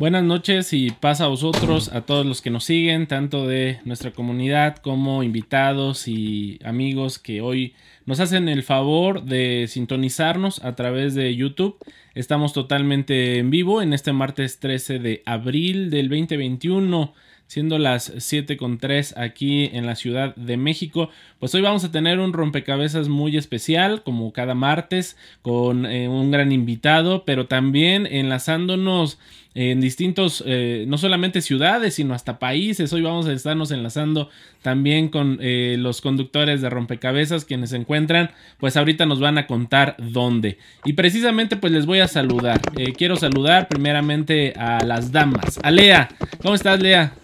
Buenas 0.00 0.24
noches 0.24 0.72
y 0.72 0.92
paz 0.92 1.20
a 1.20 1.26
vosotros, 1.26 1.90
a 1.92 2.00
todos 2.00 2.24
los 2.24 2.40
que 2.40 2.48
nos 2.48 2.64
siguen, 2.64 3.06
tanto 3.06 3.46
de 3.46 3.80
nuestra 3.84 4.12
comunidad 4.12 4.76
como 4.76 5.22
invitados 5.22 6.08
y 6.08 6.58
amigos 6.64 7.18
que 7.18 7.42
hoy 7.42 7.74
nos 8.06 8.18
hacen 8.18 8.48
el 8.48 8.62
favor 8.62 9.24
de 9.24 9.66
sintonizarnos 9.68 10.64
a 10.64 10.74
través 10.74 11.14
de 11.14 11.36
YouTube. 11.36 11.76
Estamos 12.14 12.54
totalmente 12.54 13.36
en 13.36 13.50
vivo 13.50 13.82
en 13.82 13.92
este 13.92 14.14
martes 14.14 14.58
13 14.58 15.00
de 15.00 15.22
abril 15.26 15.90
del 15.90 16.08
2021 16.08 17.12
siendo 17.50 17.80
las 17.80 18.12
7 18.16 18.56
con 18.56 18.78
3 18.78 19.16
aquí 19.16 19.70
en 19.72 19.84
la 19.84 19.96
Ciudad 19.96 20.36
de 20.36 20.56
México. 20.56 21.10
Pues 21.40 21.52
hoy 21.52 21.62
vamos 21.62 21.82
a 21.82 21.90
tener 21.90 22.20
un 22.20 22.32
rompecabezas 22.32 23.08
muy 23.08 23.36
especial, 23.36 24.04
como 24.04 24.32
cada 24.32 24.54
martes, 24.54 25.16
con 25.42 25.84
eh, 25.84 26.08
un 26.08 26.30
gran 26.30 26.52
invitado, 26.52 27.24
pero 27.24 27.48
también 27.48 28.06
enlazándonos 28.06 29.18
en 29.54 29.80
distintos, 29.80 30.44
eh, 30.46 30.84
no 30.86 30.98
solamente 30.98 31.40
ciudades, 31.40 31.94
sino 31.94 32.14
hasta 32.14 32.38
países. 32.38 32.92
Hoy 32.92 33.02
vamos 33.02 33.26
a 33.26 33.32
estarnos 33.32 33.70
enlazando 33.72 34.30
también 34.62 35.08
con 35.08 35.38
eh, 35.40 35.76
los 35.78 36.00
conductores 36.00 36.60
de 36.60 36.70
rompecabezas 36.70 37.44
quienes 37.44 37.70
se 37.70 37.76
encuentran, 37.76 38.30
pues 38.58 38.76
ahorita 38.76 39.06
nos 39.06 39.20
van 39.20 39.38
a 39.38 39.46
contar 39.46 39.96
dónde. 39.98 40.58
Y 40.84 40.92
precisamente 40.92 41.56
pues 41.56 41.72
les 41.72 41.86
voy 41.86 42.00
a 42.00 42.08
saludar. 42.08 42.60
quiero 42.96 43.16
saludar 43.16 43.68
primeramente 43.68 44.52
a 44.56 44.84
las 44.84 45.12
damas. 45.12 45.58
A 45.62 45.70
Lea, 45.70 46.08
¿cómo 46.42 46.54
estás 46.54 46.80
Lea? 46.80 47.14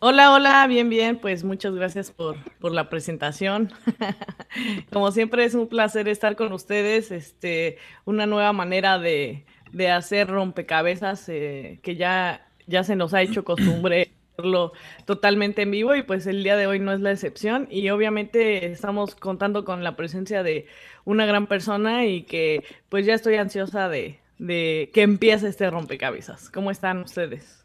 Hola, 0.00 0.32
hola, 0.32 0.64
bien, 0.68 0.88
bien, 0.88 1.18
pues 1.18 1.42
muchas 1.42 1.74
gracias 1.74 2.12
por, 2.12 2.36
la 2.62 2.88
presentación. 2.88 3.72
Como 4.92 5.10
siempre 5.10 5.44
es 5.44 5.54
un 5.54 5.66
placer 5.66 6.06
estar 6.06 6.36
con 6.36 6.52
ustedes, 6.52 7.10
este, 7.10 7.78
una 8.04 8.24
nueva 8.24 8.52
manera 8.52 9.00
de, 9.00 9.44
hacer 9.90 10.28
rompecabezas 10.28 11.28
eh, 11.28 11.80
que 11.82 11.96
ya, 11.96 12.46
ya 12.66 12.84
se 12.84 12.96
nos 12.96 13.14
ha 13.14 13.22
hecho 13.22 13.44
costumbre 13.44 14.10
hacerlo 14.38 14.72
totalmente 15.04 15.62
en 15.62 15.70
vivo 15.70 15.94
y 15.96 16.02
pues 16.02 16.26
el 16.26 16.44
día 16.44 16.56
de 16.56 16.66
hoy 16.66 16.78
no 16.78 16.92
es 16.92 17.00
la 17.00 17.10
excepción 17.10 17.66
y 17.70 17.88
obviamente 17.90 18.66
estamos 18.66 19.14
contando 19.14 19.64
con 19.64 19.82
la 19.82 19.96
presencia 19.96 20.42
de 20.42 20.66
una 21.04 21.26
gran 21.26 21.46
persona 21.46 22.06
y 22.06 22.22
que 22.22 22.64
pues 22.88 23.04
ya 23.04 23.14
estoy 23.14 23.36
ansiosa 23.36 23.88
de, 23.88 24.20
de 24.38 24.90
que 24.94 25.02
empiece 25.02 25.48
este 25.48 25.70
rompecabezas. 25.70 26.50
¿Cómo 26.50 26.70
están 26.70 26.98
ustedes? 26.98 27.57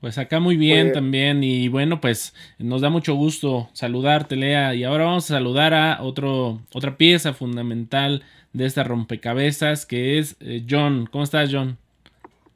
Pues 0.00 0.16
acá 0.16 0.40
muy 0.40 0.56
bien 0.56 0.88
pues 0.88 0.94
también 0.94 1.44
y 1.44 1.68
bueno 1.68 2.00
pues 2.00 2.34
nos 2.58 2.80
da 2.80 2.88
mucho 2.88 3.14
gusto 3.14 3.68
saludarte 3.74 4.34
Lea 4.34 4.74
y 4.74 4.82
ahora 4.84 5.04
vamos 5.04 5.30
a 5.30 5.34
saludar 5.34 5.74
a 5.74 6.02
otro, 6.02 6.62
otra 6.72 6.96
pieza 6.96 7.34
fundamental 7.34 8.22
de 8.54 8.64
esta 8.64 8.82
rompecabezas 8.82 9.84
que 9.84 10.18
es 10.18 10.36
eh, 10.40 10.64
John. 10.68 11.06
¿Cómo 11.12 11.22
estás 11.22 11.50
John? 11.52 11.76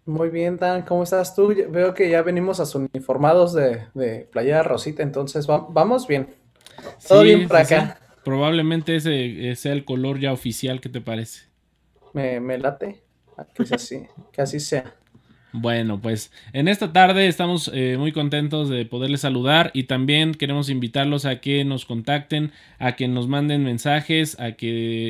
Muy 0.06 0.30
bien 0.30 0.56
Dan, 0.56 0.82
¿cómo 0.82 1.02
estás 1.02 1.34
tú? 1.34 1.54
Veo 1.68 1.92
que 1.92 2.08
ya 2.08 2.22
venimos 2.22 2.60
a 2.60 2.78
uniformados 2.78 3.52
de, 3.52 3.82
de 3.94 4.28
Playa 4.32 4.62
Rosita, 4.62 5.02
entonces 5.02 5.46
vamos 5.46 6.06
bien. 6.06 6.34
Todo 7.06 7.22
bien 7.22 7.46
por 7.46 7.56
acá. 7.58 7.98
Probablemente 8.24 8.96
ese 8.96 9.54
sea 9.56 9.72
el 9.72 9.84
color 9.84 10.18
ya 10.18 10.32
oficial, 10.32 10.80
¿qué 10.80 10.88
te 10.88 11.00
parece? 11.00 11.42
Me, 12.12 12.40
me 12.40 12.58
late, 12.58 13.02
que 13.54 13.74
así, 13.74 14.06
que 14.32 14.42
así 14.42 14.60
sea. 14.60 14.94
Bueno, 15.56 16.00
pues 16.00 16.32
en 16.52 16.66
esta 16.66 16.92
tarde 16.92 17.28
estamos 17.28 17.70
eh, 17.72 17.94
muy 17.96 18.10
contentos 18.10 18.68
de 18.68 18.84
poderles 18.86 19.20
saludar 19.20 19.70
y 19.72 19.84
también 19.84 20.34
queremos 20.34 20.68
invitarlos 20.68 21.26
a 21.26 21.40
que 21.40 21.64
nos 21.64 21.84
contacten, 21.84 22.50
a 22.80 22.96
que 22.96 23.06
nos 23.06 23.28
manden 23.28 23.62
mensajes, 23.62 24.36
a 24.40 24.52
que 24.52 24.64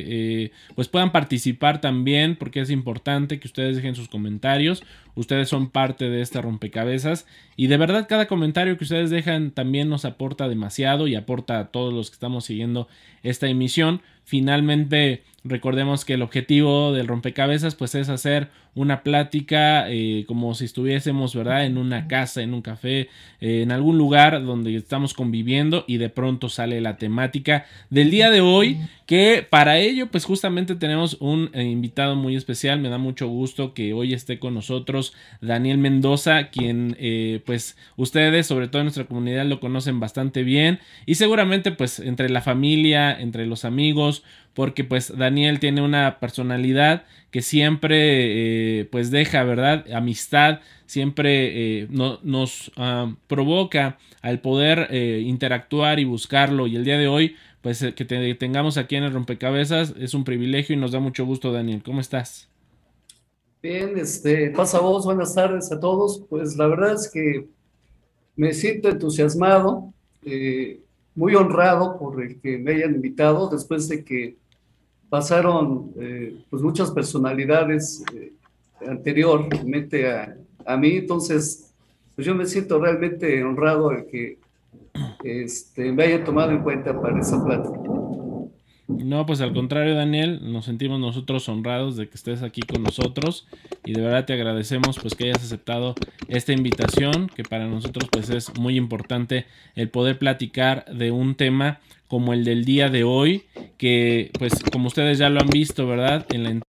eh, 0.06 0.50
pues 0.74 0.88
puedan 0.88 1.12
participar 1.12 1.80
también 1.80 2.36
porque 2.36 2.60
es 2.60 2.68
importante 2.68 3.40
que 3.40 3.48
ustedes 3.48 3.76
dejen 3.76 3.94
sus 3.94 4.10
comentarios. 4.10 4.84
Ustedes 5.14 5.48
son 5.48 5.70
parte 5.70 6.10
de 6.10 6.20
este 6.20 6.42
rompecabezas 6.42 7.26
y 7.56 7.68
de 7.68 7.78
verdad 7.78 8.06
cada 8.06 8.26
comentario 8.26 8.76
que 8.76 8.84
ustedes 8.84 9.08
dejan 9.08 9.50
también 9.50 9.88
nos 9.88 10.04
aporta 10.04 10.46
demasiado 10.46 11.08
y 11.08 11.14
aporta 11.14 11.58
a 11.58 11.68
todos 11.68 11.94
los 11.94 12.10
que 12.10 12.16
estamos 12.16 12.44
siguiendo 12.44 12.86
esta 13.22 13.46
emisión. 13.46 14.02
Finalmente 14.24 15.22
recordemos 15.44 16.04
que 16.04 16.14
el 16.14 16.22
objetivo 16.22 16.92
del 16.92 17.06
rompecabezas 17.06 17.76
pues 17.76 17.94
es 17.94 18.08
hacer 18.10 18.50
una 18.74 19.02
plática 19.02 19.90
eh, 19.90 20.24
como 20.26 20.54
si 20.54 20.64
estuviésemos, 20.64 21.34
¿verdad? 21.34 21.64
En 21.64 21.78
una 21.78 22.08
casa, 22.08 22.42
en 22.42 22.54
un 22.54 22.62
café, 22.62 23.08
eh, 23.40 23.62
en 23.62 23.72
algún 23.72 23.98
lugar 23.98 24.44
donde 24.44 24.74
estamos 24.76 25.14
conviviendo 25.14 25.84
y 25.86 25.98
de 25.98 26.08
pronto 26.08 26.48
sale 26.48 26.80
la 26.80 26.96
temática 26.96 27.66
del 27.90 28.10
día 28.10 28.30
de 28.30 28.40
hoy, 28.40 28.78
que 29.06 29.46
para 29.48 29.78
ello 29.78 30.08
pues 30.08 30.24
justamente 30.24 30.74
tenemos 30.74 31.16
un 31.20 31.50
eh, 31.52 31.62
invitado 31.62 32.16
muy 32.16 32.36
especial, 32.36 32.80
me 32.80 32.88
da 32.88 32.98
mucho 32.98 33.28
gusto 33.28 33.74
que 33.74 33.92
hoy 33.92 34.12
esté 34.12 34.38
con 34.38 34.54
nosotros 34.54 35.14
Daniel 35.40 35.78
Mendoza, 35.78 36.48
quien 36.48 36.96
pues 37.44 37.76
ustedes, 37.96 38.46
sobre 38.46 38.68
todo 38.68 38.80
en 38.80 38.86
nuestra 38.86 39.04
comunidad, 39.04 39.44
lo 39.46 39.60
conocen 39.60 40.00
bastante 40.00 40.42
bien. 40.42 40.80
Y 41.06 41.16
seguramente 41.16 41.72
pues 41.72 42.00
entre 42.00 42.28
la 42.28 42.40
familia, 42.40 43.12
entre 43.12 43.46
los 43.46 43.64
amigos, 43.64 44.24
porque 44.54 44.84
pues 44.84 45.16
Daniel 45.16 45.60
tiene 45.60 45.82
una 45.82 46.18
personalidad 46.20 47.04
que 47.34 47.42
siempre 47.42 48.78
eh, 48.78 48.84
pues 48.84 49.10
deja, 49.10 49.42
¿verdad? 49.42 49.86
Amistad, 49.92 50.60
siempre 50.86 51.80
eh, 51.82 51.88
nos 51.90 52.70
ah, 52.76 53.12
provoca 53.26 53.98
al 54.22 54.40
poder 54.40 54.86
eh, 54.90 55.20
interactuar 55.26 55.98
y 55.98 56.04
buscarlo 56.04 56.68
y 56.68 56.76
el 56.76 56.84
día 56.84 56.96
de 56.96 57.08
hoy 57.08 57.34
pues 57.60 57.84
que 57.96 58.04
te 58.04 58.34
tengamos 58.36 58.78
aquí 58.78 58.94
en 58.94 59.02
el 59.02 59.12
rompecabezas 59.12 59.94
es 59.98 60.14
un 60.14 60.22
privilegio 60.22 60.76
y 60.76 60.78
nos 60.78 60.92
da 60.92 61.00
mucho 61.00 61.26
gusto 61.26 61.50
Daniel, 61.50 61.82
¿cómo 61.84 62.00
estás? 62.00 62.48
Bien, 63.60 63.98
este, 63.98 64.50
pasa 64.50 64.78
vos, 64.78 65.04
buenas 65.04 65.34
tardes 65.34 65.72
a 65.72 65.80
todos, 65.80 66.22
pues 66.30 66.56
la 66.56 66.68
verdad 66.68 66.92
es 66.92 67.10
que 67.12 67.48
me 68.36 68.52
siento 68.52 68.90
entusiasmado, 68.90 69.92
muy 71.16 71.34
honrado 71.34 71.98
por 71.98 72.22
el 72.22 72.40
que 72.40 72.58
me 72.58 72.74
hayan 72.76 72.94
invitado 72.94 73.48
después 73.50 73.88
de 73.88 74.04
que 74.04 74.36
pasaron 75.08 75.92
eh, 76.00 76.36
pues 76.50 76.62
muchas 76.62 76.90
personalidades 76.90 78.04
eh, 78.14 78.32
anteriormente 78.86 80.10
a, 80.10 80.36
a, 80.66 80.76
mí, 80.76 80.96
entonces 80.96 81.72
pues 82.14 82.26
yo 82.26 82.34
me 82.34 82.46
siento 82.46 82.78
realmente 82.78 83.42
honrado 83.42 83.90
de 83.90 84.06
que 84.06 84.38
este, 85.24 85.92
me 85.92 86.04
hayan 86.04 86.24
tomado 86.24 86.52
en 86.52 86.62
cuenta 86.62 87.00
para 87.00 87.20
esa 87.20 87.44
plática. 87.44 87.78
No, 88.86 89.24
pues 89.24 89.40
al 89.40 89.54
contrario, 89.54 89.94
Daniel, 89.94 90.40
nos 90.52 90.66
sentimos 90.66 91.00
nosotros 91.00 91.48
honrados 91.48 91.96
de 91.96 92.08
que 92.08 92.16
estés 92.16 92.42
aquí 92.42 92.60
con 92.60 92.82
nosotros 92.82 93.46
y 93.84 93.92
de 93.94 94.02
verdad 94.02 94.26
te 94.26 94.34
agradecemos 94.34 94.98
pues 94.98 95.14
que 95.14 95.24
hayas 95.24 95.42
aceptado 95.42 95.94
esta 96.28 96.52
invitación, 96.52 97.28
que 97.34 97.44
para 97.44 97.66
nosotros 97.66 98.08
pues 98.12 98.28
es 98.28 98.56
muy 98.58 98.76
importante 98.76 99.46
el 99.74 99.88
poder 99.88 100.18
platicar 100.18 100.84
de 100.84 101.10
un 101.10 101.34
tema 101.34 101.80
como 102.08 102.32
el 102.32 102.44
del 102.44 102.64
día 102.64 102.88
de 102.88 103.04
hoy, 103.04 103.44
que 103.78 104.30
pues 104.38 104.52
como 104.72 104.88
ustedes 104.88 105.18
ya 105.18 105.28
lo 105.30 105.40
han 105.40 105.48
visto, 105.48 105.86
¿verdad? 105.86 106.26
En 106.30 106.44
la 106.44 106.60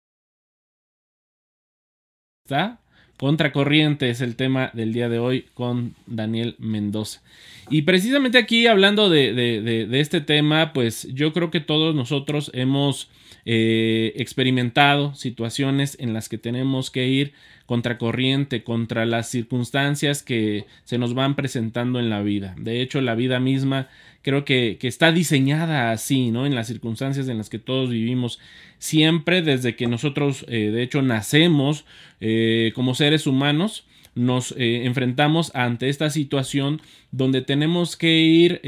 está 2.44 2.80
Contracorriente 3.18 4.10
es 4.10 4.20
el 4.20 4.36
tema 4.36 4.70
del 4.74 4.92
día 4.92 5.08
de 5.08 5.18
hoy 5.18 5.46
con 5.54 5.94
Daniel 6.06 6.54
Mendoza. 6.58 7.22
Y 7.70 7.82
precisamente 7.82 8.36
aquí 8.36 8.66
hablando 8.66 9.08
de, 9.08 9.32
de, 9.32 10.00
este 10.00 10.20
tema, 10.20 10.74
pues 10.74 11.08
yo 11.14 11.32
creo 11.32 11.50
que 11.50 11.60
todos 11.60 11.94
nosotros 11.94 12.50
hemos 12.52 13.08
eh, 13.46 14.12
experimentado 14.16 15.14
situaciones 15.14 15.96
en 15.98 16.12
las 16.12 16.28
que 16.28 16.36
tenemos 16.36 16.90
que 16.90 17.08
ir 17.08 17.32
contracorriente, 17.64 18.62
contra 18.62 19.06
las 19.06 19.30
circunstancias 19.30 20.22
que 20.22 20.66
se 20.84 20.98
nos 20.98 21.14
van 21.14 21.36
presentando 21.36 21.98
en 21.98 22.10
la 22.10 22.20
vida. 22.20 22.54
De 22.58 22.82
hecho, 22.82 23.00
la 23.00 23.14
vida 23.14 23.40
misma 23.40 23.88
creo 24.26 24.44
que, 24.44 24.76
está 24.82 25.12
diseñada 25.12 25.92
así, 25.92 26.32
¿no? 26.32 26.46
En 26.46 26.56
las 26.56 26.66
circunstancias 26.66 27.28
en 27.28 27.38
las 27.38 27.48
que 27.48 27.60
todos 27.60 27.90
vivimos, 27.90 28.40
siempre 28.80 29.40
desde 29.40 29.76
que 29.76 29.86
nosotros, 29.86 30.44
eh, 30.48 30.72
de 30.72 30.82
hecho, 30.82 31.00
nacemos 31.00 31.84
eh, 32.20 32.72
como 32.74 32.96
seres 32.96 33.28
humanos, 33.28 33.86
nos 34.16 34.50
eh, 34.58 34.84
enfrentamos 34.84 35.54
ante 35.54 35.88
esta 35.88 36.10
situación 36.10 36.82
donde 37.12 37.40
tenemos 37.40 37.96
que 37.96 38.18
ir 38.18 38.60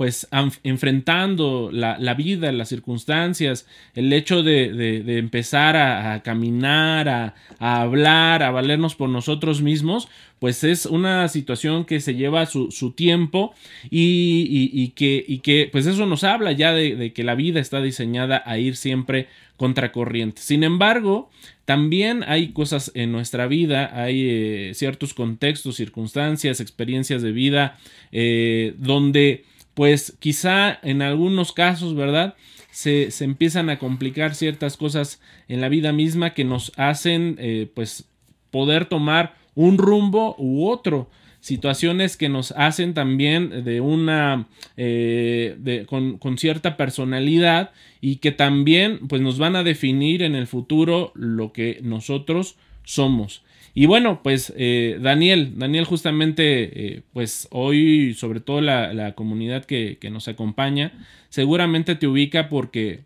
pues 0.00 0.26
enfrentando 0.62 1.68
la, 1.70 2.14
vida, 2.14 2.50
las 2.52 2.70
circunstancias, 2.70 3.66
el 3.94 4.10
hecho 4.14 4.42
de, 4.42 5.18
empezar 5.18 5.76
a, 5.76 6.22
caminar, 6.22 7.06
a, 7.10 7.34
hablar, 7.82 8.42
a 8.42 8.50
valernos 8.50 8.94
por 8.94 9.10
nosotros 9.10 9.60
mismos, 9.60 10.08
pues 10.38 10.64
es 10.64 10.86
una 10.86 11.28
situación 11.28 11.84
que 11.84 12.00
se 12.00 12.14
lleva 12.14 12.46
su, 12.46 12.94
tiempo 12.96 13.52
y, 13.90 14.88
que, 14.92 15.22
y, 15.28 15.40
que, 15.40 15.68
pues 15.70 15.84
eso 15.84 16.06
nos 16.06 16.24
habla 16.24 16.52
ya 16.52 16.72
de, 16.72 17.12
que 17.12 17.22
la 17.22 17.34
vida 17.34 17.60
está 17.60 17.82
diseñada 17.82 18.42
a 18.46 18.56
ir 18.56 18.76
siempre 18.76 19.28
contracorriente. 19.58 20.40
Sin 20.40 20.64
embargo, 20.64 21.28
también 21.66 22.24
hay 22.26 22.52
cosas 22.52 22.90
en 22.94 23.12
nuestra 23.12 23.46
vida, 23.48 23.90
hay 24.02 24.28
eh, 24.30 24.70
ciertos 24.72 25.12
contextos, 25.12 25.76
circunstancias, 25.76 26.60
experiencias 26.60 27.20
de 27.20 27.32
vida, 27.32 27.78
eh, 28.12 28.72
donde 28.78 29.44
pues 29.80 30.14
quizá 30.18 30.78
en 30.82 31.00
algunos 31.00 31.52
casos, 31.52 31.94
¿verdad? 31.94 32.34
Se, 32.70 33.08
empiezan 33.20 33.70
a 33.70 33.78
complicar 33.78 34.34
ciertas 34.34 34.76
cosas 34.76 35.22
en 35.48 35.62
la 35.62 35.70
vida 35.70 35.90
misma 35.94 36.34
que 36.34 36.44
nos 36.44 36.72
hacen, 36.76 37.36
eh, 37.38 37.66
pues, 37.74 38.04
poder 38.50 38.84
tomar 38.84 39.36
un 39.54 39.78
rumbo 39.78 40.36
u 40.38 40.68
otro 40.68 41.08
situaciones 41.40 42.18
que 42.18 42.28
nos 42.28 42.52
hacen 42.58 42.92
también 42.92 43.64
de 43.64 43.80
una 43.80 44.48
eh, 44.76 45.86
con, 45.88 46.18
con, 46.18 46.36
cierta 46.36 46.76
personalidad 46.76 47.70
y 48.02 48.16
que 48.16 48.32
también 48.32 49.08
pues 49.08 49.22
nos 49.22 49.38
van 49.38 49.56
a 49.56 49.62
definir 49.62 50.22
en 50.22 50.34
el 50.34 50.46
futuro 50.46 51.10
lo 51.14 51.54
que 51.54 51.80
nosotros 51.82 52.56
somos 52.84 53.42
y 53.74 53.86
bueno, 53.86 54.22
pues 54.22 54.52
eh, 54.56 54.98
Daniel, 55.00 55.52
Daniel 55.56 55.84
justamente, 55.84 56.94
eh, 56.96 57.02
pues 57.12 57.46
hoy, 57.50 58.14
sobre 58.14 58.40
todo 58.40 58.60
la, 58.60 59.14
comunidad 59.14 59.64
que, 59.64 59.98
nos 60.10 60.28
acompaña, 60.28 60.92
seguramente 61.28 61.94
te 61.94 62.06
ubica 62.06 62.48
porque 62.48 63.00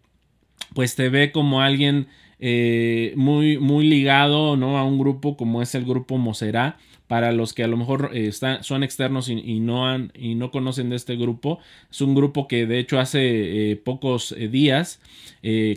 pues 0.75 0.97
te 0.97 1.09
ve 1.09 1.33
como 1.33 1.61
alguien 1.61 2.09
eh, 2.41 3.13
muy, 3.17 3.59
muy 3.59 3.87
ligado 3.87 4.57
¿no? 4.57 4.79
a 4.79 4.85
un 4.85 4.99
grupo 4.99 5.37
como 5.37 5.63
es 5.63 5.75
el 5.75 5.85
grupo 5.85 6.19
Moserá 6.19 6.79
para 7.07 7.33
los 7.33 7.53
que 7.53 7.63
a 7.63 7.67
lo 7.67 7.77
mejor 7.77 8.11
eh, 8.15 8.29
están, 8.29 8.65
son 8.65 8.83
externos 8.83 9.29
y, 9.29 9.61
no 9.61 9.87
han, 9.87 10.11
y 10.15 10.35
no 10.35 10.51
conocen 10.51 10.89
de 10.91 10.97
este 10.97 11.17
grupo, 11.17 11.59
es 11.91 12.01
un 12.01 12.15
grupo 12.15 12.49
que 12.49 12.67
de 12.67 12.79
hecho 12.79 12.99
hace 12.99 13.73
eh, 13.73 13.77
pocos 13.77 14.33
eh, 14.33 14.49
días 14.49 15.01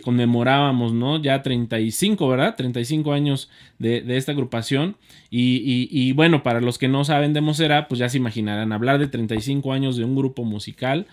conmemorábamos, 0.02 0.94
¿no? 0.94 1.20
Ya 1.20 1.42
35, 1.42 2.26
¿verdad? 2.26 2.56
35 2.56 3.12
años 3.12 3.50
de, 3.78 4.02
esta 4.16 4.32
agrupación. 4.32 4.96
Y, 5.30 6.10
bueno, 6.12 6.42
para 6.42 6.62
los 6.62 6.78
que 6.78 6.88
no 6.88 7.04
saben 7.04 7.34
de 7.34 7.42
Mosera, 7.42 7.86
pues 7.86 7.98
ya 7.98 8.08
se 8.08 8.16
imaginarán, 8.16 8.72
hablar 8.72 8.98
de 8.98 9.08
35 9.08 9.74
años 9.74 9.98
de 9.98 10.04
un 10.04 10.16
grupo 10.16 10.44
musical 10.44 11.06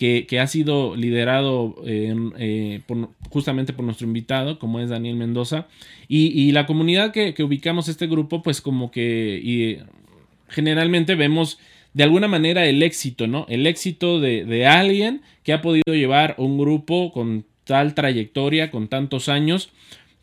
que, 0.00 0.40
ha 0.40 0.46
sido 0.46 0.96
liderado 0.96 1.76
eh, 1.84 2.80
justamente 3.28 3.74
por 3.74 3.84
nuestro 3.84 4.06
invitado, 4.06 4.58
como 4.58 4.80
es 4.80 4.88
Daniel 4.88 5.16
Mendoza, 5.16 5.66
y, 6.08 6.50
la 6.52 6.64
comunidad 6.64 7.12
que, 7.12 7.34
ubicamos 7.42 7.86
este 7.88 8.06
grupo, 8.06 8.42
pues 8.42 8.62
como 8.62 8.90
que 8.90 9.84
generalmente 10.48 11.16
vemos 11.16 11.58
de 11.92 12.04
alguna 12.04 12.28
manera 12.28 12.64
el 12.64 12.82
éxito, 12.82 13.26
¿no? 13.26 13.44
El 13.50 13.66
éxito 13.66 14.20
de, 14.20 14.66
alguien 14.66 15.20
que 15.42 15.52
ha 15.52 15.60
podido 15.60 15.94
llevar 15.94 16.34
un 16.38 16.56
grupo 16.56 17.12
con 17.12 17.44
tal 17.64 17.94
trayectoria, 17.94 18.70
con 18.70 18.88
tantos 18.88 19.28
años, 19.28 19.68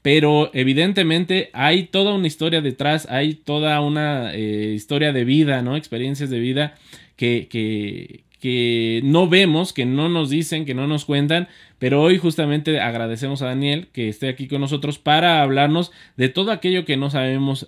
pero 0.01 0.49
evidentemente 0.55 1.51
hay 1.53 1.83
toda 1.83 2.15
una 2.15 2.25
historia 2.25 2.61
detrás, 2.61 3.07
hay 3.11 3.35
toda 3.35 3.79
una 3.81 4.33
eh, 4.33 4.73
historia 4.73 5.13
de 5.13 5.23
vida, 5.23 5.61
¿no? 5.61 5.75
Experiencias 5.75 6.31
de 6.31 6.39
vida 6.39 6.75
que, 7.15 8.23
que 8.39 9.01
no 9.03 9.27
vemos, 9.27 9.73
que 9.73 9.85
no 9.85 10.09
nos 10.09 10.29
dicen, 10.29 10.65
que 10.65 10.73
no 10.73 10.87
nos 10.87 11.05
cuentan, 11.05 11.47
pero 11.79 12.01
hoy 12.01 12.17
justamente 12.17 12.79
agradecemos 12.79 13.41
a 13.41 13.47
Daniel 13.47 13.87
que 13.93 14.09
esté 14.09 14.29
aquí 14.29 14.47
con 14.47 14.61
nosotros 14.61 14.99
para 14.99 15.41
hablarnos 15.41 15.91
de 16.15 16.29
todo 16.29 16.51
aquello 16.51 16.85
que 16.85 16.97
no 16.97 17.09
sabemos 17.09 17.63
eh, 17.63 17.67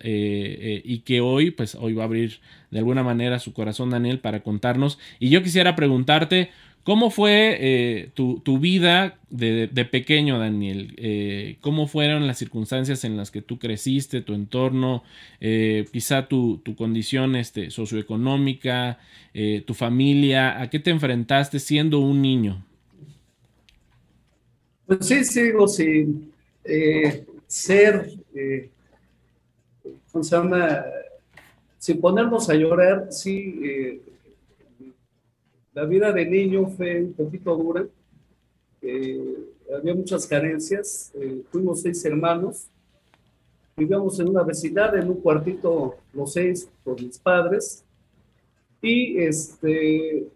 eh, 0.62 0.81
y 0.83 1.00
que 1.00 1.21
hoy, 1.21 1.51
pues 1.51 1.75
hoy 1.75 1.94
va 1.94 2.04
a 2.04 2.06
abrir 2.06 2.39
de 2.71 2.80
alguna 2.80 3.04
manera 3.04 3.39
su 3.39 3.54
corazón 3.54 3.89
Daniel 3.89 4.19
para 4.19 4.42
contarnos. 4.42 5.00
Y 5.19 5.30
yo 5.30 5.44
quisiera 5.44 5.75
preguntarte, 5.75 6.50
¿Cómo 6.89 7.12
fue 7.12 7.56
eh, 7.59 8.09
tu, 8.15 8.57
vida 8.57 9.19
de, 9.30 9.68
pequeño, 9.91 10.39
Daniel? 10.39 10.95
Eh, 10.97 11.57
¿Cómo 11.62 11.88
fueron 11.88 12.25
las 12.25 12.39
circunstancias 12.39 13.03
en 13.03 13.15
las 13.15 13.30
que 13.30 13.44
tú 13.44 13.59
creciste, 13.59 14.21
tu 14.21 14.33
entorno, 14.33 15.03
eh, 15.39 15.86
quizá 15.94 16.27
tu, 16.27 16.63
condición 16.75 17.36
este, 17.36 17.69
socioeconómica, 17.69 18.97
tu 19.68 19.75
familia? 19.75 20.59
¿A 20.59 20.71
qué 20.71 20.80
te 20.80 20.89
enfrentaste 20.89 21.59
siendo 21.59 22.00
un 22.00 22.24
niño? 22.24 22.65
Pues 24.88 25.06
sí, 25.06 25.24
sigo 25.25 25.68
sin 25.68 26.31
ser, 27.45 28.13
¿cómo 30.12 30.24
se? 30.24 30.38
Sin 31.77 32.01
ponernos 32.01 32.50
a 32.50 32.56
llorar, 32.56 33.09
sí 33.12 34.01
la 35.79 35.85
vida 35.85 36.11
de 36.11 36.25
niño 36.25 36.67
fue 36.75 37.01
un 37.01 37.13
poquito 37.13 37.55
dura. 37.55 37.87
Eh, 38.81 39.35
había 39.77 39.95
muchas 39.95 40.27
carencias. 40.27 41.09
Eh, 41.15 41.41
fuimos 41.49 41.81
seis 41.81 42.03
hermanos. 42.03 42.67
Vivíamos 43.77 44.19
en 44.19 44.27
una 44.27 44.43
vecindad, 44.43 44.97
en 44.97 45.07
un 45.07 45.21
cuartito, 45.21 45.95
los 46.11 46.33
seis, 46.33 46.69
con 46.83 46.95
mis 46.95 47.17
padres. 47.17 47.85
Y 48.81 49.19
este, 49.19 50.27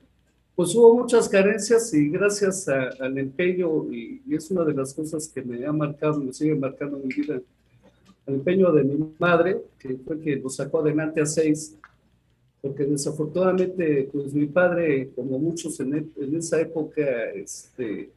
pues 0.55 0.73
hubo 0.75 0.95
muchas 0.95 1.27
carencias 1.27 1.93
y 1.93 2.07
gracias 2.07 2.69
al 2.69 3.17
empeño, 3.17 3.91
y, 3.91 4.21
y, 4.25 4.35
es 4.35 4.49
una 4.49 4.63
de 4.63 4.73
las 4.73 4.93
cosas 4.93 5.27
que 5.27 5.41
me 5.41 5.65
ha 5.65 5.73
marcado, 5.73 6.21
me 6.21 6.31
sigue 6.31 6.55
marcando 6.55 6.97
mi 6.99 7.13
vida, 7.13 7.41
el 8.27 8.33
empeño 8.35 8.71
de 8.71 8.83
mi 8.85 9.13
madre, 9.19 9.61
que 9.77 9.97
fue 10.05 10.21
que 10.21 10.37
nos 10.37 10.55
sacó 10.55 10.79
adelante 10.79 11.19
a 11.19 11.25
seis, 11.25 11.77
porque 12.63 12.85
desafortunadamente, 12.85 14.07
pues 14.09 14.33
mi 14.33 14.45
padre, 14.45 15.09
como 15.13 15.37
muchos 15.37 15.77
en, 15.81 15.95
e, 15.95 16.23
en 16.23 16.37
esa 16.37 16.61
época, 16.61 17.03
este, 17.35 18.09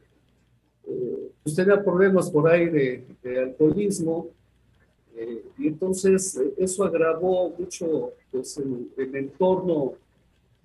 eh, 0.87 1.31
pues 1.43 1.53
tenía 1.53 1.83
problemas 1.83 2.31
por 2.31 2.49
ahí 2.49 2.69
de, 2.69 3.03
alcoholismo, 3.39 4.29
eh, 5.17 5.43
y 5.57 5.67
entonces 5.67 6.37
eh, 6.37 6.53
eso 6.59 6.85
agravó 6.85 7.53
mucho 7.59 8.13
pues, 8.31 8.57
el, 8.57 9.13
entorno 9.17 9.95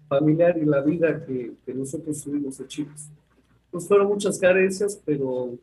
familiar 0.09 0.57
y 0.59 0.65
la 0.65 0.81
vida 0.81 1.27
que, 1.27 1.55
que, 1.67 1.75
nosotros 1.75 2.23
tuvimos 2.23 2.59
de 2.59 2.69
chicos. 2.69 3.09
Pues 3.73 3.89
fueron 3.89 4.07
muchas 4.07 4.39
carencias, 4.39 5.01
pero 5.05 5.59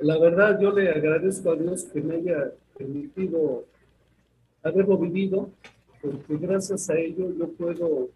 la 0.00 0.18
verdad 0.18 0.58
yo 0.58 0.72
le 0.72 0.88
agradezco 0.88 1.50
a 1.50 1.56
Dios 1.56 1.84
que 1.84 2.00
me 2.00 2.14
haya 2.14 2.50
permitido 2.78 3.64
haberlo 4.62 4.96
vivido 4.96 5.50
porque 6.04 6.36
gracias 6.36 6.90
a 6.90 6.98
ello 6.98 7.32
yo 7.38 7.48
puedo 7.48 8.10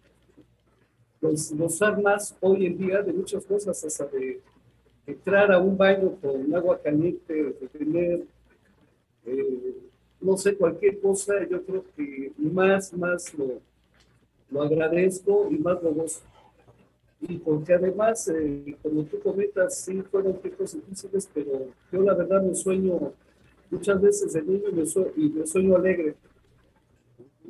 pues, 1.19 1.51
gozar 1.57 1.99
más 2.01 2.35
hoy 2.39 2.67
en 2.67 2.77
día 2.77 3.01
de 3.01 3.11
muchas 3.11 3.43
cosas, 3.45 3.83
hasta 3.83 4.05
de 4.05 4.39
entrar 5.07 5.51
a 5.51 5.57
un 5.57 5.75
baño 5.75 6.15
con 6.21 6.53
agua 6.53 6.79
caliente, 6.79 7.33
de 7.33 7.67
tener, 7.67 8.23
eh, 9.25 9.75
no 10.21 10.37
sé, 10.37 10.55
cualquier 10.55 10.99
cosa, 10.99 11.33
yo 11.49 11.63
creo 11.63 11.83
que 11.95 12.31
más, 12.37 12.93
más 12.93 13.33
lo, 13.33 13.59
lo 14.51 14.61
agradezco 14.61 15.47
y 15.49 15.57
más 15.57 15.81
lo 15.81 15.93
gozo. 15.93 16.21
Y 17.21 17.37
porque 17.39 17.73
además, 17.73 18.27
eh, 18.29 18.77
como 18.83 19.03
tú 19.03 19.19
comentas, 19.19 19.79
sí 19.79 20.01
fueron 20.03 20.39
tiempos 20.39 20.73
difíciles, 20.73 21.27
pero 21.33 21.67
yo 21.91 22.01
la 22.01 22.13
verdad 22.13 22.43
me 22.43 22.53
sueño 22.53 23.13
muchas 23.71 23.99
veces 23.99 24.33
de 24.33 24.41
niño 24.43 24.69
y 25.17 25.29
me 25.29 25.45
sueño 25.45 25.75
alegre 25.75 26.15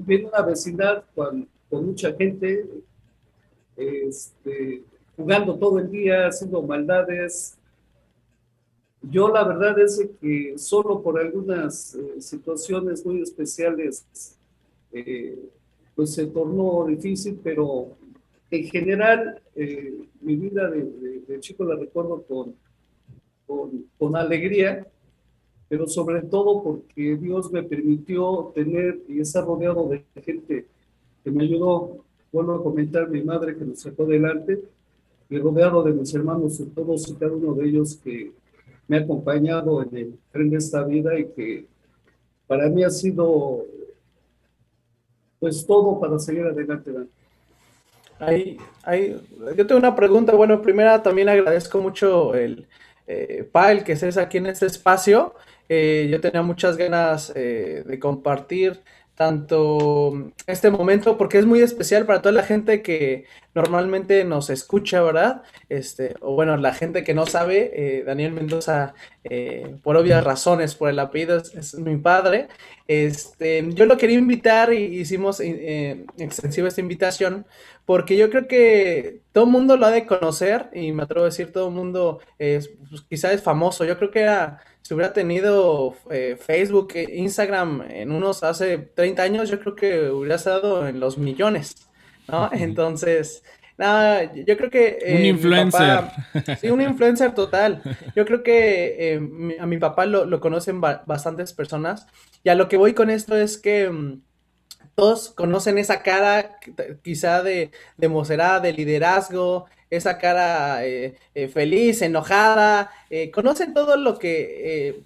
viene 0.06 0.28
una 0.28 0.42
vecindad 0.42 1.04
con, 1.16 1.48
mucha 1.72 2.14
gente, 2.14 2.66
este, 3.78 4.84
jugando 5.16 5.56
todo 5.56 5.80
el 5.80 5.92
día, 5.92 6.28
haciendo 6.28 6.62
maldades. 6.64 7.58
Yo 9.02 9.30
la 9.30 9.44
verdad 9.44 9.80
es 9.80 10.04
que 10.20 10.58
solo 10.58 11.02
por 11.02 11.20
algunas 11.20 11.94
eh, 11.96 12.22
situaciones 12.22 13.06
muy 13.06 13.22
especiales, 13.22 14.06
eh, 14.92 15.38
pues 15.96 16.14
se 16.14 16.26
tornó 16.26 16.86
difícil, 16.88 17.40
pero 17.44 17.96
en 18.50 18.64
general 18.66 19.40
eh, 19.56 19.94
mi 20.22 20.36
vida 20.36 20.70
de, 20.70 21.22
de, 21.28 21.40
chico 21.40 21.64
la 21.64 21.76
recuerdo 21.76 22.24
con, 22.24 22.56
con, 23.46 23.86
con 23.98 24.16
alegría 24.16 24.88
pero 25.70 25.88
sobre 25.88 26.24
todo 26.24 26.64
porque 26.64 27.16
Dios 27.16 27.52
me 27.52 27.62
permitió 27.62 28.52
tener 28.56 29.00
y 29.08 29.22
estar 29.22 29.46
rodeado 29.46 29.88
de 29.88 30.04
gente 30.22 30.66
que 31.24 31.32
me 31.32 31.44
ayudó, 31.44 32.04
vuelvo 32.32 32.56
a 32.56 32.64
comentar, 32.64 33.08
mi 33.10 33.22
madre 33.22 33.56
que 33.56 33.64
nos 33.64 33.80
sacó 33.80 34.04
adelante, 34.04 34.60
y 35.30 35.38
rodeado 35.38 35.84
de 35.84 35.94
mis 35.94 36.14
hermanos, 36.16 36.60
todos 36.74 37.08
y 37.08 37.14
cada 37.14 37.32
uno 37.34 37.54
de 37.54 37.70
ellos 37.70 37.96
que 38.04 38.32
me 38.88 38.98
ha 38.98 39.02
acompañado 39.02 39.84
en 39.84 39.96
el 39.96 40.20
tren 40.32 40.50
de 40.50 40.58
esta 40.58 40.84
vida 40.84 41.18
y 41.20 41.28
que 41.28 41.68
para 42.48 42.68
mí 42.68 42.84
ha 42.84 42.90
sido 42.90 43.64
pues 45.40 45.66
todo 45.68 46.00
para 46.00 46.18
seguir 46.18 46.46
adelante. 46.46 46.92
Ahí, 48.18 48.58
ahí, 48.84 49.16
yo 49.56 49.68
tengo 49.68 49.78
una 49.78 49.96
pregunta. 49.96 50.36
Bueno, 50.36 50.62
primera 50.62 51.02
también 51.02 51.30
agradezco 51.30 51.80
mucho 51.80 52.34
el 52.34 52.68
eh, 53.10 53.50
el 53.70 53.84
que 53.84 53.94
estés 53.94 54.18
aquí 54.18 54.38
en 54.38 54.48
este 54.48 54.68
espacio. 54.68 55.34
Eh, 55.70 56.08
yo 56.12 56.20
tenía 56.20 56.42
muchas 56.42 56.78
ganas 56.78 57.32
eh, 57.36 57.84
de 57.86 58.00
compartir 58.00 58.82
tanto 59.20 60.32
este 60.48 60.72
momento, 60.72 61.18
porque 61.18 61.40
es 61.40 61.46
muy 61.46 61.60
especial 61.60 62.06
para 62.06 62.22
toda 62.22 62.32
la 62.32 62.44
gente 62.44 62.82
que 62.82 63.26
normalmente 63.54 64.24
nos 64.24 64.50
escucha, 64.50 65.02
¿verdad? 65.02 65.44
Este, 65.68 66.16
o 66.22 66.36
bueno, 66.36 66.56
la 66.56 66.74
gente 66.74 67.04
que 67.04 67.14
no 67.14 67.26
sabe, 67.26 67.70
eh, 67.76 68.04
Daniel 68.06 68.32
Mendoza, 68.32 68.94
eh, 69.26 69.76
por 69.84 69.98
obvias 69.98 70.24
razones, 70.24 70.74
por 70.76 70.90
el 70.90 71.00
apellido, 71.00 71.36
es, 71.36 71.76
mi 71.76 71.98
padre. 71.98 72.48
Este, 72.88 73.66
yo 73.74 73.86
lo 73.86 73.98
quería 73.98 74.18
invitar 74.18 74.72
y 74.72 74.86
hicimos 74.86 75.42
eh, 75.42 76.06
extensiva 76.18 76.70
esta 76.70 76.80
invitación, 76.80 77.46
porque 77.84 78.16
yo 78.16 78.30
creo 78.30 78.48
que 78.48 79.20
todo 79.34 79.44
el 79.44 79.50
mundo 79.50 79.76
lo 79.76 79.86
ha 79.86 79.92
de 79.92 80.06
conocer, 80.06 80.70
y 80.74 80.94
me 80.94 81.04
atrevo 81.04 81.24
a 81.24 81.30
decir, 81.30 81.52
todo 81.52 81.68
el 81.68 81.74
mundo 81.74 82.22
es, 82.38 82.70
pues, 82.90 83.02
quizá 83.02 83.34
es 83.34 83.44
famoso. 83.44 83.84
Yo 83.84 83.98
creo 83.98 84.12
que 84.12 84.22
era 84.22 84.62
si 84.82 84.94
hubiera 84.94 85.14
tenido 85.14 85.96
eh, 86.10 86.38
Facebook, 86.40 86.94
e 86.96 87.18
Instagram 87.18 87.84
en 87.90 88.12
unos 88.12 88.44
hace 88.44 88.78
30 88.78 89.22
años, 89.22 89.50
yo 89.50 89.60
creo 89.60 89.76
que 89.76 90.10
hubiera 90.10 90.36
estado 90.36 90.88
en 90.88 91.00
los 91.00 91.18
millones, 91.18 91.88
¿no? 92.28 92.50
Entonces, 92.52 93.44
nada, 93.78 94.34
yo 94.34 94.58
creo 94.58 94.70
que... 94.70 94.98
Eh, 95.02 95.16
un 95.18 95.26
influencer. 95.26 96.06
sí, 96.60 96.70
un 96.70 96.82
influencer 96.82 97.34
total. 97.34 97.82
Yo 98.16 98.26
creo 98.26 98.44
que 98.44 99.14
eh, 99.14 99.58
a 99.60 99.66
mi 99.66 99.78
papá 99.78 100.06
lo, 100.06 100.40
conocen 100.40 100.82
bastantes 100.82 101.54
personas. 101.54 102.08
Y 102.44 102.50
a 102.50 102.56
lo 102.56 102.68
que 102.68 102.78
voy 102.78 102.94
con 102.94 103.10
esto 103.10 103.38
es 103.38 103.58
que 103.58 103.90
mm, 103.90 104.22
todos 104.96 105.30
conocen 105.30 105.78
esa 105.78 106.04
cara 106.04 106.58
quizá 107.04 107.42
de, 107.42 107.72
de 107.98 108.60
de 108.62 108.74
liderazgo, 108.74 109.66
esa 109.90 110.18
cara 110.18 110.86
eh, 110.86 111.16
eh, 111.34 111.48
feliz, 111.48 112.02
enojada, 112.02 112.92
eh, 113.10 113.32
conocen 113.32 113.74
todo 113.74 113.98
lo 113.98 114.20
que, 114.20 115.04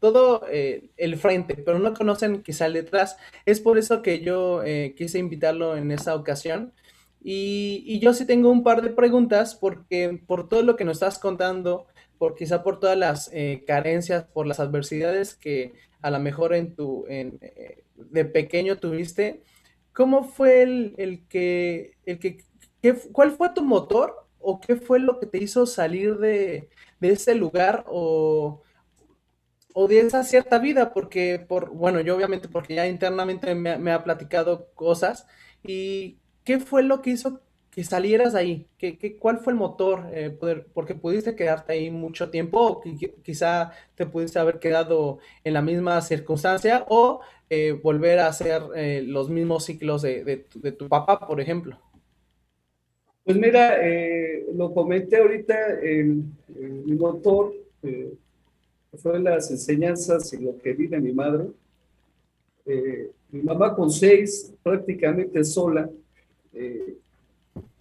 todo 0.00 0.46
el 0.50 1.16
frente, 1.16 1.54
pero 1.54 1.78
no 1.78 1.94
conocen 1.94 2.42
quizá 2.42 2.66
el 2.66 2.74
detrás. 2.74 3.16
Es 3.44 3.60
por 3.60 3.78
eso 3.78 4.02
que 4.02 4.20
yo 4.20 4.62
quise 4.96 5.18
invitarlo 5.18 5.76
en 5.76 5.90
esa 5.90 6.14
ocasión. 6.14 6.72
Y, 7.22 7.98
yo 7.98 8.12
sí 8.12 8.24
tengo 8.24 8.50
un 8.50 8.62
par 8.62 8.82
de 8.82 8.90
preguntas, 8.90 9.54
porque 9.56 10.20
por 10.26 10.48
todo 10.48 10.62
lo 10.62 10.76
que 10.76 10.84
nos 10.84 10.98
estás 10.98 11.18
contando, 11.18 11.86
por 12.18 12.36
quizá 12.36 12.62
por 12.62 12.78
todas 12.78 12.96
las 12.96 13.30
carencias, 13.66 14.24
por 14.24 14.46
las 14.46 14.60
adversidades 14.60 15.34
que 15.34 15.72
a 16.02 16.10
lo 16.10 16.20
mejor 16.20 16.54
en 16.54 16.76
tu, 16.76 17.04
en, 17.08 17.40
de 17.96 18.24
pequeño 18.26 18.76
tuviste, 18.76 19.42
¿cómo 19.92 20.24
fue 20.24 20.62
el, 20.62 20.94
el 20.98 21.26
que, 21.26 21.96
el 22.04 22.18
que, 22.20 22.44
cuál 23.12 23.32
fue 23.32 23.48
tu 23.54 23.64
motor 23.64 24.25
o 24.48 24.60
qué 24.60 24.76
fue 24.76 25.00
lo 25.00 25.18
que 25.18 25.26
te 25.26 25.42
hizo 25.42 25.66
salir 25.66 26.18
de, 26.18 26.68
ese 27.00 27.34
lugar 27.34 27.84
o, 27.88 28.62
de 29.88 29.98
esa 29.98 30.22
cierta 30.22 30.60
vida? 30.60 30.92
Porque, 30.92 31.44
por, 31.48 31.70
bueno, 31.70 32.00
yo 32.00 32.14
obviamente 32.14 32.48
porque 32.48 32.76
ya 32.76 32.86
internamente 32.86 33.56
me, 33.56 33.90
ha 33.92 34.04
platicado 34.04 34.68
cosas 34.74 35.26
y 35.64 36.18
¿qué 36.44 36.60
fue 36.60 36.84
lo 36.84 37.02
que 37.02 37.10
hizo 37.10 37.40
que 37.70 37.82
salieras 37.82 38.36
ahí? 38.36 38.68
¿Qué, 38.78 39.16
cuál 39.18 39.38
fue 39.40 39.52
el 39.52 39.58
motor? 39.58 40.08
Eh, 40.12 40.30
poder, 40.30 40.68
porque 40.72 40.94
pudiste 40.94 41.34
quedarte 41.34 41.72
ahí 41.72 41.90
mucho 41.90 42.30
tiempo 42.30 42.60
o 42.60 42.82
quizá 43.24 43.72
te 43.96 44.06
pudiste 44.06 44.38
haber 44.38 44.60
quedado 44.60 45.18
en 45.42 45.54
la 45.54 45.62
misma 45.62 46.00
circunstancia 46.02 46.86
o 46.88 47.20
eh, 47.50 47.72
volver 47.72 48.20
a 48.20 48.28
hacer 48.28 48.62
eh, 48.76 49.02
los 49.04 49.28
mismos 49.28 49.64
ciclos 49.64 50.02
de 50.02 50.46
tu 50.78 50.88
papá, 50.88 51.26
por 51.26 51.40
ejemplo. 51.40 51.80
Pues 53.26 53.38
mira, 53.38 53.84
eh, 53.84 54.46
lo 54.54 54.72
comenté 54.72 55.16
ahorita, 55.16 55.80
en 55.82 56.32
mi 56.84 56.92
motor 56.94 57.52
eh, 57.82 58.14
fue 58.98 59.18
las 59.18 59.50
enseñanzas 59.50 60.32
y 60.32 60.44
lo 60.44 60.56
que 60.56 60.72
vi 60.74 60.86
de 60.86 61.00
mi 61.00 61.10
madre. 61.10 61.46
Eh, 62.64 63.10
mi 63.32 63.42
mamá 63.42 63.74
con 63.74 63.90
seis, 63.90 64.54
prácticamente 64.62 65.42
sola. 65.42 65.90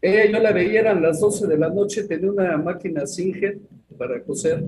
ella 0.01 0.31
yo 0.31 0.39
la 0.39 0.51
veía, 0.51 0.79
eran 0.79 1.03
las 1.03 1.19
12 1.19 1.45
de 1.45 1.57
la 1.59 1.69
noche, 1.69 2.05
tenía 2.05 2.31
una 2.31 2.57
máquina 2.57 3.05
Singer 3.05 3.59
para 3.99 4.23
coser 4.23 4.63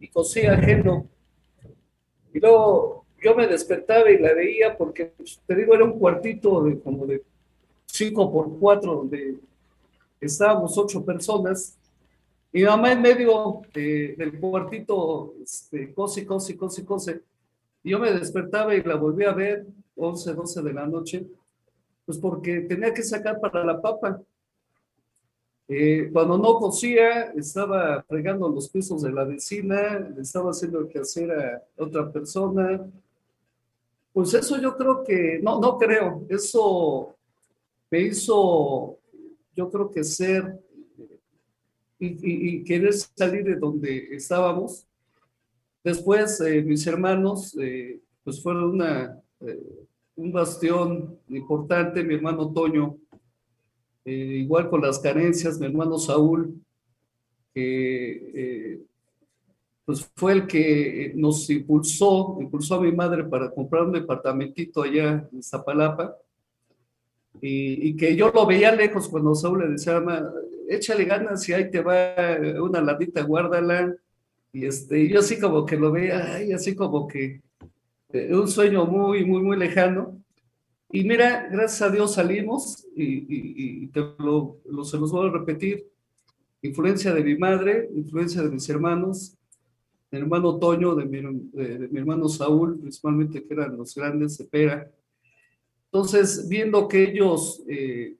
y 0.00 0.06
cosía 0.06 0.52
ajeno. 0.52 1.08
Y 2.32 2.38
luego 2.38 3.04
yo 3.20 3.34
me 3.34 3.48
despertaba 3.48 4.08
y 4.12 4.18
la 4.18 4.32
veía 4.32 4.78
porque, 4.78 5.06
pues, 5.06 5.40
te 5.44 5.56
digo, 5.56 5.74
era 5.74 5.82
un 5.82 5.98
cuartito 5.98 6.62
de 6.62 6.78
como 6.78 7.04
de 7.04 7.24
5 7.86 8.32
por 8.32 8.60
4 8.60 8.94
donde 8.94 9.38
estábamos 10.26 10.76
ocho 10.78 11.04
personas, 11.04 11.76
mi 12.52 12.62
mamá 12.62 12.92
en 12.92 13.02
medio 13.02 13.62
del 13.74 14.38
cuartito, 14.38 15.34
este, 15.42 15.92
cose, 15.92 16.26
cose, 16.26 16.56
cose, 16.56 16.84
cose, 16.84 17.22
y 17.82 17.90
yo 17.90 17.98
me 17.98 18.12
despertaba 18.12 18.74
y 18.74 18.82
la 18.82 18.96
volví 18.96 19.24
a 19.24 19.32
ver, 19.32 19.66
11, 19.96 20.34
12 20.34 20.62
de 20.62 20.72
la 20.72 20.86
noche, 20.86 21.26
pues 22.04 22.18
porque 22.18 22.60
tenía 22.60 22.92
que 22.92 23.02
sacar 23.02 23.40
para 23.40 23.64
la 23.64 23.80
papa. 23.80 24.20
Eh, 25.68 26.10
cuando 26.12 26.36
no 26.36 26.58
cosía, 26.58 27.32
estaba 27.32 28.02
fregando 28.02 28.48
los 28.48 28.68
pisos 28.68 29.02
de 29.02 29.12
la 29.12 29.24
vecina, 29.24 29.98
le 29.98 30.22
estaba 30.22 30.50
haciendo 30.50 30.80
el 30.80 30.88
quehacer 30.88 31.32
a 31.32 31.62
otra 31.76 32.10
persona. 32.10 32.86
Pues 34.12 34.34
eso 34.34 34.60
yo 34.60 34.76
creo 34.76 35.02
que, 35.02 35.40
no, 35.42 35.58
no 35.58 35.78
creo, 35.78 36.26
eso 36.28 37.16
me 37.90 38.00
hizo 38.00 38.98
yo 39.54 39.70
creo 39.70 39.90
que 39.90 40.04
ser 40.04 40.58
y, 41.98 42.64
querer 42.64 42.92
salir 42.92 43.44
de 43.44 43.56
donde 43.56 44.08
estábamos. 44.14 44.86
Después, 45.84 46.40
eh, 46.40 46.62
mis 46.62 46.86
hermanos, 46.86 47.56
eh, 47.60 48.00
pues 48.24 48.42
fueron 48.42 48.70
una, 48.70 49.20
eh, 49.40 49.86
un 50.16 50.32
bastión 50.32 51.18
importante, 51.28 52.02
mi 52.02 52.14
hermano 52.14 52.52
Toño, 52.52 52.96
igual 54.04 54.68
con 54.68 54.82
las 54.82 54.98
carencias, 54.98 55.60
mi 55.60 55.66
hermano 55.66 55.96
Saúl, 55.96 56.60
que 57.54 58.80
pues 59.84 60.10
fue 60.16 60.32
el 60.32 60.46
que 60.46 61.12
nos 61.14 61.48
impulsó, 61.50 62.38
impulsó 62.40 62.76
a 62.76 62.80
mi 62.80 62.90
madre 62.90 63.24
para 63.24 63.50
comprar 63.50 63.84
un 63.84 63.92
departamentito 63.92 64.82
allá 64.82 65.28
en 65.32 65.42
Zapalapa 65.42 66.16
y, 67.40 67.96
que 67.96 68.14
yo 68.14 68.30
lo 68.30 68.46
veía 68.46 68.74
lejos 68.74 69.08
cuando 69.08 69.34
Saúl 69.34 69.60
le 69.60 69.68
decía, 69.70 70.02
échale 70.68 71.04
ganas 71.04 71.48
y 71.48 71.52
ahí 71.52 71.70
te 71.70 71.80
va 71.80 72.14
una 72.60 72.80
ladita, 72.80 73.22
guárdala. 73.22 73.94
Y 74.52 74.66
este, 74.66 75.08
yo 75.08 75.20
así 75.20 75.40
como 75.40 75.64
que 75.64 75.76
lo 75.76 75.90
veía, 75.90 76.34
ay, 76.34 76.52
así 76.52 76.74
como 76.74 77.08
que 77.08 77.40
eh, 78.12 78.34
un 78.34 78.48
sueño 78.48 78.84
muy, 78.86 79.24
muy, 79.24 79.42
muy 79.42 79.56
lejano. 79.56 80.22
Y 80.90 81.04
mira, 81.04 81.48
gracias 81.50 81.82
a 81.82 81.90
Dios 81.90 82.14
salimos 82.14 82.86
y, 82.94 83.86
te 83.88 84.00
lo, 84.18 84.58
se 84.84 84.98
los 84.98 85.10
voy 85.10 85.28
a 85.28 85.32
repetir. 85.32 85.86
Influencia 86.60 87.14
de 87.14 87.24
mi 87.24 87.36
madre, 87.36 87.88
influencia 87.94 88.42
de 88.42 88.50
mis 88.50 88.68
hermanos, 88.68 89.36
mi 90.10 90.18
hermano 90.18 90.58
Toño, 90.58 90.94
de 90.94 91.06
mi, 91.06 91.20
de 91.52 91.88
mi 91.90 91.98
hermano 91.98 92.28
Saúl, 92.28 92.78
principalmente 92.78 93.42
que 93.42 93.54
eran 93.54 93.76
los 93.76 93.94
grandes 93.94 94.36
de 94.36 94.44
Pera 94.44 94.92
entonces, 95.92 96.48
viendo 96.48 96.88
que 96.88 97.02
ellos 97.02 97.62
eh, 97.68 98.16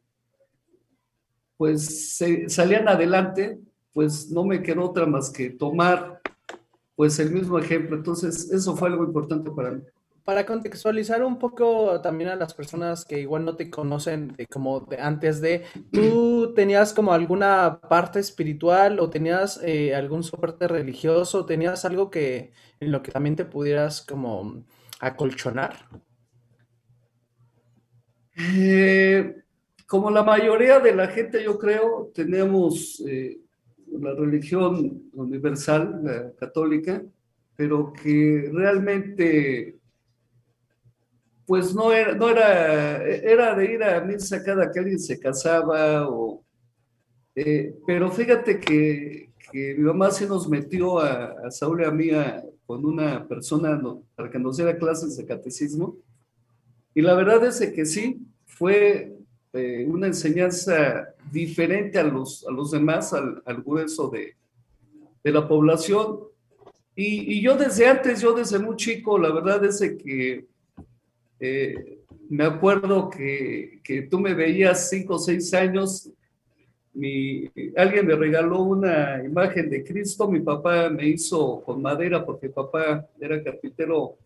pues 1.56 2.18
salían 2.48 2.86
adelante, 2.86 3.58
pues 3.94 4.30
no 4.30 4.44
me 4.44 4.62
quedó 4.62 4.90
otra 4.90 5.06
más 5.06 5.30
que 5.30 5.48
tomar 5.48 6.20
pues 6.94 7.18
el 7.18 7.30
mismo 7.30 7.58
ejemplo. 7.58 7.96
Entonces, 7.96 8.50
eso 8.52 8.76
fue 8.76 8.90
algo 8.90 9.04
importante 9.04 9.50
para 9.50 9.70
mí. 9.70 9.82
Para 10.22 10.44
contextualizar 10.44 11.24
un 11.24 11.38
poco 11.38 11.98
también 12.02 12.28
a 12.28 12.36
las 12.36 12.52
personas 12.52 13.06
que 13.06 13.20
igual 13.20 13.46
no 13.46 13.56
te 13.56 13.70
conocen 13.70 14.36
como 14.50 14.80
de 14.80 15.00
antes 15.00 15.40
de, 15.40 15.64
¿tú 15.90 16.52
tenías 16.54 16.92
como 16.92 17.14
alguna 17.14 17.80
parte 17.88 18.20
espiritual 18.20 19.00
o 19.00 19.08
tenías 19.08 19.58
eh, 19.64 19.94
algún 19.94 20.24
soporte 20.24 20.68
religioso? 20.68 21.46
¿Tenías 21.46 21.86
algo 21.86 22.10
que 22.10 22.52
en 22.80 22.92
lo 22.92 23.02
que 23.02 23.12
también 23.12 23.34
te 23.34 23.46
pudieras 23.46 24.02
como 24.02 24.62
acolchonar? 25.00 25.88
Eh, 28.36 29.42
como 29.86 30.10
la 30.10 30.22
mayoría 30.22 30.80
de 30.80 30.94
la 30.94 31.08
gente, 31.08 31.44
yo 31.44 31.58
creo, 31.58 32.10
tenemos 32.14 33.02
eh, 33.06 33.38
la 34.00 34.14
religión 34.14 35.10
universal, 35.12 36.00
la 36.02 36.32
católica, 36.32 37.02
pero 37.56 37.92
que 37.92 38.50
realmente 38.52 39.76
pues 41.44 41.74
no 41.74 41.92
era, 41.92 42.14
no 42.14 42.30
era, 42.30 43.04
era 43.04 43.54
de 43.54 43.72
ir 43.74 43.82
a 43.82 44.00
misa 44.00 44.42
cada 44.42 44.70
que 44.70 44.78
alguien 44.78 44.98
se 44.98 45.18
casaba, 45.18 46.08
o, 46.08 46.42
eh, 47.34 47.74
pero 47.86 48.10
fíjate 48.10 48.58
que, 48.58 49.30
mi 49.52 49.84
mamá 49.84 50.10
sí 50.10 50.24
nos 50.24 50.48
metió 50.48 50.98
a 50.98 51.50
Saúl 51.50 51.82
y 51.82 51.84
a 51.84 51.90
mí 51.90 52.08
con 52.64 52.86
una 52.86 53.28
persona 53.28 53.78
para 54.14 54.30
que 54.30 54.38
nos 54.38 54.56
diera 54.56 54.78
clases 54.78 55.14
de 55.14 55.26
catecismo, 55.26 55.98
y 56.94 57.02
la 57.02 57.14
verdad 57.14 57.44
es 57.44 57.60
que 57.72 57.84
sí, 57.84 58.20
fue 58.46 59.12
eh, 59.52 59.84
una 59.88 60.06
enseñanza 60.06 61.14
diferente 61.30 61.98
a 61.98 62.04
los, 62.04 62.46
a 62.46 62.52
los 62.52 62.70
demás, 62.70 63.12
al, 63.12 63.42
grueso 63.64 64.08
de, 64.08 64.36
de 65.22 65.32
la 65.32 65.46
población, 65.46 66.20
y, 66.94 67.38
y, 67.38 67.40
yo 67.40 67.56
desde 67.56 67.86
antes, 67.86 68.20
yo 68.20 68.34
desde 68.34 68.58
muy 68.58 68.76
chico, 68.76 69.18
la 69.18 69.30
verdad 69.32 69.64
es 69.64 69.80
que 69.80 70.44
eh, 71.40 71.98
me 72.28 72.44
acuerdo 72.44 73.10
que, 73.10 73.80
que, 73.82 74.02
tú 74.02 74.20
me 74.20 74.34
veías 74.34 74.88
cinco 74.88 75.14
o 75.14 75.18
seis 75.18 75.52
años, 75.54 76.10
mi, 76.94 77.50
alguien 77.76 78.06
me 78.06 78.14
regaló 78.14 78.62
una 78.62 79.22
imagen 79.24 79.68
de 79.68 79.82
Cristo, 79.82 80.30
mi 80.30 80.40
papá 80.40 80.88
me 80.90 81.08
hizo 81.08 81.62
con 81.62 81.82
madera 81.82 82.24
porque 82.24 82.48
papá 82.48 83.06
era 83.18 83.42
carpintero, 83.42 84.16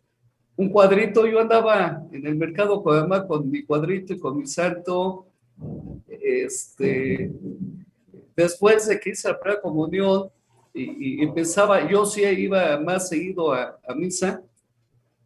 un 0.57 0.71
cuadrito, 0.71 1.27
yo 1.27 1.41
andaba 1.41 2.03
en 2.11 2.27
el 2.27 2.35
mercado 2.35 2.83
con 2.83 3.51
mi 3.51 3.63
cuadrito 3.63 4.15
y 4.15 4.19
con 4.19 4.39
mi 4.39 4.47
salto, 4.47 5.27
este, 6.09 7.31
después 8.35 8.87
de 8.89 8.99
que 8.99 9.11
hice 9.11 9.29
la 9.29 9.61
comunión 9.61 10.31
y, 10.73 11.23
y, 11.23 11.33
yo 11.91 12.07
sí 12.07 12.23
iba 12.23 12.79
más 12.81 13.09
seguido 13.09 13.53
a, 13.53 13.79
misa, 13.95 14.43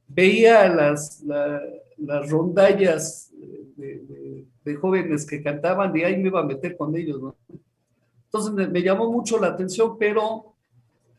veía 0.09 0.69
las, 0.69 1.23
las 1.23 2.31
rondallas 2.31 3.33
de, 3.77 4.75
jóvenes 4.77 5.27
que 5.27 5.43
cantaban 5.43 5.97
y 5.97 6.03
ahí 6.03 6.17
me 6.17 6.29
iba 6.29 6.41
a 6.41 6.45
meter 6.45 6.77
con 6.77 6.95
ellos. 6.97 7.35
Entonces 8.27 8.69
me, 8.71 8.83
llamó 8.83 9.11
mucho 9.11 9.39
la 9.39 9.49
atención, 9.49 9.97
pero 9.99 10.55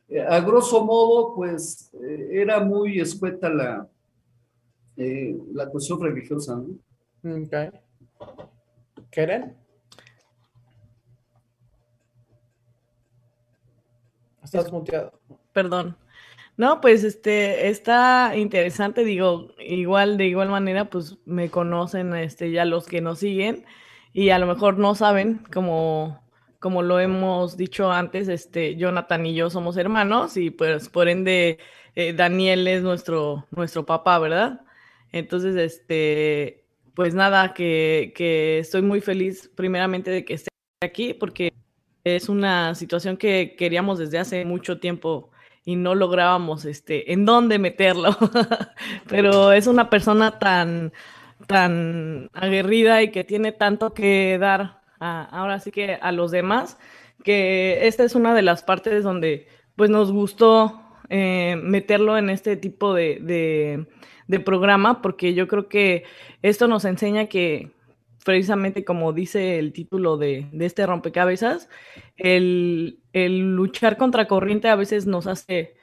eh, 0.08 0.22
a 0.22 0.39
grosso 0.39 0.86
modo, 0.86 1.36
pues 1.36 1.91
eh, 2.01 2.30
era 2.32 2.62
muy 2.62 3.01
escueta 3.01 3.50
la, 3.50 3.89
eh, 5.01 5.38
la 5.53 5.67
cuestión 5.67 6.01
religiosa, 6.01 6.55
¿no? 6.55 7.41
Ok. 7.43 7.74
¿Keren? 9.10 9.55
Estás 14.43 14.72
muteado. 14.72 15.20
Perdón. 15.53 15.96
No, 16.58 16.81
pues 16.81 17.03
este 17.03 17.70
está 17.70 18.34
interesante, 18.36 19.03
digo, 19.03 19.55
igual 19.60 20.17
de 20.17 20.27
igual 20.27 20.50
manera, 20.50 20.89
pues 20.89 21.17
me 21.25 21.50
conocen 21.50 22.13
este 22.15 22.51
ya 22.51 22.65
los 22.65 22.86
que 22.86 23.01
nos 23.01 23.20
siguen 23.20 23.65
y 24.13 24.29
a 24.29 24.39
lo 24.39 24.48
mejor 24.48 24.77
no 24.77 24.93
saben, 24.96 25.41
como 25.51 26.22
como 26.60 26.84
lo 26.84 27.00
hemos 27.00 27.58
dicho 27.58 27.91
antes, 27.91 28.27
este 28.27 28.75
Jonathan 28.75 29.25
y 29.25 29.34
yo 29.34 29.50
somos 29.50 29.77
hermanos 29.77 30.38
y 30.38 30.51
pues 30.51 30.89
por 30.89 31.10
ende 31.10 31.58
eh, 31.96 32.13
Daniel 32.13 32.67
es 32.67 32.84
nuestro 32.84 33.48
nuestro 33.51 33.86
papá, 33.86 34.20
¿verdad? 34.20 34.62
Entonces, 35.12 35.56
este 35.56 36.62
pues 36.94 37.13
nada, 37.13 37.53
que, 37.53 38.13
que 38.15 38.60
estoy 38.60 38.82
muy 38.82 39.01
feliz 39.01 39.50
primeramente 39.56 40.12
de 40.12 40.25
que 40.25 40.34
esté 40.34 40.50
aquí 40.84 41.13
porque 41.13 41.53
es 42.03 42.30
una 42.30 42.75
situación 42.75 43.18
que 43.18 43.56
queríamos 43.58 44.00
desde 44.00 44.20
hace 44.20 44.46
mucho 44.46 44.80
tiempo 44.80 45.32
y 45.63 45.75
no 45.75 45.96
lográbamos 45.96 46.65
este, 46.65 47.13
en 47.13 47.25
dónde 47.25 47.60
meterlo. 47.60 48.18
Pero 49.08 49.51
es 49.51 49.68
una 49.68 49.89
persona 49.89 50.39
tan, 50.39 50.91
tan 51.48 52.30
aguerrida 52.34 53.03
y 53.03 53.12
que 53.12 53.24
tiene 53.24 53.51
tanto 53.51 53.93
que 53.93 54.38
dar 54.39 54.82
ahora 55.00 55.60
sí 55.60 55.71
que 55.71 55.95
a 55.95 56.12
los 56.12 56.30
demás, 56.30 56.78
que 57.24 57.88
esta 57.88 58.04
es 58.04 58.13
una 58.13 58.36
de 58.36 58.43
las 58.43 58.62
partes 58.62 59.04
donde 59.04 59.47
pues 59.76 59.89
nos 59.89 60.12
gustó 60.12 60.80
eh, 61.10 61.56
meterlo 61.62 62.17
en 62.17 62.30
este 62.30 62.56
tipo 62.56 62.93
de, 62.93 63.17
de, 63.21 63.88
de 64.32 64.39
programa, 64.39 65.02
porque 65.02 65.34
yo 65.34 65.48
creo 65.48 65.67
que 65.67 66.06
esto 66.41 66.70
nos 66.70 66.86
enseña 66.86 67.28
que 67.28 67.70
precisamente 68.24 68.86
como 68.86 69.12
dice 69.12 69.60
el 69.60 69.74
título 69.74 70.15
de, 70.15 70.48
este 70.60 70.86
rompecabezas, 70.88 71.67
el, 72.15 73.00
el, 73.12 73.56
luchar 73.56 73.98
contra 73.98 74.28
corriente 74.28 74.70
a 74.70 74.76
veces 74.76 75.06
nos 75.06 75.28
hace 75.28 75.76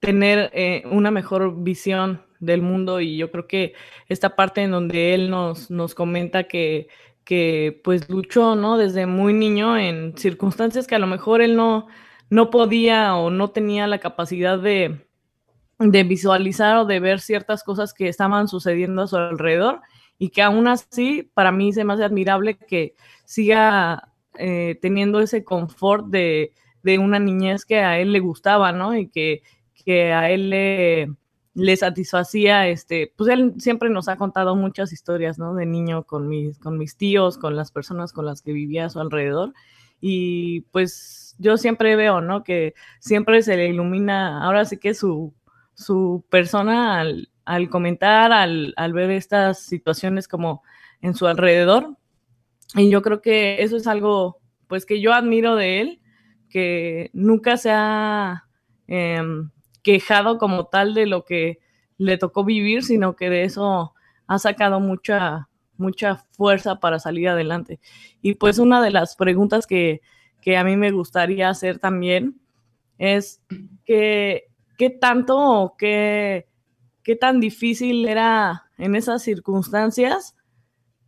tener 0.00 0.50
eh, 0.52 0.82
una 0.90 1.12
mejor 1.12 1.62
visión 1.62 2.22
del 2.40 2.60
mundo 2.60 3.00
y 3.00 3.16
yo 3.16 3.30
creo 3.30 3.46
que 3.46 3.74
esta 4.08 4.34
parte 4.34 4.62
en 4.62 4.72
donde 4.72 5.14
él 5.14 5.30
nos, 5.30 5.70
nos 5.70 5.94
comenta 5.94 6.48
que, 6.48 6.88
que 7.24 7.80
pues 7.84 8.10
luchó, 8.10 8.56
¿no? 8.56 8.78
Desde 8.78 9.06
muy 9.06 9.32
niño 9.32 9.78
en 9.78 10.18
circunstancias 10.18 10.88
que 10.88 10.96
a 10.96 10.98
lo 10.98 11.06
mejor 11.06 11.40
él 11.40 11.54
no, 11.54 11.86
no 12.30 12.50
podía 12.50 13.14
o 13.14 13.30
no 13.30 13.50
tenía 13.50 13.86
la 13.86 13.98
capacidad 13.98 14.58
de, 14.58 15.06
de 15.90 16.04
visualizar 16.04 16.76
o 16.78 16.84
de 16.84 17.00
ver 17.00 17.20
ciertas 17.20 17.64
cosas 17.64 17.92
que 17.94 18.08
estaban 18.08 18.48
sucediendo 18.48 19.02
a 19.02 19.06
su 19.08 19.16
alrededor 19.16 19.80
y 20.18 20.30
que 20.30 20.42
aún 20.42 20.68
así 20.68 21.30
para 21.34 21.50
mí 21.50 21.72
se 21.72 21.84
me 21.84 21.94
hace 21.94 22.04
admirable 22.04 22.56
que 22.56 22.94
siga 23.24 24.12
eh, 24.38 24.78
teniendo 24.80 25.20
ese 25.20 25.44
confort 25.44 26.06
de, 26.06 26.52
de, 26.82 26.98
una 26.98 27.18
niñez 27.18 27.64
que 27.64 27.80
a 27.80 27.98
él 27.98 28.12
le 28.12 28.20
gustaba, 28.20 28.72
¿no? 28.72 28.96
Y 28.96 29.08
que, 29.08 29.42
que 29.84 30.12
a 30.12 30.30
él 30.30 30.50
le, 30.50 31.12
le, 31.54 31.76
satisfacía, 31.76 32.68
este, 32.68 33.12
pues 33.16 33.30
él 33.30 33.54
siempre 33.58 33.90
nos 33.90 34.08
ha 34.08 34.16
contado 34.16 34.54
muchas 34.56 34.92
historias, 34.92 35.38
¿no? 35.38 35.54
De 35.54 35.66
niño 35.66 36.04
con 36.04 36.28
mis, 36.28 36.58
con 36.58 36.78
mis 36.78 36.96
tíos, 36.96 37.36
con 37.36 37.56
las 37.56 37.72
personas 37.72 38.12
con 38.12 38.24
las 38.24 38.42
que 38.42 38.52
vivía 38.52 38.86
a 38.86 38.90
su 38.90 39.00
alrededor. 39.00 39.52
Y 40.00 40.62
pues 40.72 41.34
yo 41.38 41.56
siempre 41.56 41.96
veo, 41.96 42.20
¿no? 42.20 42.44
Que 42.44 42.74
siempre 43.00 43.42
se 43.42 43.56
le 43.56 43.68
ilumina, 43.68 44.44
ahora 44.44 44.64
sí 44.64 44.78
que 44.78 44.94
su, 44.94 45.34
su 45.84 46.24
persona 46.30 47.00
al, 47.00 47.30
al 47.44 47.68
comentar, 47.68 48.32
al, 48.32 48.72
al, 48.76 48.92
ver 48.92 49.10
estas 49.10 49.60
situaciones 49.60 50.28
como 50.28 50.62
en 51.00 51.14
su 51.14 51.26
alrededor. 51.26 51.96
Y 52.74 52.90
yo 52.90 53.02
creo 53.02 53.20
que 53.20 53.62
eso 53.62 53.76
es 53.76 53.86
algo, 53.86 54.38
pues, 54.68 54.86
que 54.86 55.00
yo 55.00 55.12
admiro 55.12 55.56
de 55.56 55.80
él, 55.80 56.00
que 56.48 57.10
nunca 57.12 57.56
se 57.56 57.70
ha 57.72 58.46
eh, 58.88 59.22
quejado 59.82 60.38
como 60.38 60.66
tal 60.66 60.94
de 60.94 61.06
lo 61.06 61.24
que 61.24 61.58
le 61.98 62.18
tocó 62.18 62.44
vivir, 62.44 62.82
sino 62.82 63.16
que 63.16 63.30
de 63.30 63.44
eso 63.44 63.94
ha 64.26 64.38
sacado 64.38 64.80
mucha, 64.80 65.48
mucha 65.76 66.16
fuerza 66.32 66.80
para 66.80 66.98
salir 66.98 67.28
adelante. 67.28 67.80
Y 68.22 68.34
pues 68.34 68.58
una 68.58 68.82
de 68.82 68.90
las 68.90 69.16
preguntas 69.16 69.66
que, 69.66 70.00
que 70.40 70.56
a 70.56 70.64
mí 70.64 70.76
me 70.76 70.90
gustaría 70.90 71.48
hacer 71.48 71.78
también 71.78 72.40
es 72.98 73.42
que, 73.84 74.48
qué 74.76 74.90
tanto 74.90 75.36
o 75.38 75.76
qué 75.76 76.46
qué 77.02 77.16
tan 77.16 77.40
difícil 77.40 78.06
era 78.06 78.70
en 78.78 78.94
esas 78.94 79.22
circunstancias, 79.22 80.36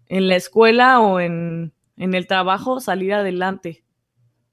en 0.08 0.28
la 0.28 0.36
escuela 0.36 1.00
o 1.00 1.20
en, 1.20 1.72
en 1.96 2.14
el 2.14 2.26
trabajo, 2.26 2.80
salir 2.80 3.14
adelante. 3.14 3.84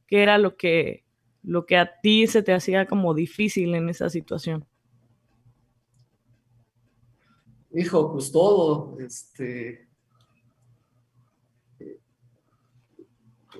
¿Qué 0.07 0.23
era 0.23 0.37
lo 0.37 0.55
que, 0.55 1.03
lo 1.43 1.65
que 1.65 1.77
a 1.77 1.99
ti 2.01 2.27
se 2.27 2.43
te 2.43 2.53
hacía 2.53 2.85
como 2.85 3.13
difícil 3.13 3.75
en 3.75 3.89
esa 3.89 4.09
situación? 4.09 4.65
Hijo, 7.73 8.11
pues 8.11 8.31
todo, 8.31 8.97
este, 8.99 9.87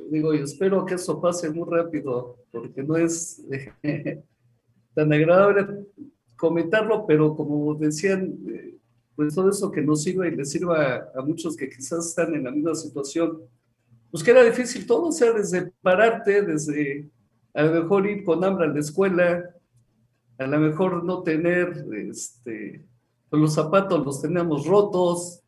digo, 0.10 0.34
yo 0.34 0.44
espero 0.44 0.86
que 0.86 0.96
eso 0.96 1.22
pase 1.22 1.50
muy 1.50 1.66
rápido, 1.70 2.38
porque 2.52 2.84
no 2.84 2.98
es 2.98 3.42
tan 4.94 5.12
agradable 5.14 5.86
comentarlo, 6.42 7.06
pero 7.06 7.36
como 7.36 7.76
decían, 7.76 8.36
eh, 8.48 8.76
pues 9.16 9.36
todo 9.36 9.52
eso 9.52 9.72
que 9.72 9.82
nos 9.82 10.02
sirva 10.02 10.28
y 10.28 10.36
le 10.36 10.44
sirva 10.44 11.12
a, 11.14 11.22
muchos 11.22 11.56
que 11.56 11.70
quizás 11.70 12.08
están 12.08 12.34
en 12.34 12.46
la 12.46 12.52
misma 12.52 12.74
situación, 12.74 13.42
pues 14.10 14.24
que 14.24 14.32
era 14.32 14.44
difícil 14.44 14.88
todo, 14.88 15.10
o 15.10 15.12
sea, 15.12 15.32
desde 15.32 15.72
pararte, 15.82 16.42
desde 16.42 17.08
a 17.54 17.64
lo 17.64 17.84
mejor 17.84 18.08
ir 18.08 18.24
con 18.24 18.44
hambre 18.44 18.66
a 18.66 18.70
la 18.70 18.80
escuela, 18.80 19.46
a 20.40 20.48
lo 20.48 20.60
mejor 20.60 21.04
no 21.04 21.22
tener, 21.22 21.86
este, 21.92 22.84
pues 23.30 23.40
los 23.40 23.54
zapatos 23.54 24.04
los 24.04 24.20
teníamos 24.20 24.66
rotos, 24.66 25.44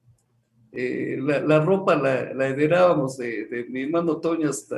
eh, 0.71 1.17
la, 1.19 1.39
la, 1.39 1.59
ropa 1.59 1.95
la, 1.95 2.35
la 2.35 2.47
heredábamos 2.47 3.17
de, 3.17 3.45
de, 3.47 3.65
mi 3.65 3.83
hermano 3.83 4.17
Toño 4.17 4.49
hasta 4.49 4.77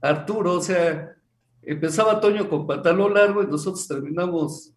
Arturo, 0.00 0.54
o 0.54 0.60
sea, 0.60 1.16
empezaba 1.62 2.20
Toño 2.20 2.48
con 2.48 2.66
pantalón 2.66 3.14
largo 3.14 3.42
y 3.42 3.46
nosotros 3.46 3.86
terminamos 3.86 4.74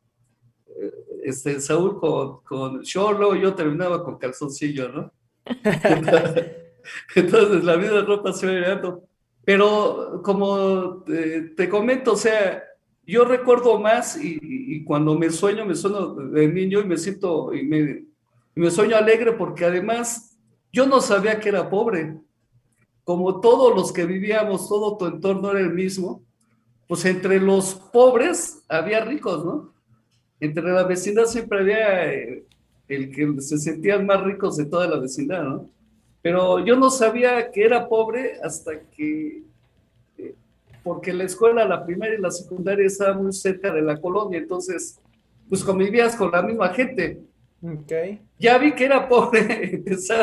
este, 1.23 1.59
Saúl 1.59 1.99
con, 1.99 2.41
con 2.43 2.81
Cholo, 2.83 3.35
yo 3.35 3.53
terminaba 3.53 4.03
con 4.03 4.17
calzoncillo, 4.17 4.89
¿no? 4.89 5.11
Entonces, 7.15 7.63
la 7.63 7.77
de 7.77 8.01
ropa 8.01 8.33
se 8.33 8.45
va 8.45 8.53
heredando. 8.53 9.03
Pero 9.45 10.21
como 10.23 11.03
te, 11.03 11.41
te, 11.49 11.69
comento, 11.69 12.13
o 12.13 12.17
sea, 12.17 12.63
yo 13.05 13.25
recuerdo 13.25 13.79
más 13.79 14.17
y, 14.21 14.83
cuando 14.85 15.17
me 15.17 15.29
sueño, 15.29 15.65
me 15.65 15.75
sueño 15.75 16.13
de 16.13 16.47
niño 16.47 16.79
y 16.81 16.85
me 16.85 16.97
siento, 16.97 17.53
y 17.53 17.63
me, 17.63 18.05
me 18.55 18.71
sueño 18.71 18.95
alegre 18.95 19.33
porque 19.33 19.65
además 19.65 20.37
yo 20.71 20.85
no 20.85 21.01
sabía 21.01 21.39
que 21.39 21.49
era 21.49 21.69
pobre. 21.69 22.17
Como 23.03 23.41
todos 23.41 23.75
los 23.75 23.91
que 23.91 24.05
vivíamos, 24.05 24.69
todo 24.69 24.97
tu 24.97 25.05
entorno 25.05 25.51
era 25.51 25.59
el 25.59 25.73
mismo, 25.73 26.23
pues 26.87 27.05
entre 27.05 27.39
los 27.39 27.75
pobres 27.75 28.63
había 28.67 29.03
ricos, 29.03 29.45
¿no? 29.45 29.73
Entre 30.39 30.63
la 30.63 30.83
vecindad 30.83 31.25
siempre 31.25 31.59
había 31.59 32.13
eh, 32.13 32.43
el 32.87 33.11
que 33.11 33.41
se 33.41 33.57
sentían 33.57 34.05
más 34.05 34.21
ricos 34.23 34.57
de 34.57 34.65
toda 34.65 34.87
la 34.87 34.99
vecindad, 34.99 35.43
¿no? 35.43 35.69
Pero 36.21 36.63
yo 36.65 36.75
no 36.75 36.89
sabía 36.89 37.51
que 37.51 37.63
era 37.63 37.87
pobre 37.87 38.39
hasta 38.41 38.79
que 38.81 39.43
porque 40.83 41.13
la 41.13 41.23
escuela, 41.23 41.65
la 41.65 41.85
primaria 41.85 42.17
y 42.17 42.21
la 42.21 42.29
secundaria 42.29 42.85
estaba 42.85 43.13
muy 43.13 43.31
cerca 43.31 43.73
de 43.73 43.81
la 43.81 43.99
colonia, 43.99 44.37
entonces, 44.37 44.99
pues 45.47 45.63
convivías 45.63 46.15
con 46.15 46.29
la 46.31 46.41
misma 46.41 46.69
gente. 46.69 47.21
Okay. 47.61 48.21
Ya 48.37 48.57
vi 48.57 48.73
que 48.73 48.83
era 48.83 49.07
pobre, 49.07 49.39
empecé 49.75 50.13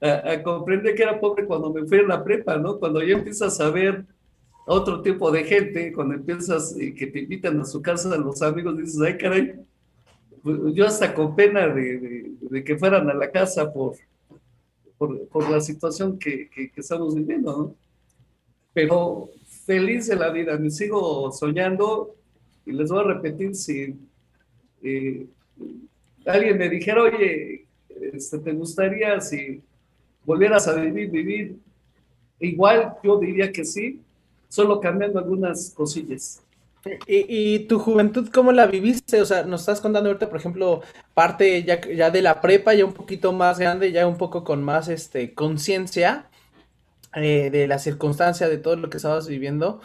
a, 0.00 0.42
comprender 0.42 0.94
que 0.94 1.02
era 1.02 1.20
pobre 1.20 1.44
cuando 1.44 1.70
me 1.70 1.84
fui 1.84 1.98
a 1.98 2.02
la 2.02 2.24
prepa, 2.24 2.56
¿no? 2.56 2.78
Cuando 2.78 3.02
ya 3.02 3.14
empiezas 3.14 3.60
a 3.60 3.70
ver 3.70 4.04
otro 4.66 5.02
tipo 5.02 5.30
de 5.30 5.44
gente, 5.44 5.92
cuando 5.92 6.14
empiezas 6.14 6.76
y 6.78 6.94
que 6.94 7.06
te 7.06 7.20
invitan 7.20 7.60
a 7.60 7.64
su 7.64 7.82
casa 7.82 8.16
los 8.16 8.42
amigos, 8.42 8.78
dices, 8.78 9.00
ay, 9.00 9.16
caray, 9.16 9.54
pues, 10.42 10.58
yo 10.74 10.86
hasta 10.86 11.14
con 11.14 11.34
pena 11.34 11.68
de, 11.68 12.64
que 12.64 12.78
fueran 12.78 13.08
a 13.10 13.14
la 13.14 13.30
casa 13.30 13.72
por, 13.72 13.94
por, 14.96 15.28
por 15.28 15.50
la 15.50 15.60
situación 15.60 16.18
que, 16.18 16.48
estamos 16.76 17.14
viviendo, 17.14 17.56
¿no? 17.56 17.74
Pero 18.72 19.30
feliz 19.66 20.06
de 20.06 20.16
la 20.16 20.30
vida, 20.30 20.56
me 20.56 20.70
sigo 20.70 21.30
soñando 21.32 22.14
y 22.64 22.72
les 22.72 22.90
voy 22.90 23.00
a 23.00 23.14
repetir 23.14 23.54
si 23.54 23.96
eh, 24.82 25.26
alguien 26.24 26.58
me 26.58 26.68
dijera, 26.68 27.02
oye, 27.02 27.66
este, 28.12 28.38
¿te 28.38 28.52
gustaría 28.52 29.20
si 29.20 29.62
volvieras 30.24 30.68
a 30.68 30.74
vivir, 30.74 31.10
vivir? 31.10 31.56
Igual 32.38 32.94
yo 33.02 33.18
diría 33.18 33.52
que 33.52 33.64
sí, 33.64 34.00
solo 34.50 34.78
cambiando 34.78 35.18
algunas 35.18 35.70
cosillas. 35.70 36.42
¿Y, 37.06 37.60
tu 37.60 37.78
juventud 37.78 38.28
cómo 38.32 38.52
la 38.52 38.66
viviste? 38.66 39.22
O 39.22 39.24
sea, 39.24 39.44
nos 39.44 39.60
estás 39.60 39.80
contando 39.80 40.10
ahorita, 40.10 40.28
por 40.28 40.38
ejemplo, 40.38 40.82
parte 41.14 41.62
ya, 41.64 41.80
ya 41.80 42.10
de 42.10 42.20
la 42.20 42.42
prepa, 42.42 42.74
ya 42.74 42.84
un 42.84 42.92
poquito 42.92 43.32
más 43.32 43.58
grande, 43.58 43.92
ya 43.92 44.06
un 44.06 44.18
poco 44.18 44.44
con 44.44 44.62
más 44.62 44.88
este 44.88 45.34
conciencia. 45.34 46.30
Eh, 47.16 47.50
de 47.50 47.66
la 47.66 47.80
circunstancia, 47.80 48.48
de 48.48 48.58
todo 48.58 48.76
lo 48.76 48.88
que 48.88 48.98
estabas 48.98 49.26
viviendo. 49.26 49.80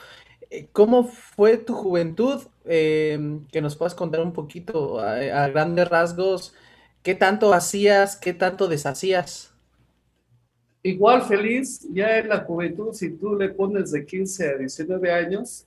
Eh, 0.51 0.67
¿Cómo 0.71 1.05
fue 1.05 1.57
tu 1.57 1.73
juventud? 1.73 2.39
Eh, 2.65 3.39
que 3.51 3.61
nos 3.61 3.75
puedas 3.75 3.95
contar 3.95 4.21
un 4.21 4.31
poquito 4.31 4.99
a, 4.99 5.47
grandes 5.47 5.87
rasgos. 5.89 6.53
¿Qué 7.01 7.15
tanto 7.15 7.53
hacías? 7.53 8.15
¿Qué 8.15 8.33
tanto 8.33 8.67
deshacías? 8.67 9.54
Igual 10.85 11.23
feliz, 11.23 11.81
ya 11.91 12.19
en 12.19 12.29
la 12.29 12.41
juventud, 12.41 12.93
si 12.93 13.09
tú 13.09 13.35
le 13.35 13.49
pones 13.49 13.89
de 13.89 14.05
15 14.05 14.49
a 14.49 14.57
19 14.57 15.11
años, 15.11 15.65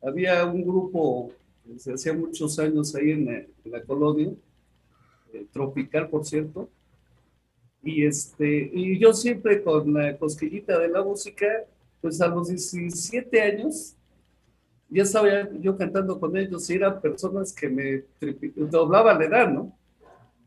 había 0.00 0.46
un 0.46 0.62
grupo 0.62 1.32
desde 1.64 1.94
hacía 1.94 2.12
muchos 2.12 2.56
años 2.60 2.94
ahí 2.94 3.10
en 3.10 3.48
la 3.64 3.82
colonia, 3.82 4.30
tropical 5.52 6.08
por 6.08 6.24
cierto, 6.24 6.70
y, 7.82 8.06
este, 8.06 8.70
y 8.72 9.00
yo 9.00 9.12
siempre 9.12 9.64
con 9.64 9.92
la 9.92 10.16
cosquillita 10.16 10.78
de 10.78 10.90
la 10.90 11.02
música, 11.02 11.48
pues 12.00 12.20
a 12.20 12.28
los 12.28 12.46
17 12.46 13.42
años, 13.42 13.96
ya 14.88 15.02
estaba 15.02 15.50
yo 15.58 15.76
cantando 15.76 16.20
con 16.20 16.36
ellos 16.36 16.70
y 16.70 16.74
eran 16.74 17.00
personas 17.00 17.52
que 17.52 17.68
me 17.68 18.04
doblaban 18.54 19.18
la 19.18 19.24
edad, 19.24 19.52
¿no? 19.52 19.76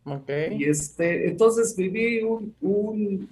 Okay. 0.06 0.56
Y 0.58 0.70
este, 0.70 1.28
entonces 1.28 1.76
viví 1.76 2.24
un, 2.24 2.56
un, 2.62 3.28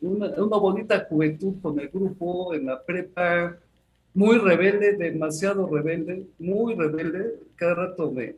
una, 0.00 0.28
una, 0.28 0.56
bonita 0.56 1.06
juventud 1.08 1.54
con 1.60 1.78
el 1.80 1.88
grupo 1.88 2.54
en 2.54 2.66
la 2.66 2.82
prepa, 2.82 3.56
muy 4.14 4.38
rebelde, 4.38 4.96
demasiado 4.96 5.68
rebelde, 5.68 6.26
muy 6.38 6.74
rebelde, 6.74 7.34
cada 7.56 7.74
rato 7.74 8.10
me... 8.10 8.36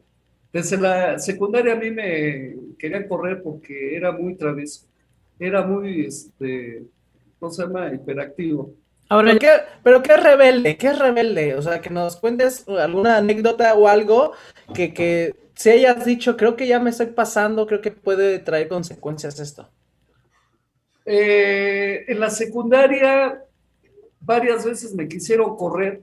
Desde 0.53 0.77
la 0.79 1.19
secundaria 1.19 1.75
a 1.75 1.77
mí 1.77 1.91
me 1.93 2.57
querían 2.77 3.07
correr 3.07 3.41
porque 3.43 3.97
era 3.97 4.11
muy 4.11 4.35
travieso 4.35 4.91
era 5.41 5.63
muy, 5.63 6.07
este, 6.07 6.83
¿cómo 7.39 7.51
se 7.51 7.63
llama? 7.63 7.93
Hiperactivo. 7.93 8.75
Ahora, 9.09 9.37
¿qué, 9.39 9.49
pero 9.83 10.03
¿qué 10.03 10.13
es 10.13 10.23
rebelde? 10.23 10.77
¿Qué 10.77 10.87
es 10.89 10.99
rebelde? 10.99 11.57
O 11.57 11.63
sea, 11.63 11.81
que 11.81 11.91
nos 11.91 12.17
cuentes 12.17 12.69
alguna 12.69 13.17
anécdota 13.17 13.75
o 13.75 13.89
algo 13.89 14.33
que, 14.73 14.95
que 14.95 15.35
si 15.55 15.71
hayas 15.71 16.05
dicho, 16.05 16.37
creo 16.37 16.55
que 16.55 16.69
ya 16.69 16.79
me 16.79 16.91
estoy 16.91 17.07
pasando, 17.07 17.67
creo 17.67 17.81
que 17.81 17.91
puede 17.91 18.39
traer 18.39 18.69
consecuencias 18.69 19.41
esto. 19.41 19.69
Eh, 21.13 22.05
en 22.07 22.21
la 22.21 22.31
secundaria, 22.31 23.43
varias 24.21 24.65
veces 24.65 24.95
me 24.95 25.09
quisieron 25.09 25.57
correr 25.57 26.03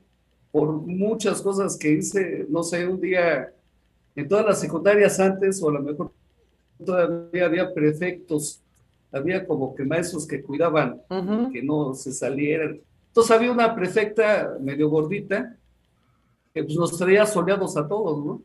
por 0.52 0.74
muchas 0.74 1.42
cosas 1.42 1.78
que 1.78 1.92
hice, 1.92 2.46
no 2.50 2.62
sé, 2.62 2.86
un 2.86 3.00
día 3.00 3.54
en 4.18 4.28
todas 4.28 4.46
las 4.46 4.60
secundarias 4.60 5.18
antes, 5.22 5.64
o 5.64 5.70
a 5.70 5.74
lo 5.74 5.82
mejor 5.82 6.12
todavía 6.84 7.46
había 7.46 7.74
prefectos 7.74 8.62
había 9.12 9.48
como 9.48 9.74
que 9.74 9.86
maestros 9.86 10.28
que 10.28 10.42
cuidaban 10.42 11.02
que 11.54 11.64
no 11.64 11.94
se 11.94 12.12
salieran. 12.12 12.82
Entonces 13.08 13.32
había 13.32 13.52
una 13.52 13.74
prefecta 13.74 14.58
medio 14.60 14.90
gordita 14.90 15.56
que 16.54 16.64
pues, 16.66 16.76
nos 16.76 16.98
traía 16.98 17.26
soleados 17.26 17.78
a 17.78 17.88
todos, 17.88 18.26
¿no? 18.26 18.42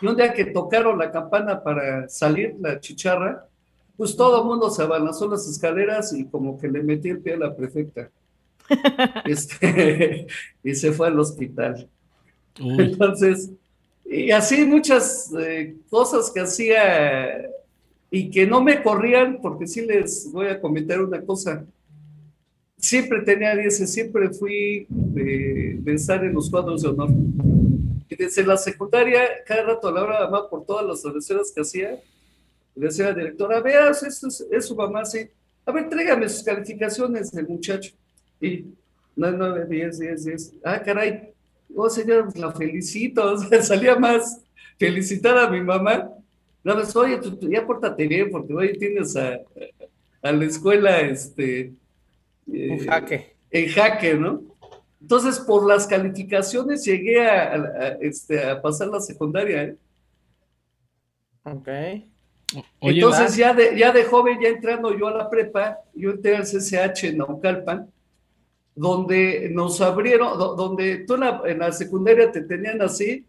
Y 0.00 0.06
un 0.06 0.14
día 0.14 0.32
que 0.32 0.44
tocaron 0.44 0.96
la 0.96 1.10
campana 1.10 1.60
para 1.60 2.08
salir 2.08 2.54
la 2.60 2.78
chicharra, 2.78 3.47
pues 3.98 4.14
todo 4.14 4.40
el 4.40 4.46
mundo 4.46 4.70
se 4.70 4.80
abalanzó 4.80 5.28
las 5.28 5.46
escaleras 5.48 6.12
y 6.12 6.24
como 6.24 6.56
que 6.56 6.68
le 6.68 6.84
metí 6.84 7.08
el 7.08 7.18
pie 7.18 7.34
a 7.34 7.38
la 7.38 7.56
prefecta. 7.56 8.08
este, 9.24 10.28
y 10.62 10.74
se 10.76 10.92
fue 10.92 11.08
al 11.08 11.18
hospital. 11.18 11.88
Entonces, 12.60 13.50
y 14.04 14.30
así 14.30 14.64
muchas 14.64 15.32
eh, 15.36 15.74
cosas 15.90 16.30
que 16.30 16.40
hacía 16.40 17.50
y 18.08 18.30
que 18.30 18.46
no 18.46 18.62
me 18.62 18.84
corrían, 18.84 19.40
porque 19.42 19.66
sí 19.66 19.84
les 19.84 20.30
voy 20.30 20.46
a 20.46 20.60
comentar 20.60 21.02
una 21.02 21.20
cosa. 21.20 21.66
Siempre 22.76 23.22
tenía 23.22 23.56
10, 23.56 23.90
siempre 23.90 24.30
fui 24.30 24.86
de, 24.88 25.82
estar 25.86 26.24
en 26.24 26.34
los 26.34 26.48
cuadros 26.48 26.82
de 26.82 26.88
honor. 26.88 27.10
Y 28.08 28.14
desde 28.14 28.46
la 28.46 28.56
secundaria, 28.56 29.22
cada 29.44 29.64
rato 29.64 29.88
a 29.88 29.92
la 29.92 30.04
hora 30.04 30.20
de 30.20 30.30
mamá, 30.30 30.48
por 30.48 30.64
todas 30.64 30.86
las 30.86 31.02
travesuras 31.02 31.50
que 31.52 31.62
hacía, 31.62 32.00
le 32.78 32.86
decía 32.86 33.06
a 33.06 33.10
la 33.10 33.16
directora, 33.16 33.60
veas, 33.60 34.02
esto 34.02 34.28
es, 34.28 34.66
su 34.66 34.76
mamá, 34.76 35.04
sí. 35.04 35.28
A 35.66 35.72
ver, 35.72 35.88
tráigame 35.88 36.28
sus 36.28 36.42
calificaciones 36.42 37.30
del 37.32 37.48
muchacho. 37.48 37.92
Y 38.40 38.66
9, 39.16 39.66
10, 39.68 39.98
10, 39.98 40.24
10. 40.24 40.52
Ah, 40.64 40.80
caray. 40.82 41.32
Oh, 41.74 41.90
señor, 41.90 42.36
la 42.38 42.52
felicito. 42.52 43.36
salía 43.62 43.96
más 43.96 44.40
felicitar 44.78 45.36
a 45.36 45.50
mi 45.50 45.60
mamá 45.60 46.14
no, 46.68 46.74
pues, 46.74 46.94
oye, 46.96 47.18
ya 47.42 47.66
pórtate 47.66 48.06
bien, 48.06 48.30
porque 48.30 48.52
hoy 48.52 48.76
tienes 48.76 49.16
a, 49.16 49.40
la 50.22 50.44
escuela 50.44 51.00
este, 51.00 51.72
en 52.46 52.72
eh, 52.72 52.78
jaque. 52.80 53.36
En 53.50 53.68
jaque, 53.70 54.14
¿no? 54.14 54.42
Entonces, 55.00 55.38
por 55.38 55.66
las 55.66 55.86
calificaciones 55.86 56.84
llegué 56.84 57.26
a, 57.26 57.96
este, 58.02 58.44
a 58.44 58.60
pasar 58.60 58.88
la 58.88 59.00
secundaria. 59.00 59.62
¿eh? 59.62 59.76
Ok. 61.44 61.68
Entonces, 62.80 63.36
ya 63.36 63.52
de, 63.52 63.76
ya 63.78 63.92
de 63.92 64.04
joven, 64.04 64.38
ya 64.40 64.48
entrando 64.48 64.96
yo 64.96 65.08
a 65.08 65.16
la 65.18 65.30
prepa, 65.30 65.78
yo 65.94 66.12
entré 66.12 66.36
al 66.36 66.44
CCH 66.44 67.04
en 67.04 67.18
Naucalpan, 67.18 67.90
donde 68.74 69.50
nos 69.52 69.80
abrieron, 69.80 70.38
donde 70.38 70.98
tú 70.98 71.14
en 71.14 71.20
la, 71.20 71.42
en 71.44 71.58
la 71.58 71.72
secundaria 71.72 72.30
te 72.30 72.42
tenían 72.42 72.80
así, 72.80 73.26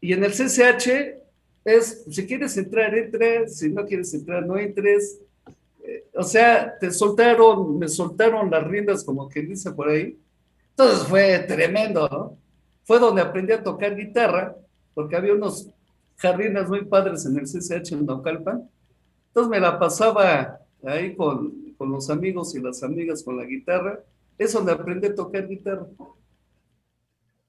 y 0.00 0.12
en 0.12 0.24
el 0.24 0.32
CCH 0.32 1.20
es, 1.64 2.04
si 2.10 2.26
quieres 2.26 2.56
entrar, 2.56 2.94
entres, 2.96 3.58
si 3.58 3.68
no 3.68 3.84
quieres 3.84 4.12
entrar, 4.14 4.46
no 4.46 4.56
entres. 4.56 5.20
Eh, 5.84 6.04
o 6.14 6.22
sea, 6.22 6.78
te 6.78 6.90
soltaron, 6.90 7.78
me 7.78 7.88
soltaron 7.88 8.50
las 8.50 8.66
riendas, 8.66 9.04
como 9.04 9.28
que 9.28 9.42
dice 9.42 9.70
por 9.72 9.88
ahí. 9.88 10.16
Entonces 10.70 11.06
fue 11.06 11.38
tremendo, 11.40 12.08
¿no? 12.08 12.38
Fue 12.84 12.98
donde 12.98 13.20
aprendí 13.20 13.52
a 13.52 13.62
tocar 13.62 13.94
guitarra, 13.94 14.56
porque 14.94 15.16
había 15.16 15.34
unos 15.34 15.68
jardines 16.20 16.68
muy 16.68 16.84
padres 16.84 17.26
en 17.26 17.38
el 17.38 17.44
CCH 17.44 17.92
en 17.92 18.06
Naucalpan. 18.06 18.68
Entonces 19.28 19.50
me 19.50 19.60
la 19.60 19.78
pasaba 19.78 20.60
ahí 20.84 21.14
con, 21.16 21.74
con 21.76 21.90
los 21.90 22.10
amigos 22.10 22.54
y 22.54 22.60
las 22.60 22.82
amigas 22.82 23.22
con 23.22 23.36
la 23.36 23.44
guitarra. 23.44 24.00
Es 24.38 24.52
donde 24.52 24.72
aprendí 24.72 25.06
a 25.06 25.14
tocar 25.14 25.46
guitarra. 25.48 25.86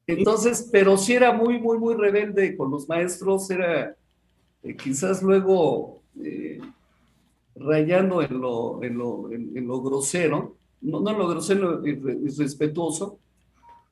Entonces, 0.08 0.68
pero 0.72 0.98
sí 0.98 1.14
era 1.14 1.32
muy, 1.32 1.60
muy, 1.60 1.78
muy 1.78 1.96
rebelde 1.96 2.58
con 2.58 2.72
los 2.72 2.88
maestros, 2.90 3.50
era, 3.50 3.96
eh, 4.64 4.76
quizás 4.76 5.22
luego 5.24 6.02
eh, 6.22 6.60
rayando 7.56 8.22
en 8.22 8.40
lo, 8.40 8.84
en 8.84 8.98
lo, 8.98 9.32
en, 9.32 9.68
lo 9.68 9.82
grosero, 9.82 10.58
no, 10.82 11.00
no 11.00 11.12
en 11.12 11.18
lo 11.18 11.28
grosero, 11.28 11.86
irrespetuoso, 11.86 13.20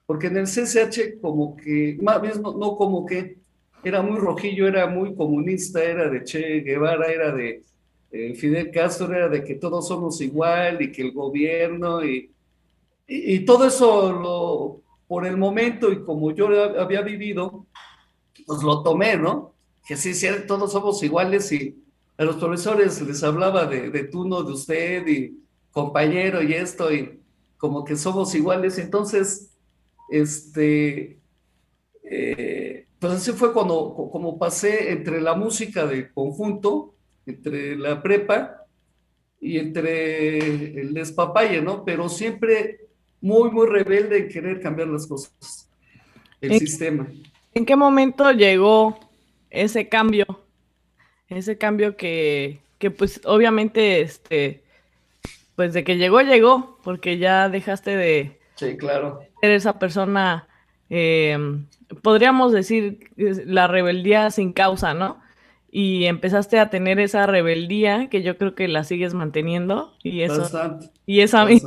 porque 0.06 0.28
en 0.28 0.38
el 0.38 0.46
CCH 0.46 1.22
como 1.22 1.56
que, 1.56 1.98
más 2.02 2.22
bien 2.22 2.42
no, 2.42 2.76
como 2.76 3.06
que, 3.06 3.39
era 3.84 4.02
muy 4.02 4.18
rojillo, 4.18 4.68
era 4.68 4.88
muy 4.88 5.16
comunista, 5.16 5.84
era 5.84 6.10
de 6.10 6.24
Che 6.24 6.62
Guevara, 6.62 7.08
era 7.08 7.32
de 7.32 7.64
eh, 8.12 8.36
Fidel 8.36 8.72
Castro, 8.72 9.14
era 9.14 9.30
de 9.30 9.44
que 9.44 9.56
todos 9.56 9.88
somos 9.88 10.20
igual 10.22 10.82
y 10.82 10.92
que 10.92 11.02
el 11.04 11.12
gobierno 11.12 12.04
y, 12.04 12.32
y, 13.08 13.40
todo 13.46 13.68
eso 13.68 14.12
lo, 14.12 14.82
por 15.08 15.26
el 15.26 15.38
momento 15.38 15.92
y 15.92 16.04
como 16.04 16.32
yo 16.32 16.48
había 16.80 17.02
vivido, 17.02 17.66
pues 18.46 18.64
lo 18.64 18.84
tomé, 18.84 19.18
¿no? 19.18 19.54
Que 19.88 19.96
sí, 19.96 20.14
sí, 20.14 20.28
todos 20.48 20.72
somos 20.72 21.02
iguales 21.04 21.52
y 21.52 21.84
a 22.18 22.26
los 22.26 22.36
profesores 22.36 23.02
les 23.02 23.24
hablaba 23.24 23.66
de, 23.66 23.90
de 23.90 24.04
tú, 24.04 24.28
no 24.28 24.44
de 24.44 24.54
usted 24.54 25.08
y 25.08 25.40
compañero 25.72 26.44
y 26.44 26.54
esto 26.54 26.94
y 26.94 27.22
como 27.58 27.84
que 27.84 27.96
somos 27.96 28.34
iguales. 28.36 28.78
Entonces, 28.78 29.52
este, 30.10 31.20
eh, 32.04 32.69
pues 33.00 33.14
así 33.14 33.32
fue 33.32 33.54
cuando 33.54 33.96
como 34.12 34.38
pasé 34.38 34.92
entre 34.92 35.22
la 35.22 35.34
música 35.34 35.86
de 35.86 36.12
conjunto, 36.12 36.94
entre 37.26 37.78
la 37.78 38.02
prepa 38.02 38.66
y 39.40 39.58
entre 39.58 40.82
el 40.82 40.94
despapalle, 40.94 41.62
¿no? 41.62 41.86
Pero 41.86 42.10
siempre 42.10 42.90
muy, 43.22 43.52
muy 43.52 43.68
rebelde 43.68 44.18
en 44.18 44.30
querer 44.30 44.62
cambiar 44.62 44.90
las 44.90 45.08
cosas, 45.08 45.70
el 46.42 46.60
sistema. 46.60 47.08
¿En 47.54 47.66
qué 47.66 47.76
momento 47.76 48.32
llegó 48.32 49.00
ese 49.50 49.88
cambio? 49.88 50.26
Ese 51.30 51.58
cambio 51.58 51.96
que, 51.96 52.60
que 52.80 52.92
pues 52.92 53.22
obviamente, 53.26 54.02
este, 54.02 54.64
pues 55.56 55.74
de 55.74 55.84
que 55.84 55.98
llegó, 55.98 56.22
llegó, 56.22 56.80
porque 56.84 57.18
ya 57.18 57.50
dejaste 57.50 57.96
de, 57.96 58.40
sí, 58.56 58.78
claro. 58.78 59.22
ser 59.42 59.52
esa 59.52 59.78
persona, 59.78 60.48
eh, 60.90 61.38
podríamos 62.02 62.52
decir, 62.52 63.10
la 63.18 63.68
rebeldía 63.68 64.32
sin 64.32 64.54
causa, 64.54 64.94
¿no? 64.94 65.20
Y 65.72 66.06
empezaste 66.06 66.60
a 66.60 66.70
tener 66.70 67.00
esa 67.00 67.26
rebeldía 67.28 68.10
que 68.10 68.24
yo 68.24 68.38
creo 68.38 68.56
que 68.56 68.68
la 68.68 68.84
sigues 68.84 69.14
manteniendo 69.14 69.94
y 70.04 70.22
eso 70.22 70.50
y 71.06 71.20
esa 71.22 71.46
mí 71.46 71.62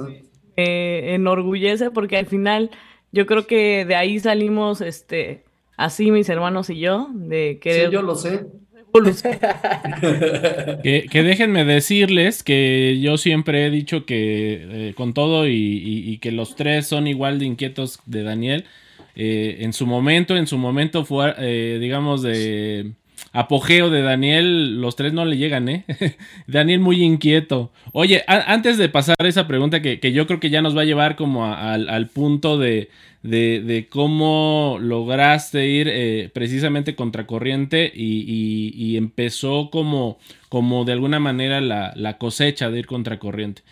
me 0.57 1.15
enorgullece 1.15 1.91
porque 1.93 2.17
al 2.17 2.27
final 2.27 2.71
yo 3.13 3.27
creo 3.27 3.47
que 3.47 3.85
de 3.85 3.95
ahí 3.95 4.19
salimos 4.19 4.81
este 4.81 5.45
así 5.77 6.11
mis 6.11 6.29
hermanos 6.29 6.69
y 6.69 6.81
yo 6.81 7.11
de 7.15 7.61
que 7.63 7.85
sí, 7.85 7.93
yo 7.93 8.03
lo 8.03 8.17
sé 8.17 8.45
que, 10.83 11.09
déjenme 11.13 11.65
decirles 11.65 12.43
que 12.43 13.01
yo 13.01 13.17
siempre 13.17 13.67
he 13.67 13.71
dicho 13.71 14.05
que 14.05 14.89
eh, 14.89 14.95
con 14.95 15.15
todo 15.15 15.49
y, 15.49 16.19
que 16.21 16.31
los 16.31 16.57
tres 16.57 16.89
son 16.89 17.07
igual 17.07 17.39
de 17.39 17.47
inquietos 17.47 18.01
de 18.05 18.23
Daniel. 18.23 18.67
Eh, 19.15 19.59
en 19.61 19.73
su 19.73 19.87
momento, 19.87 20.37
en 20.37 20.47
su 20.47 20.59
momento 20.59 21.05
fue, 21.05 21.35
eh, 21.39 21.79
digamos, 21.81 22.23
de 22.23 22.93
apogeo 23.33 23.91
de 23.91 24.03
Daniel, 24.03 24.81
los 24.81 24.97
tres 24.97 25.13
no 25.13 25.25
le 25.25 25.37
llegan, 25.37 25.69
¿eh? 25.69 25.85
Daniel 26.47 26.81
muy 26.81 27.03
inquieto. 27.03 27.73
Oye, 27.93 28.25
antes 28.27 28.79
de 28.79 28.89
pasar 28.89 29.17
esa 29.25 29.47
pregunta 29.47 29.81
que, 29.81 30.13
yo 30.13 30.27
creo 30.27 30.41
que 30.41 30.51
ya 30.51 30.63
nos 30.63 30.77
va 30.77 30.83
a 30.83 30.87
llevar 30.87 31.17
como 31.17 31.47
al 31.47 32.09
punto 32.09 32.59
de, 32.59 32.89
de, 33.23 33.87
cómo 33.89 34.79
lograste 34.81 35.69
ir 35.69 35.89
eh, 35.91 36.31
precisamente 36.33 36.95
contracorriente 36.95 37.91
y, 37.95 38.73
y, 38.75 38.97
empezó 38.97 39.71
como, 39.71 40.19
como 40.49 40.85
de 40.85 40.93
alguna 40.93 41.21
manera 41.21 41.61
la, 41.61 42.19
cosecha 42.19 42.71
de 42.71 42.81
ir 42.81 42.87
contracorriente. 42.87 43.63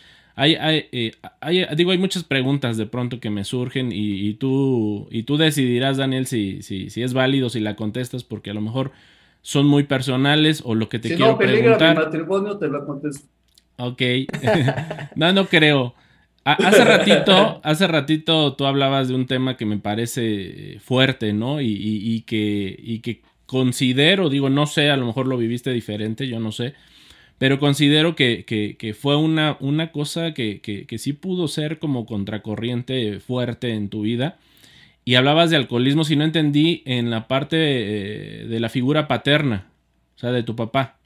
Hay, 0.40 0.56
eh, 0.58 1.12
hay, 1.42 1.66
digo, 1.76 1.90
hay 1.90 1.98
muchas 1.98 2.24
preguntas 2.24 2.78
de 2.78 2.86
pronto 2.86 3.20
que 3.20 3.28
me 3.28 3.44
surgen 3.44 3.90
y, 3.92 4.32
tú, 4.34 5.06
y 5.10 5.24
tú 5.24 5.36
decidirás, 5.36 5.98
Daniel, 5.98 6.26
si, 6.26 6.62
si, 6.62 6.88
si 6.88 7.02
es 7.02 7.12
válido, 7.12 7.50
si 7.50 7.60
la 7.60 7.76
contestas, 7.76 8.24
porque 8.24 8.48
a 8.48 8.54
lo 8.54 8.62
mejor 8.62 8.90
son 9.42 9.66
muy 9.66 9.82
personales 9.82 10.62
o 10.64 10.74
lo 10.74 10.88
que 10.88 10.98
te 10.98 11.10
si 11.10 11.16
quiero 11.16 11.32
no 11.32 11.38
preguntar. 11.38 11.94
Mi 11.94 12.04
matrimonio, 12.04 12.56
te 12.56 12.68
lo 12.68 12.86
contesto. 12.86 13.28
Ok. 13.76 14.00
no, 15.14 15.30
no 15.34 15.44
creo. 15.46 15.94
Hace 16.42 16.86
ratito, 16.86 17.60
hace 17.62 17.86
ratito 17.86 18.54
tú 18.54 18.64
hablabas 18.64 19.08
de 19.08 19.16
un 19.16 19.26
tema 19.26 19.58
que 19.58 19.66
me 19.66 19.76
parece 19.76 20.78
fuerte, 20.82 21.34
¿no? 21.34 21.60
Y, 21.60 22.24
que, 22.26 22.80
y 22.82 23.00
que 23.00 23.20
considero, 23.44 24.30
digo, 24.30 24.48
no 24.48 24.64
sé, 24.64 24.88
a 24.88 24.96
lo 24.96 25.04
mejor 25.04 25.26
lo 25.26 25.36
viviste 25.36 25.70
diferente, 25.70 26.26
yo 26.26 26.40
no 26.40 26.50
sé, 26.50 26.72
pero 27.40 27.58
considero 27.58 28.16
que, 28.16 28.94
fue 29.00 29.16
una, 29.16 29.56
una 29.60 29.92
cosa 29.92 30.34
que, 30.34 30.86
sí 30.98 31.14
pudo 31.14 31.48
ser 31.48 31.78
como 31.78 32.04
contracorriente 32.04 33.18
fuerte 33.18 33.72
en 33.72 33.88
tu 33.88 34.02
vida. 34.02 34.36
Y 35.06 35.14
hablabas 35.14 35.48
de 35.48 35.56
alcoholismo, 35.56 36.04
si 36.04 36.16
no 36.16 36.24
entendí, 36.24 36.82
en 36.84 37.08
la 37.08 37.28
parte 37.28 37.56
eh, 37.56 38.46
de 38.46 38.60
la 38.60 38.68
figura 38.68 39.08
paterna, 39.08 39.68
o 40.16 40.18
sea, 40.18 40.32
de 40.32 40.42
tu 40.42 40.54
papá. 40.54 40.98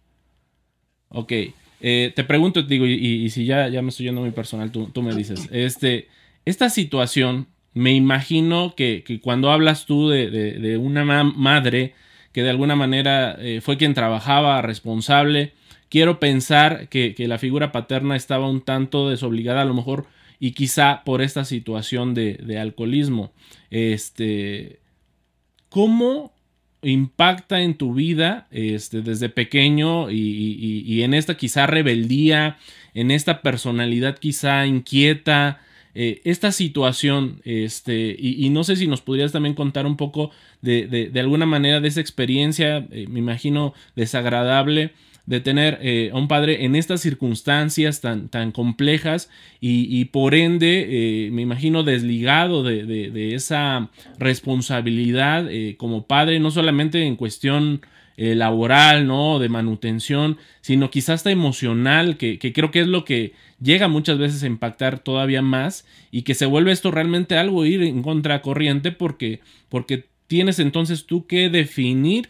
Ok. 1.10 1.32
Eh, 1.80 2.12
te 2.16 2.24
pregunto, 2.24 2.62
digo, 2.62 2.84
y, 2.84 3.30
si 3.30 3.44
ya, 3.44 3.68
ya 3.68 3.80
me 3.80 3.90
estoy 3.90 4.06
yendo 4.06 4.20
muy 4.20 4.32
personal, 4.32 4.72
tú, 4.72 5.02
me 5.02 5.14
dices, 5.14 5.48
este, 5.52 6.08
esta 6.44 6.68
situación, 6.68 7.46
me 7.74 7.94
imagino 7.94 8.74
que, 8.74 9.04
cuando 9.22 9.52
hablas 9.52 9.86
tú 9.86 10.08
de, 10.08 10.78
una 10.78 11.04
madre 11.04 11.94
que 12.32 12.42
de 12.42 12.50
alguna 12.50 12.74
manera 12.74 13.36
eh, 13.38 13.60
fue 13.60 13.76
quien 13.76 13.94
trabajaba, 13.94 14.62
responsable, 14.62 15.52
quiero 15.94 16.18
pensar 16.18 16.88
que, 16.88 17.14
que, 17.14 17.28
la 17.28 17.38
figura 17.38 17.70
paterna 17.70 18.16
estaba 18.16 18.50
un 18.50 18.62
tanto 18.62 19.10
desobligada 19.10 19.62
a 19.62 19.64
lo 19.64 19.74
mejor 19.74 20.08
y 20.40 20.50
quizá 20.50 21.04
por 21.04 21.22
esta 21.22 21.44
situación 21.44 22.14
de, 22.14 22.58
alcoholismo. 22.60 23.32
Este, 23.70 24.80
¿Cómo 25.68 26.34
impacta 26.82 27.62
en 27.62 27.74
tu 27.74 27.94
vida 27.94 28.48
este, 28.50 29.02
desde 29.02 29.28
pequeño 29.28 30.10
y, 30.10 31.00
en 31.04 31.14
esta 31.14 31.36
quizá 31.36 31.68
rebeldía, 31.68 32.58
en 32.94 33.12
esta 33.12 33.40
personalidad 33.40 34.18
quizá 34.18 34.66
inquieta, 34.66 35.60
eh, 35.94 36.22
esta 36.24 36.50
situación, 36.50 37.40
este, 37.44 38.16
y, 38.18 38.50
no 38.50 38.64
sé 38.64 38.74
si 38.74 38.88
nos 38.88 39.00
podrías 39.00 39.30
también 39.30 39.54
contar 39.54 39.86
un 39.86 39.96
poco 39.96 40.32
de, 40.60 40.88
de, 40.88 41.20
alguna 41.20 41.46
manera 41.46 41.80
de 41.80 41.86
esa 41.86 42.00
experiencia, 42.00 42.78
eh, 42.90 43.06
me 43.08 43.20
imagino 43.20 43.74
desagradable, 43.94 44.90
de 45.26 45.40
tener 45.40 45.78
eh, 45.80 46.10
a 46.12 46.18
un 46.18 46.28
padre 46.28 46.64
en 46.64 46.76
estas 46.76 47.00
circunstancias 47.00 48.00
tan, 48.00 48.28
tan 48.28 48.52
complejas 48.52 49.30
y, 49.60 50.04
por 50.06 50.34
ende, 50.34 50.86
eh, 51.26 51.30
me 51.30 51.40
imagino, 51.40 51.82
desligado 51.82 52.62
de, 52.62 53.34
esa 53.34 53.90
responsabilidad 54.18 55.50
eh, 55.50 55.76
como 55.78 56.06
padre, 56.06 56.38
no 56.40 56.50
solamente 56.50 57.04
en 57.04 57.16
cuestión 57.16 57.80
laboral, 58.16 59.08
¿no? 59.08 59.40
De 59.40 59.48
manutención, 59.48 60.36
sino 60.60 60.88
quizás 60.88 61.14
hasta 61.14 61.32
emocional, 61.32 62.16
que, 62.16 62.38
creo 62.38 62.70
que 62.70 62.80
es 62.80 62.86
lo 62.86 63.04
que 63.04 63.32
llega 63.60 63.88
muchas 63.88 64.18
veces 64.18 64.42
a 64.42 64.46
impactar 64.46 65.00
todavía 65.00 65.42
más 65.42 65.84
y 66.12 66.22
que 66.22 66.34
se 66.34 66.46
vuelve 66.46 66.70
esto 66.70 66.92
realmente 66.92 67.36
algo 67.36 67.64
ir 67.64 67.82
en 67.82 68.02
contracorriente 68.02 68.92
porque, 68.92 69.40
porque 69.68 70.04
tienes 70.28 70.60
entonces 70.60 71.06
tú 71.06 71.26
que 71.26 71.48
definir 71.48 72.28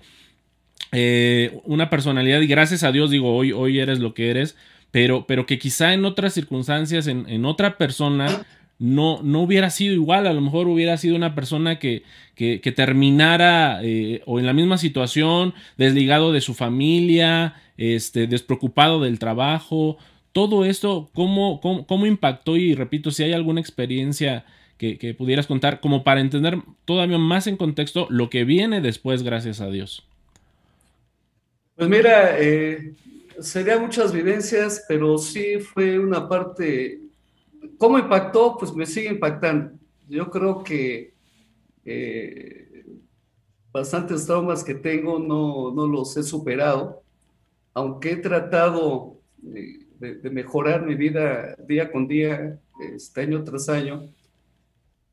eh, 0.97 1.59
una 1.65 1.91
personalidad 1.91 2.41
y 2.41 2.47
gracias 2.47 2.85
a 2.85 2.93
Dios 2.93 3.11
digo, 3.11 3.35
hoy, 3.35 3.51
hoy 3.51 3.81
eres 3.81 3.99
lo 3.99 4.15
que 4.15 4.31
eres, 4.31 4.57
pero, 4.93 5.27
pero 5.27 5.45
que 5.45 5.59
quizá 5.59 5.93
en 5.93 6.05
otras 6.05 6.35
circunstancias, 6.35 7.09
en, 7.09 7.45
otra 7.45 7.79
persona, 7.79 8.47
no, 8.79 9.21
no 9.23 9.41
hubiera 9.43 9.71
sido 9.71 9.93
igual, 9.93 10.29
a 10.29 10.33
lo 10.33 10.41
mejor 10.41 10.69
hubiera 10.69 10.97
sido 10.97 11.17
una 11.17 11.35
persona 11.35 11.81
que, 11.81 12.05
que, 12.37 12.61
terminara 12.77 13.81
eh, 13.83 14.23
o 14.25 14.39
en 14.39 14.47
la 14.47 14.53
misma 14.53 14.79
situación, 14.79 15.53
desligado 15.77 16.33
de 16.33 16.41
su 16.41 16.55
familia, 16.55 17.55
este, 17.77 18.29
despreocupado 18.29 19.01
del 19.01 19.19
trabajo, 19.19 19.99
todo 20.31 20.65
esto, 20.65 21.11
¿cómo, 21.13 21.61
cómo, 21.61 22.07
impactó? 22.07 22.57
Y 22.57 22.77
repito, 22.77 23.11
si 23.11 23.25
hay 23.25 23.33
alguna 23.33 23.61
experiencia 23.61 24.45
que, 24.79 24.97
que 24.97 25.13
pudieras 25.13 25.49
contar, 25.49 25.81
como 25.81 26.05
para 26.05 26.21
entender 26.21 26.59
todavía 26.85 27.19
más 27.19 27.49
en 27.49 27.57
contexto 27.57 28.07
lo 28.11 28.31
que 28.31 28.45
viene 28.45 28.81
después, 28.81 29.25
gracias 29.25 29.61
a 29.61 29.71
Dios. 29.71 30.05
Pues 31.77 31.89
mira, 31.89 32.39
eh, 32.41 32.95
sería 33.41 33.79
muchas 33.81 34.13
vivencias, 34.13 34.85
pero 34.87 35.19
sí 35.19 35.59
fue 35.59 35.99
una 35.99 36.29
parte. 36.29 37.01
¿Cómo 37.79 37.99
impactó? 37.99 38.57
Pues 38.57 38.73
me 38.75 38.87
sigue 38.87 39.09
impactando. 39.09 39.77
Yo 40.09 40.31
creo 40.31 40.63
que 40.63 41.15
eh, 41.85 42.87
bastantes 43.73 44.25
traumas 44.25 44.63
que 44.63 44.75
tengo 44.75 45.19
no, 45.19 45.73
no, 45.73 45.87
los 45.89 46.17
he 46.17 46.23
superado, 46.23 47.03
aunque 47.73 48.13
he 48.13 48.17
tratado 48.17 49.19
de, 49.39 49.81
de, 49.99 50.31
mejorar 50.31 50.87
mi 50.87 50.95
vida 50.95 51.57
día 51.67 51.91
con 51.91 52.07
día, 52.07 52.57
este 52.95 53.23
año 53.23 53.43
tras 53.43 53.69
año. 53.69 54.09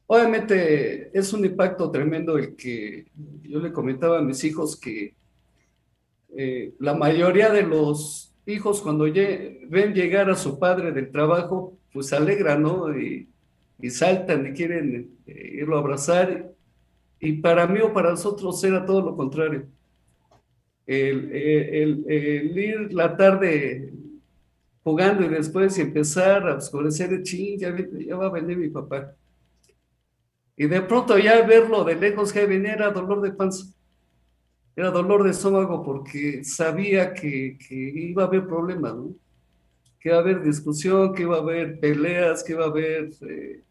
Obviamente 0.05 1.17
es 1.17 1.33
un 1.33 1.43
impacto 1.43 1.89
tremendo 1.89 2.37
el 2.37 2.55
que 2.55 3.07
yo 3.41 3.59
le 3.59 3.73
comentaba 3.73 4.19
a 4.19 4.21
mis 4.21 4.43
hijos 4.43 4.79
que 4.79 5.15
eh, 6.37 6.73
la 6.79 6.93
mayoría 6.93 7.49
de 7.49 7.63
los 7.63 8.33
hijos 8.45 8.81
cuando 8.81 9.05
ven 9.05 9.93
llegar 9.93 10.29
a 10.29 10.35
su 10.35 10.59
padre 10.59 10.91
del 10.91 11.11
trabajo, 11.11 11.77
pues 11.93 12.07
se 12.07 12.15
alegran, 12.15 12.61
¿no? 12.61 12.97
Y 12.97 13.27
y 13.81 13.89
saltan 13.89 14.45
y 14.47 14.53
quieren 14.53 15.17
eh, 15.25 15.51
irlo 15.55 15.75
a 15.75 15.79
abrazar. 15.79 16.53
Y 17.19 17.33
para 17.33 17.67
mí 17.67 17.79
o 17.79 17.91
para 17.91 18.11
nosotros 18.11 18.63
era 18.63 18.85
todo 18.85 19.01
lo 19.01 19.15
contrario. 19.15 19.67
El, 20.85 21.31
el, 21.31 22.57
ir 22.57 22.93
la 22.93 23.15
tarde 23.15 23.93
jugando 24.83 25.23
y 25.23 25.29
después 25.29 25.77
empezar 25.77 26.47
a 26.47 26.55
oscurecer 26.55 27.13
el 27.13 27.23
ching, 27.23 27.59
ya, 27.59 27.75
ya, 27.77 28.15
va 28.15 28.27
a 28.27 28.31
venir 28.31 28.57
mi 28.57 28.69
papá. 28.69 29.13
Y 30.57 30.67
de 30.67 30.81
pronto 30.81 31.17
ya 31.17 31.41
verlo 31.43 31.83
de 31.83 31.95
lejos 31.95 32.33
que 32.33 32.45
venía 32.45 32.73
era 32.73 32.91
dolor 32.91 33.21
de 33.21 33.31
panza, 33.31 33.65
era 34.75 34.91
dolor 34.91 35.23
de 35.23 35.31
estómago 35.31 35.83
porque 35.83 36.43
sabía 36.43 37.13
que, 37.13 37.57
que 37.57 37.75
iba 37.75 38.23
a 38.23 38.27
haber 38.27 38.47
problemas, 38.47 38.95
¿no? 38.95 39.15
que 40.01 40.09
iba 40.09 40.17
a 40.17 40.21
haber 40.21 40.41
discusión, 40.41 41.13
que 41.13 41.21
iba 41.21 41.37
a 41.37 41.41
haber 41.41 41.79
peleas, 41.79 42.43
que 42.43 42.53
iba 42.53 42.65
a 42.65 42.69
haber 42.69 43.11
eh, 43.21 43.63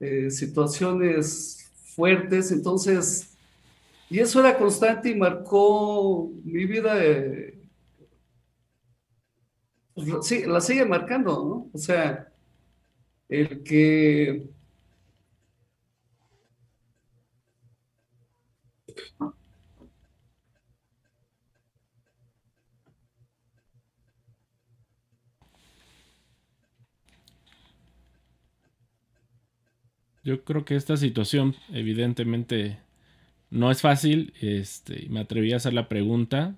eh, 0.00 0.30
situaciones 0.30 1.70
fuertes, 1.96 2.52
entonces, 2.52 3.34
y 4.10 4.18
eso 4.20 4.40
era 4.40 4.58
constante 4.58 5.08
y 5.08 5.14
marcó 5.14 6.30
mi 6.44 6.66
vida, 6.66 7.02
eh, 7.02 7.58
pues, 9.94 10.26
sí, 10.26 10.44
la 10.44 10.60
sigue 10.60 10.84
marcando, 10.84 11.32
¿no? 11.32 11.70
O 11.72 11.78
sea, 11.78 12.30
el 13.28 13.62
que... 13.62 14.48
Yo 30.28 30.44
creo 30.44 30.66
que 30.66 30.76
esta 30.76 30.98
situación 30.98 31.54
evidentemente 31.72 32.76
no 33.48 33.70
es 33.70 33.80
fácil. 33.80 34.34
Este, 34.42 35.06
me 35.08 35.20
atreví 35.20 35.54
a 35.54 35.56
hacer 35.56 35.72
la 35.72 35.88
pregunta 35.88 36.54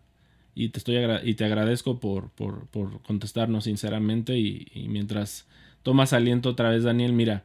y 0.56 0.70
te, 0.70 0.78
estoy 0.80 0.96
y 1.22 1.34
te 1.34 1.44
agradezco 1.44 2.00
por, 2.00 2.30
por, 2.30 2.66
por 2.66 3.00
contestarnos 3.02 3.62
sinceramente 3.62 4.36
y, 4.36 4.66
mientras 4.88 5.46
tomas 5.84 6.12
aliento 6.12 6.48
otra 6.48 6.70
vez, 6.70 6.82
Daniel, 6.82 7.12
mira, 7.12 7.44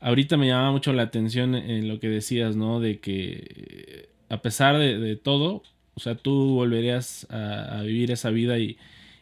ahorita 0.00 0.36
me 0.36 0.48
llama 0.48 0.72
mucho 0.72 0.92
la 0.92 1.04
atención 1.04 1.54
en 1.54 1.88
lo 1.88 2.00
que 2.00 2.10
decías, 2.10 2.54
¿no? 2.54 2.78
De 2.78 2.98
que 2.98 4.10
a 4.28 4.42
pesar 4.42 4.76
de, 4.76 5.16
todo, 5.16 5.62
o 5.94 6.00
sea, 6.00 6.16
tú 6.16 6.52
volverías 6.52 7.26
a, 7.30 7.80
vivir 7.80 8.10
esa 8.10 8.28
vida 8.28 8.58
y, 8.58 8.76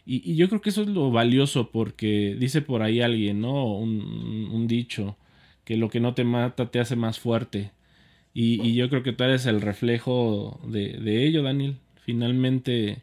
y, 0.04 0.34
yo 0.34 0.48
creo 0.48 0.62
que 0.62 0.70
eso 0.70 0.82
es 0.82 0.88
lo 0.88 1.12
valioso 1.12 1.70
porque 1.70 2.36
dice 2.36 2.60
por 2.60 2.82
ahí 2.82 3.02
alguien, 3.02 3.40
¿no? 3.40 3.78
Un 3.78 4.66
dicho 4.66 5.16
que 5.68 5.76
lo 5.76 5.90
que 5.90 6.00
no 6.00 6.14
te 6.14 6.24
mata 6.24 6.70
te 6.70 6.80
hace 6.80 6.96
más 6.96 7.20
fuerte. 7.20 7.72
Y, 8.32 8.72
yo 8.72 8.88
creo 8.88 9.02
que 9.02 9.12
tú 9.12 9.24
eres 9.24 9.44
el 9.44 9.60
reflejo 9.60 10.58
de, 10.66 11.26
ello, 11.26 11.42
Daniel. 11.42 11.76
Finalmente, 12.06 13.02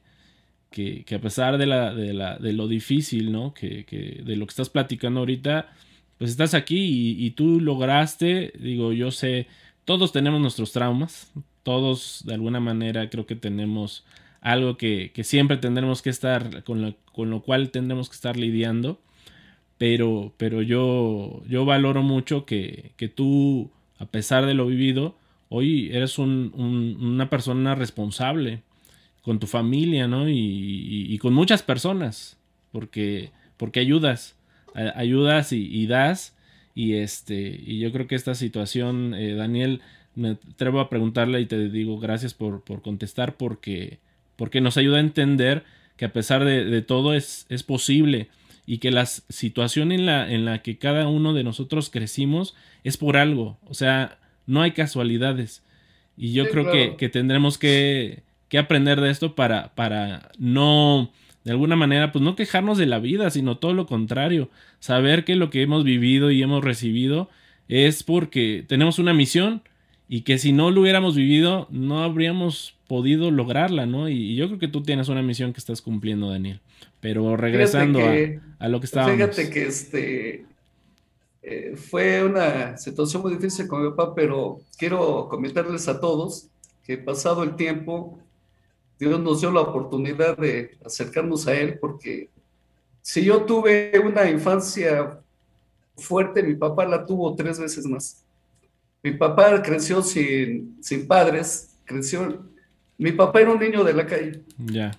que, 0.71 1.05
a 1.15 1.21
pesar 1.21 1.59
de, 1.59 1.67
la, 1.67 1.93
de, 1.93 2.53
lo 2.53 2.67
difícil, 2.67 3.31
¿no? 3.31 3.53
Que, 3.53 3.85
que, 3.85 4.23
de 4.25 4.35
lo 4.35 4.47
que 4.47 4.49
estás 4.49 4.71
platicando 4.71 5.19
ahorita, 5.19 5.71
pues 6.17 6.31
estás 6.31 6.55
aquí 6.55 7.15
y, 7.23 7.29
tú 7.31 7.59
lograste, 7.61 8.51
digo, 8.57 8.93
yo 8.93 9.11
sé, 9.11 9.45
todos 9.83 10.11
tenemos 10.11 10.41
nuestros 10.41 10.71
traumas, 10.71 11.31
todos 11.61 12.23
de 12.25 12.33
alguna 12.33 12.59
manera 12.59 13.11
creo 13.11 13.27
que 13.27 13.35
tenemos 13.35 14.05
algo 14.41 14.75
que, 14.75 15.11
siempre 15.23 15.57
tendremos 15.57 16.01
que 16.01 16.09
estar, 16.09 16.63
con 16.63 16.81
lo, 16.81 16.95
con 17.13 17.29
lo 17.29 17.43
cual 17.43 17.69
tendremos 17.69 18.09
que 18.09 18.15
estar 18.15 18.37
lidiando 18.37 18.99
pero, 19.77 20.33
pero 20.37 20.61
yo, 20.61 21.43
yo 21.47 21.65
valoro 21.65 22.01
mucho 22.01 22.45
que, 22.45 22.91
que 22.97 23.09
tú, 23.09 23.71
a 23.97 24.05
pesar 24.05 24.45
de 24.45 24.53
lo 24.53 24.67
vivido, 24.67 25.17
hoy 25.49 25.89
eres 25.91 26.17
un, 26.17 26.97
una 26.99 27.29
persona 27.29 27.75
responsable 27.75 28.61
con 29.21 29.39
tu 29.39 29.47
familia, 29.47 30.07
¿no? 30.07 30.29
Y, 30.29 31.07
y, 31.09 31.17
con 31.17 31.33
muchas 31.33 31.63
personas, 31.63 32.37
porque, 32.71 33.31
porque 33.57 33.79
ayudas, 33.79 34.35
ayudas 34.95 35.51
y, 35.51 35.87
das. 35.87 36.35
Y, 36.75 36.93
este, 36.93 37.59
y 37.65 37.79
yo 37.79 37.91
creo 37.91 38.07
que 38.07 38.15
esta 38.15 38.35
situación, 38.35 39.13
eh, 39.15 39.33
Daniel, 39.33 39.81
me 40.13 40.31
atrevo 40.31 40.79
a 40.79 40.89
preguntarle 40.89 41.41
y 41.41 41.45
te 41.47 41.69
digo 41.69 41.99
gracias 41.99 42.33
por, 42.33 42.63
por 42.63 42.81
contestar, 42.81 43.35
porque, 43.35 43.97
porque 44.35 44.61
nos 44.61 44.77
ayuda 44.77 44.97
a 44.97 45.01
entender 45.01 45.63
que 45.97 46.05
a 46.05 46.13
pesar 46.13 46.45
de, 46.45 46.65
de 46.65 46.81
todo 46.81 47.13
es, 47.13 47.45
es 47.49 47.63
posible 47.63 48.29
y 48.65 48.79
que 48.79 48.91
la 48.91 49.05
situación 49.05 49.91
en 49.91 50.05
la, 50.05 50.31
en 50.31 50.45
la 50.45 50.61
que 50.61 50.77
cada 50.77 51.07
uno 51.07 51.33
de 51.33 51.43
nosotros 51.43 51.89
crecimos 51.89 52.55
es 52.83 52.97
por 52.97 53.17
algo, 53.17 53.57
o 53.67 53.73
sea, 53.73 54.17
no 54.47 54.61
hay 54.61 54.71
casualidades. 54.71 55.63
Y 56.17 56.33
yo 56.33 56.49
creo 56.49 56.71
que, 56.71 56.95
que, 56.97 57.09
tendremos 57.09 57.57
que, 57.57 58.23
que, 58.47 58.57
aprender 58.57 59.01
de 59.01 59.09
esto 59.09 59.35
para, 59.35 59.75
para 59.75 60.31
no, 60.37 61.11
de 61.43 61.51
alguna 61.51 61.75
manera, 61.75 62.11
pues 62.11 62.23
no 62.23 62.35
quejarnos 62.35 62.77
de 62.77 62.85
la 62.85 62.99
vida, 62.99 63.29
sino 63.29 63.57
todo 63.57 63.73
lo 63.73 63.85
contrario, 63.85 64.49
saber 64.79 65.25
que 65.25 65.35
lo 65.35 65.49
que 65.49 65.61
hemos 65.61 65.83
vivido 65.83 66.31
y 66.31 66.41
hemos 66.41 66.63
recibido 66.63 67.29
es 67.67 68.03
porque 68.03 68.63
tenemos 68.67 68.97
una 68.97 69.13
misión 69.13 69.61
y 70.07 70.21
que 70.21 70.37
si 70.37 70.53
no 70.53 70.71
lo 70.71 70.81
hubiéramos 70.81 71.15
vivido 71.15 71.67
no 71.71 72.03
habríamos 72.03 72.74
podido 72.87 73.31
lograrla, 73.31 73.85
¿no? 73.85 74.09
Y, 74.09 74.35
yo 74.35 74.47
creo 74.47 74.59
que 74.59 74.67
tú 74.67 74.83
tienes 74.83 75.09
una 75.09 75.21
misión 75.21 75.53
que 75.53 75.59
estás 75.59 75.81
cumpliendo, 75.81 76.29
Daniel. 76.29 76.59
Pero 77.01 77.37
regresando 77.37 77.99
a, 78.59 78.67
lo 78.67 78.79
que 78.79 78.85
estábamos. 78.85 79.15
Fíjate 79.15 79.49
que 79.49 79.65
este 79.67 80.45
eh, 81.41 81.75
fue 81.75 82.23
una 82.23 82.77
situación 82.77 83.21
muy 83.21 83.33
difícil 83.35 83.67
con 83.67 83.83
mi 83.83 83.89
papá, 83.91 84.15
pero 84.15 84.61
quiero 84.77 85.27
comentarles 85.29 85.87
a 85.87 85.99
todos 85.99 86.47
que 86.83 86.97
pasado 86.97 87.43
el 87.43 87.55
tiempo, 87.55 88.19
Dios 88.99 89.19
nos 89.19 89.41
dio 89.41 89.51
la 89.51 89.61
oportunidad 89.61 90.37
de 90.37 90.77
acercarnos 90.85 91.47
a 91.47 91.53
Él, 91.53 91.77
porque 91.79 92.29
si 93.01 93.23
yo 93.23 93.43
tuve 93.43 93.91
una 94.03 94.29
infancia 94.29 95.19
fuerte, 95.97 96.41
mi 96.43 96.55
papá 96.55 96.85
la 96.85 97.05
tuvo 97.05 97.35
tres 97.35 97.59
veces 97.59 97.85
más. 97.85 98.23
Mi 99.03 99.11
papá 99.11 99.61
creció 99.61 100.01
sin, 100.01 100.77
sin 100.81 101.07
padres, 101.07 101.75
creció... 101.85 102.43
Mi 102.97 103.11
papá 103.11 103.41
era 103.41 103.51
un 103.51 103.59
niño 103.59 103.83
de 103.83 103.93
la 103.93 104.05
calle. 104.05 104.41
Ya. 104.57 104.91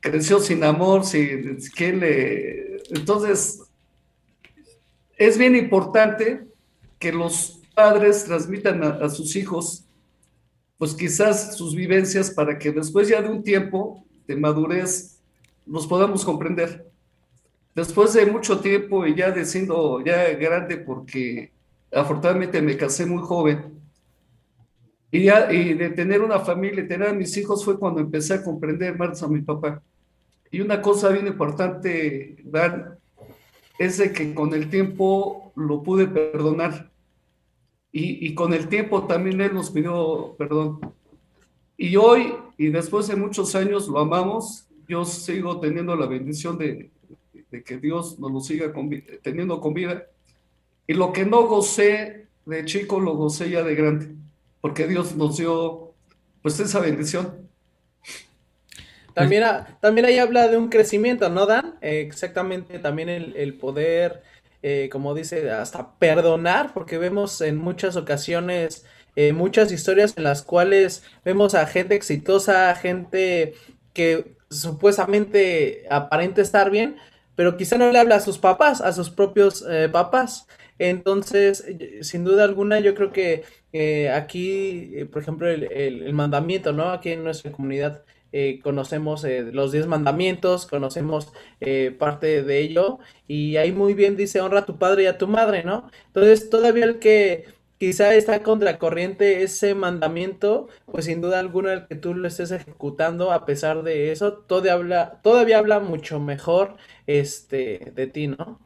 Creció 0.00 0.40
sin 0.40 0.64
amor, 0.64 1.04
sin... 1.04 1.58
¿quién 1.74 2.00
le... 2.00 2.76
Entonces, 2.90 3.62
es 5.16 5.38
bien 5.38 5.56
importante 5.56 6.46
que 6.98 7.12
los 7.12 7.60
padres 7.74 8.24
transmitan 8.24 8.82
a, 8.82 9.08
sus 9.10 9.36
hijos, 9.36 9.84
pues 10.78 10.94
quizás 10.94 11.56
sus 11.56 11.74
vivencias 11.74 12.30
para 12.30 12.58
que 12.58 12.72
después 12.72 13.08
ya 13.08 13.20
de 13.20 13.28
un 13.28 13.42
tiempo 13.42 14.04
de 14.26 14.36
madurez 14.36 15.18
los 15.66 15.86
podamos 15.86 16.24
comprender. 16.24 16.90
Después 17.74 18.14
de 18.14 18.24
mucho 18.26 18.60
tiempo 18.60 19.06
y 19.06 19.14
ya 19.14 19.30
de 19.30 19.44
siendo 19.44 20.02
ya 20.02 20.30
grande 20.34 20.78
porque 20.78 21.52
afortunadamente 21.92 22.62
me 22.62 22.76
casé 22.76 23.04
muy 23.04 23.22
joven. 23.22 23.75
Y, 25.16 25.22
ya, 25.24 25.50
y 25.50 25.72
de 25.72 25.90
tener 25.90 26.20
una 26.20 26.40
familia 26.40 26.86
tener 26.86 27.08
a 27.08 27.12
mis 27.14 27.34
hijos 27.38 27.64
fue 27.64 27.78
cuando 27.78 28.00
empecé 28.00 28.34
a 28.34 28.44
comprender 28.44 28.98
más 28.98 29.22
a 29.22 29.28
mi 29.28 29.40
papá. 29.40 29.82
Y 30.50 30.60
una 30.60 30.82
cosa 30.82 31.08
bien 31.08 31.26
importante, 31.26 32.36
Dan, 32.44 32.98
es 33.78 33.96
de 33.96 34.12
que 34.12 34.34
con 34.34 34.52
el 34.52 34.68
tiempo 34.68 35.52
lo 35.56 35.82
pude 35.82 36.06
perdonar. 36.06 36.90
Y, 37.92 38.26
y 38.26 38.34
con 38.34 38.52
el 38.52 38.68
tiempo 38.68 39.06
también 39.06 39.40
él 39.40 39.54
nos 39.54 39.70
pidió 39.70 40.34
perdón. 40.36 40.80
Y 41.78 41.96
hoy, 41.96 42.34
y 42.58 42.68
después 42.68 43.08
de 43.08 43.16
muchos 43.16 43.54
años, 43.54 43.88
lo 43.88 44.00
amamos. 44.00 44.68
Yo 44.86 45.06
sigo 45.06 45.60
teniendo 45.60 45.96
la 45.96 46.06
bendición 46.06 46.58
de, 46.58 46.90
de 47.50 47.62
que 47.62 47.78
Dios 47.78 48.18
nos 48.18 48.30
lo 48.30 48.40
siga 48.40 48.70
teniendo 49.22 49.60
con 49.60 49.72
vida 49.72 50.04
y 50.86 50.92
lo 50.92 51.12
que 51.12 51.24
no 51.24 51.46
gocé 51.46 52.26
de 52.44 52.64
chico, 52.64 53.00
lo 53.00 53.14
gocé 53.16 53.50
ya 53.50 53.62
de 53.62 53.74
grande, 53.74 54.14
porque 54.66 54.88
Dios 54.88 55.14
nos 55.14 55.36
dio 55.36 55.94
pues 56.42 56.58
esa 56.58 56.80
bendición. 56.80 57.48
También, 59.14 59.44
también 59.80 60.06
ahí 60.06 60.18
habla 60.18 60.48
de 60.48 60.56
un 60.56 60.70
crecimiento, 60.70 61.28
¿no, 61.30 61.46
Dan? 61.46 61.76
exactamente, 61.82 62.80
también 62.80 63.08
el, 63.08 63.54
poder, 63.54 64.24
eh, 64.62 64.88
como 64.90 65.14
dice, 65.14 65.52
hasta 65.52 65.96
perdonar, 66.00 66.74
porque 66.74 66.98
vemos 66.98 67.42
en 67.42 67.56
muchas 67.58 67.94
ocasiones 67.94 68.84
eh, 69.14 69.32
muchas 69.32 69.70
historias 69.70 70.14
en 70.16 70.24
las 70.24 70.42
cuales 70.42 71.04
vemos 71.24 71.54
a 71.54 71.64
gente 71.66 71.94
exitosa, 71.94 72.74
gente 72.74 73.54
que 73.92 74.34
supuestamente 74.50 75.86
aparente 75.90 76.42
estar 76.42 76.72
bien, 76.72 76.96
pero 77.36 77.56
quizá 77.56 77.78
no 77.78 77.92
le 77.92 78.00
habla 78.00 78.16
a 78.16 78.20
sus 78.20 78.38
papás, 78.38 78.80
a 78.80 78.92
sus 78.92 79.10
propios 79.10 79.64
eh, 79.70 79.88
papás. 79.92 80.48
Entonces, 80.78 81.64
sin 82.02 82.24
duda 82.24 82.44
alguna, 82.44 82.80
yo 82.80 82.94
creo 82.94 83.12
que 83.12 83.44
aquí, 84.12 84.92
eh, 84.94 85.06
por 85.06 85.22
ejemplo, 85.22 85.48
el, 85.48 86.12
mandamiento, 86.14 86.72
¿no? 86.72 86.90
Aquí 86.90 87.10
en 87.10 87.24
nuestra 87.24 87.52
comunidad 87.52 88.04
eh, 88.32 88.60
conocemos 88.62 89.24
eh, 89.24 89.44
los 89.52 89.72
diez 89.72 89.86
mandamientos, 89.86 90.66
conocemos 90.66 91.32
eh, 91.60 91.94
parte 91.98 92.42
de 92.42 92.58
ello, 92.60 92.98
y 93.26 93.56
ahí 93.56 93.72
muy 93.72 93.94
bien 93.94 94.16
dice, 94.16 94.40
honra 94.40 94.60
a 94.60 94.66
tu 94.66 94.78
padre 94.78 95.04
y 95.04 95.06
a 95.06 95.16
tu 95.16 95.26
madre, 95.28 95.64
¿no? 95.64 95.90
Entonces, 96.08 96.50
todavía 96.50 96.84
el 96.84 96.98
que 96.98 97.46
quizá 97.78 98.14
está 98.14 98.42
contracorriente 98.42 99.42
ese 99.42 99.74
mandamiento, 99.74 100.68
pues 100.90 101.06
sin 101.06 101.20
duda 101.22 101.38
alguna 101.40 101.72
el 101.72 101.86
que 101.86 101.94
tú 101.94 102.14
lo 102.14 102.28
estés 102.28 102.50
ejecutando, 102.50 103.32
a 103.32 103.46
pesar 103.46 103.82
de 103.82 104.12
eso, 104.12 104.34
todavía 104.34 104.74
habla, 104.74 105.20
todavía 105.22 105.58
habla 105.58 105.80
mucho 105.80 106.20
mejor 106.20 106.76
este, 107.06 107.92
de 107.94 108.06
ti, 108.06 108.28
¿no? 108.28 108.60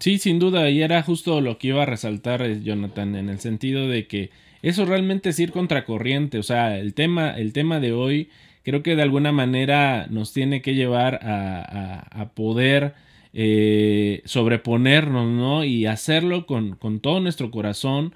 Sí, 0.00 0.18
sin 0.18 0.38
duda, 0.38 0.70
y 0.70 0.82
era 0.82 1.02
justo 1.02 1.40
lo 1.40 1.58
que 1.58 1.68
iba 1.68 1.82
a 1.82 1.86
resaltar 1.86 2.60
Jonathan, 2.62 3.14
en 3.16 3.28
el 3.28 3.38
sentido 3.40 3.88
de 3.88 4.06
que 4.06 4.30
eso 4.62 4.84
realmente 4.84 5.30
es 5.30 5.38
ir 5.38 5.52
contracorriente, 5.52 6.38
o 6.38 6.42
sea, 6.42 6.78
el 6.78 6.94
tema, 6.94 7.30
el 7.30 7.52
tema 7.52 7.80
de 7.80 7.92
hoy 7.92 8.28
creo 8.64 8.82
que 8.82 8.96
de 8.96 9.02
alguna 9.02 9.30
manera 9.30 10.06
nos 10.10 10.32
tiene 10.32 10.62
que 10.62 10.74
llevar 10.74 11.20
a, 11.22 12.30
poder 12.34 12.94
eh, 13.32 14.22
sobreponernos, 14.24 15.28
¿no? 15.30 15.64
Y 15.64 15.86
hacerlo 15.86 16.46
con, 16.46 16.78
todo 17.00 17.20
nuestro 17.20 17.50
corazón. 17.50 18.14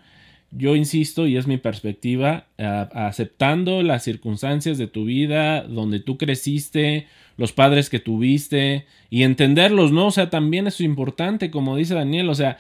Yo 0.51 0.77
insisto, 0.77 1.27
y 1.27 1.37
es 1.37 1.47
mi 1.47 1.59
perspectiva, 1.59 2.47
aceptando 2.57 3.83
las 3.83 4.03
circunstancias 4.03 4.79
de 4.79 4.87
tu 4.87 5.05
vida, 5.05 5.63
donde 5.63 6.01
tú 6.01 6.17
creciste, 6.17 7.07
los 7.37 7.53
padres 7.53 7.91
que 7.91 7.99
tuviste, 7.99 8.87
y 9.11 9.25
entenderlos, 9.25 9.93
¿no? 9.93 10.07
O 10.07 10.11
sea, 10.11 10.31
también 10.31 10.67
es 10.67 10.81
importante, 10.81 11.51
como 11.51 11.77
dice 11.77 11.95
Daniel, 11.95 12.31
o 12.31 12.35
sea, 12.35 12.59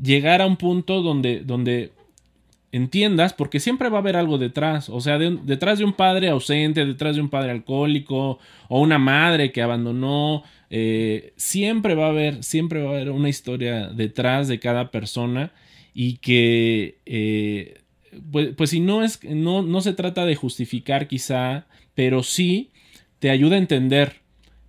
llegar 0.00 0.42
a 0.42 0.46
un 0.46 0.56
punto 0.56 1.00
donde, 1.00 1.40
donde 1.40 1.92
entiendas, 2.72 3.32
porque 3.32 3.58
siempre 3.58 3.88
va 3.88 3.98
a 3.98 4.00
haber 4.00 4.16
algo 4.16 4.36
detrás, 4.36 4.90
o 4.90 5.00
sea, 5.00 5.18
detrás 5.18 5.78
de 5.78 5.84
un 5.84 5.94
padre 5.94 6.28
ausente, 6.28 6.84
detrás 6.84 7.16
de 7.16 7.22
un 7.22 7.30
padre 7.30 7.52
alcohólico 7.52 8.38
o 8.68 8.80
una 8.80 8.98
madre 8.98 9.50
que 9.50 9.62
abandonó, 9.62 10.44
eh, 10.68 11.32
siempre 11.36 11.94
va 11.94 12.06
a 12.06 12.10
haber, 12.10 12.44
siempre 12.44 12.82
va 12.82 12.90
a 12.90 12.94
haber 12.94 13.10
una 13.10 13.30
historia 13.30 13.88
detrás 13.88 14.46
de 14.46 14.60
cada 14.60 14.90
persona 14.90 15.52
y 15.94 16.18
que, 16.18 16.98
eh, 17.06 17.80
pues, 18.30 18.50
pues, 18.56 18.70
si 18.70 18.80
no 18.80 19.02
es, 19.02 19.22
no, 19.24 19.62
no 19.62 19.80
se 19.80 19.92
trata 19.92 20.26
de 20.26 20.36
justificar 20.36 21.08
quizá, 21.08 21.66
pero 21.94 22.22
sí 22.22 22.70
te 23.18 23.30
ayuda 23.30 23.56
a 23.56 23.58
entender 23.58 24.16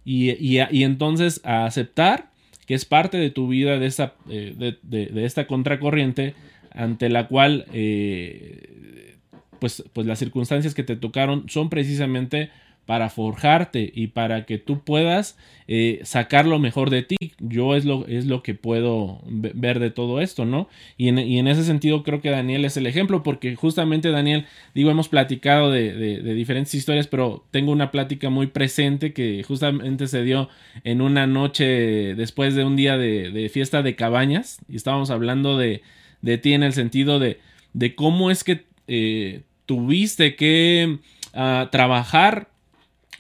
y, 0.04 0.32
y, 0.32 0.84
entonces 0.84 1.42
a 1.44 1.66
aceptar 1.66 2.32
que 2.66 2.74
es 2.74 2.86
parte 2.86 3.18
de 3.18 3.30
tu 3.30 3.48
vida 3.48 3.78
de 3.78 3.86
esta, 3.86 4.16
eh, 4.30 4.56
de, 4.58 5.06
de 5.08 5.26
esta 5.26 5.48
contracorriente 5.48 6.36
ante 6.74 7.10
la 7.10 7.28
cual 7.28 7.66
eh, 7.74 9.16
pues, 9.60 9.84
pues 9.94 10.08
las 10.08 10.20
circunstancias 10.20 10.74
que 10.74 10.84
te 10.84 10.96
tocaron 10.96 11.46
son 11.48 11.70
precisamente 11.70 12.50
para 12.86 13.10
forjarte 13.10 13.92
y 13.94 14.08
para 14.08 14.46
que 14.46 14.58
tú 14.58 14.84
puedas 14.84 15.38
eh, 15.68 16.02
sacar 16.04 16.46
lo 16.46 16.60
mejor 16.60 16.90
de 16.90 17.04
ti. 17.04 17.18
Yo 17.40 17.76
es 17.76 17.86
lo, 17.86 18.06
es 18.08 18.26
lo 18.26 18.44
que 18.44 18.54
puedo 18.54 19.22
ver 19.26 19.80
de 19.80 19.92
todo 19.92 20.20
esto, 20.20 20.46
¿no? 20.46 20.68
Y 20.98 21.08
en, 21.08 21.48
ese 21.48 21.64
sentido 21.64 22.04
creo 22.04 22.22
que 22.22 22.30
Daniel 22.30 22.66
es 22.66 22.78
el 22.78 22.88
ejemplo, 22.88 23.24
porque 23.24 23.56
justamente 23.56 24.10
Daniel, 24.10 24.46
digo, 24.76 24.92
hemos 24.92 25.10
platicado 25.10 25.72
de, 25.72 26.22
diferentes 26.34 26.74
historias, 26.74 27.08
pero 27.08 27.46
tengo 27.52 27.72
una 27.72 27.92
plática 27.92 28.30
muy 28.30 28.48
presente 28.48 29.14
que 29.14 29.44
justamente 29.44 30.08
se 30.08 30.24
dio 30.24 30.50
en 30.84 31.02
una 31.02 31.28
noche 31.28 32.16
después 32.16 32.56
de 32.56 32.64
un 32.64 32.76
día 32.76 32.98
de 32.98 33.50
fiesta 33.54 33.82
de 33.82 33.96
cabañas 33.96 34.60
y 34.68 34.76
estábamos 34.76 35.12
hablando 35.12 35.58
de, 35.58 35.82
de 36.22 36.38
ti 36.38 36.54
en 36.54 36.64
el 36.64 36.74
sentido 36.74 37.20
de, 37.20 37.40
de 37.74 37.96
cómo 37.96 38.32
es 38.32 38.44
que 38.44 38.66
eh, 38.88 39.42
tuviste 39.66 40.36
que 40.36 41.00
ah, 41.34 41.70
trabajar 41.72 42.50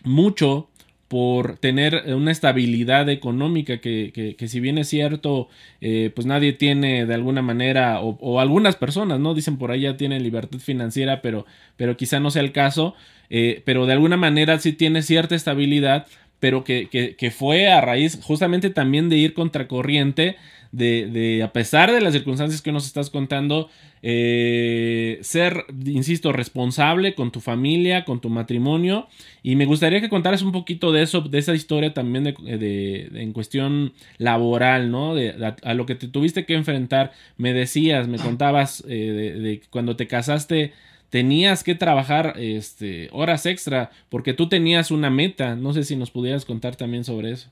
mucho 0.03 0.69
por 1.11 1.57
tener 1.57 2.05
una 2.15 2.31
estabilidad 2.31 3.09
económica 3.09 3.79
que, 3.81 4.35
que, 4.37 4.47
si 4.47 4.61
bien 4.61 4.77
es 4.77 4.87
cierto, 4.87 5.49
eh, 5.81 6.09
pues 6.15 6.25
nadie 6.25 6.53
tiene 6.53 7.05
de 7.05 7.13
alguna 7.13 7.41
manera, 7.41 7.99
o, 7.99 8.39
algunas 8.39 8.77
personas, 8.77 9.19
¿no? 9.19 9.33
Dicen 9.33 9.57
por 9.57 9.71
ahí 9.71 9.81
ya 9.81 9.97
tienen 9.97 10.23
libertad 10.23 10.59
financiera, 10.59 11.21
pero, 11.21 11.45
pero 11.75 11.97
quizá 11.97 12.21
no 12.21 12.31
sea 12.31 12.41
el 12.43 12.53
caso, 12.53 12.95
eh, 13.29 13.61
pero 13.65 13.85
de 13.87 13.91
alguna 13.91 14.15
manera 14.15 14.57
sí 14.59 14.71
tiene 14.71 15.01
cierta 15.01 15.35
estabilidad, 15.35 16.07
pero 16.41 16.65
que, 16.65 16.89
que, 16.89 17.31
fue 17.31 17.71
a 17.71 17.79
raíz 17.81 18.19
justamente 18.21 18.71
también 18.71 19.09
de 19.09 19.15
ir 19.15 19.35
contracorriente 19.35 20.37
de, 20.71 21.41
a 21.43 21.53
pesar 21.53 21.91
de 21.91 22.01
las 22.01 22.13
circunstancias 22.13 22.63
que 22.63 22.71
nos 22.71 22.87
estás 22.87 23.11
contando, 23.11 23.69
eh, 24.01 25.19
ser, 25.21 25.65
insisto, 25.85 26.31
responsable 26.31 27.13
con 27.13 27.31
tu 27.31 27.41
familia, 27.41 28.05
con 28.05 28.21
tu 28.21 28.29
matrimonio. 28.29 29.07
Y 29.43 29.55
me 29.55 29.65
gustaría 29.65 30.01
que 30.01 30.09
contaras 30.09 30.41
un 30.41 30.51
poquito 30.51 30.91
de 30.91 31.03
eso, 31.03 31.21
de 31.21 31.37
esa 31.37 31.53
historia 31.53 31.93
también 31.93 32.23
de, 32.23 33.09
en 33.13 33.33
cuestión 33.33 33.93
laboral, 34.17 34.89
¿no? 34.89 35.13
De, 35.13 35.55
a, 35.61 35.73
lo 35.75 35.85
que 35.85 35.93
te 35.93 36.07
tuviste 36.07 36.45
que 36.47 36.55
enfrentar. 36.55 37.11
Me 37.37 37.53
decías, 37.53 38.07
me 38.07 38.17
contabas 38.17 38.83
eh, 38.87 39.37
de, 39.39 39.61
cuando 39.69 39.95
te 39.95 40.07
casaste 40.07 40.73
tenías 41.11 41.63
que 41.63 41.75
trabajar 41.75 42.35
este, 42.37 43.09
horas 43.11 43.45
extra 43.45 43.91
porque 44.09 44.33
tú 44.33 44.49
tenías 44.49 44.89
una 44.89 45.11
meta. 45.11 45.55
No 45.55 45.73
sé 45.73 45.83
si 45.83 45.95
nos 45.95 46.09
pudieras 46.09 46.45
contar 46.45 46.75
también 46.75 47.03
sobre 47.03 47.33
eso. 47.33 47.51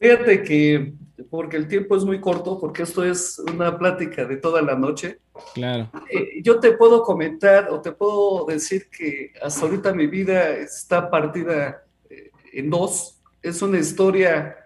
Fíjate 0.00 0.42
que, 0.42 0.94
porque 1.30 1.56
el 1.56 1.68
tiempo 1.68 1.96
es 1.96 2.04
muy 2.04 2.20
corto, 2.20 2.58
porque 2.58 2.82
esto 2.82 3.04
es 3.04 3.38
una 3.38 3.78
plática 3.78 4.24
de 4.24 4.36
toda 4.36 4.62
la 4.62 4.74
noche. 4.74 5.20
Claro. 5.54 5.90
Eh, 6.10 6.42
yo 6.42 6.58
te 6.58 6.72
puedo 6.72 7.02
comentar 7.02 7.68
o 7.70 7.80
te 7.80 7.92
puedo 7.92 8.44
decir 8.46 8.88
que 8.90 9.32
hasta 9.40 9.66
ahorita 9.66 9.92
mi 9.92 10.06
vida 10.06 10.50
está 10.56 11.08
partida 11.08 11.84
eh, 12.08 12.30
en 12.52 12.68
dos. 12.68 13.20
Es 13.42 13.62
una 13.62 13.78
historia 13.78 14.56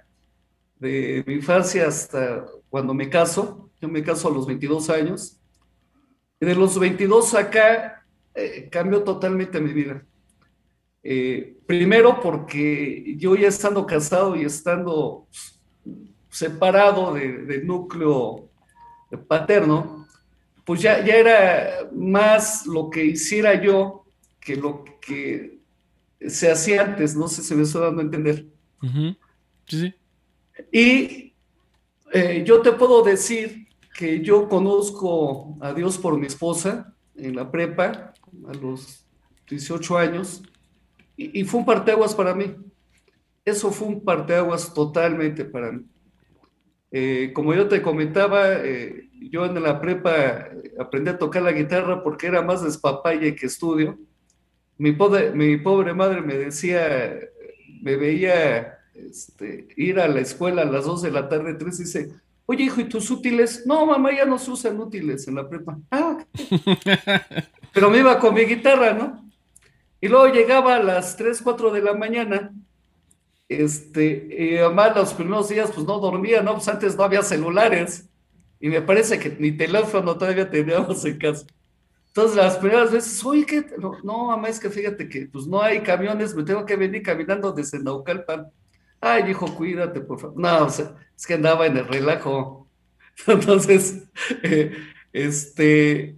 de 0.79 1.23
mi 1.27 1.35
infancia 1.35 1.87
hasta 1.87 2.47
cuando 2.71 2.95
me 2.95 3.11
caso. 3.11 3.69
Yo 3.79 3.89
me 3.89 4.03
caso 4.03 4.29
a 4.29 4.31
los 4.31 4.47
22 4.47 4.89
años. 4.89 5.39
De 6.45 6.55
los 6.55 6.79
22 6.79 7.35
acá 7.35 8.05
eh, 8.35 8.69
cambió 8.71 9.03
totalmente 9.03 9.61
mi 9.61 9.73
vida. 9.73 10.05
Eh, 11.03 11.57
primero 11.67 12.21
porque 12.21 13.15
yo 13.19 13.37
ya 13.37 13.49
estando 13.49 13.87
casado 13.87 14.37
y 14.37 14.45
estando 14.45 15.27
separado 16.31 17.15
del 17.15 17.67
núcleo 17.67 18.49
paterno, 19.29 20.07
pues 20.65 20.81
ya, 20.81 21.05
ya 21.05 21.17
era 21.17 21.89
más 21.93 22.67
lo 22.67 22.91
que 22.91 23.05
hiciera 23.05 23.61
yo 23.63 24.05
que 24.41 24.57
lo 24.57 24.85
que 25.01 25.59
se 26.27 26.51
hacía 26.51 26.83
antes, 26.83 27.15
no 27.15 27.29
sé 27.29 27.43
si 27.43 27.55
me 27.55 27.63
estoy 27.63 27.83
dando 27.83 28.01
a 28.01 28.05
entender. 28.05 28.47
Sí, 28.81 29.17
sí. 29.67 29.95
Y 30.73 31.35
eh, 32.13 32.45
yo 32.47 32.61
te 32.61 32.73
puedo 32.73 33.03
decir 33.03 33.64
que 33.95 34.21
yo 34.21 34.49
conozco 34.49 35.57
a 35.61 35.73
Dios 35.73 35.99
por 35.99 36.19
mi 36.19 36.27
esposa 36.27 36.95
en 37.15 37.37
la 37.37 37.51
prepa 37.51 38.13
a 38.49 38.55
los 38.55 39.07
18 39.49 39.99
años 39.99 40.43
y, 41.17 41.45
fue 41.45 41.61
un 41.61 41.67
parteaguas 41.67 42.13
para 42.13 42.35
mí. 42.35 42.57
Eso 43.45 43.71
fue 43.71 43.87
un 43.87 44.05
parteaguas 44.05 44.75
totalmente 44.75 45.45
para 45.45 45.71
mí. 45.71 45.87
Eh, 46.91 47.31
como 47.33 47.55
yo 47.55 47.69
te 47.69 47.81
comentaba, 47.83 48.53
eh, 48.53 49.11
yo 49.31 49.47
en 49.47 49.63
la 49.63 49.81
prepa 49.81 50.49
aprendí 50.79 51.11
a 51.11 51.19
tocar 51.19 51.43
la 51.43 51.53
guitarra 51.53 52.03
porque 52.03 52.27
era 52.27 52.43
más 52.43 52.65
despapalle 52.65 53.37
que 53.37 53.47
estudio. 53.47 53.97
Mi 54.77 54.91
pobre, 54.91 55.31
mi 55.31 55.57
pobre 55.57 55.95
madre 55.95 56.21
me 56.21 56.37
decía, 56.37 57.17
me 57.81 57.95
veía 57.97 58.79
este, 58.95 59.69
ir 59.77 60.01
a 60.01 60.09
la 60.09 60.21
escuela 60.21 60.63
a 60.63 60.67
las 60.67 60.85
2 60.85 61.03
de 61.03 61.11
la 61.13 61.29
tarde, 61.29 61.55
3, 61.55 61.79
y 61.79 61.83
dice, 61.85 62.13
oye 62.47 62.65
hijo, 62.65 62.81
¿y 62.81 62.85
tus 62.85 63.11
útiles? 63.11 63.65
No, 63.67 63.87
mamá, 63.87 64.13
ya 64.13 64.25
no 64.25 64.39
se 64.39 64.51
usan 64.51 64.79
útiles 64.81 65.27
en 65.29 65.37
la 65.37 65.49
prepa. 65.49 65.79
Ah, 65.91 66.19
pero 67.73 67.91
me 67.91 67.99
iba 67.99 68.19
con 68.19 68.35
mi 68.35 68.43
guitarra, 68.43 68.93
¿no? 68.93 69.25
Y 70.01 70.09
luego 70.09 70.33
llegaba 70.33 70.77
a 70.77 70.83
las 70.83 71.17
3, 71.17 71.41
4 71.43 71.71
de 71.71 71.83
la 71.83 71.95
mañana, 71.95 72.53
este, 73.49 74.29
y 74.39 74.57
además 74.59 74.95
los 74.95 75.15
primeros 75.15 75.49
días 75.49 75.71
pues 75.75 75.87
no 75.87 75.99
dormía, 75.99 76.43
¿no? 76.43 76.55
Pues 76.55 76.69
antes 76.69 76.97
no 76.97 77.05
había 77.05 77.23
celulares, 77.23 78.09
y 78.61 78.69
me 78.69 78.83
parece 78.83 79.19
que 79.19 79.35
ni 79.39 79.53
teléfono 79.53 80.17
todavía 80.17 80.51
teníamos 80.51 81.05
en 81.05 81.19
casa. 81.19 81.47
Entonces 82.09 82.37
las 82.37 82.59
primeras 82.59 82.93
veces, 82.93 83.25
oye, 83.25 83.45
¿qué? 83.45 83.67
No, 83.77 83.99
no, 84.05 84.27
mamá, 84.27 84.49
es 84.49 84.61
que 84.61 84.71
fíjate 84.71 85.09
que 85.09 85.27
pues 85.27 85.47
no 85.47 85.61
hay 85.61 85.81
camiones, 85.81 86.35
me 86.35 86.45
tengo 86.45 86.65
que 86.65 86.77
venir 86.77 87.03
caminando 87.03 87.53
desde 87.53 87.81
Naucalpan. 87.81 88.53
Ay, 89.07 89.31
hijo, 89.33 89.55
cuídate, 89.55 90.01
por 90.01 90.19
favor. 90.19 90.39
No, 90.41 90.65
o 90.65 90.71
sea, 90.71 90.97
es 91.15 91.27
que 91.27 91.35
andaba 91.35 91.67
en 91.67 91.77
el 91.77 91.87
relajo. 91.87 92.71
Entonces, 93.27 94.03
eh, 94.43 94.73
este, 95.13 96.17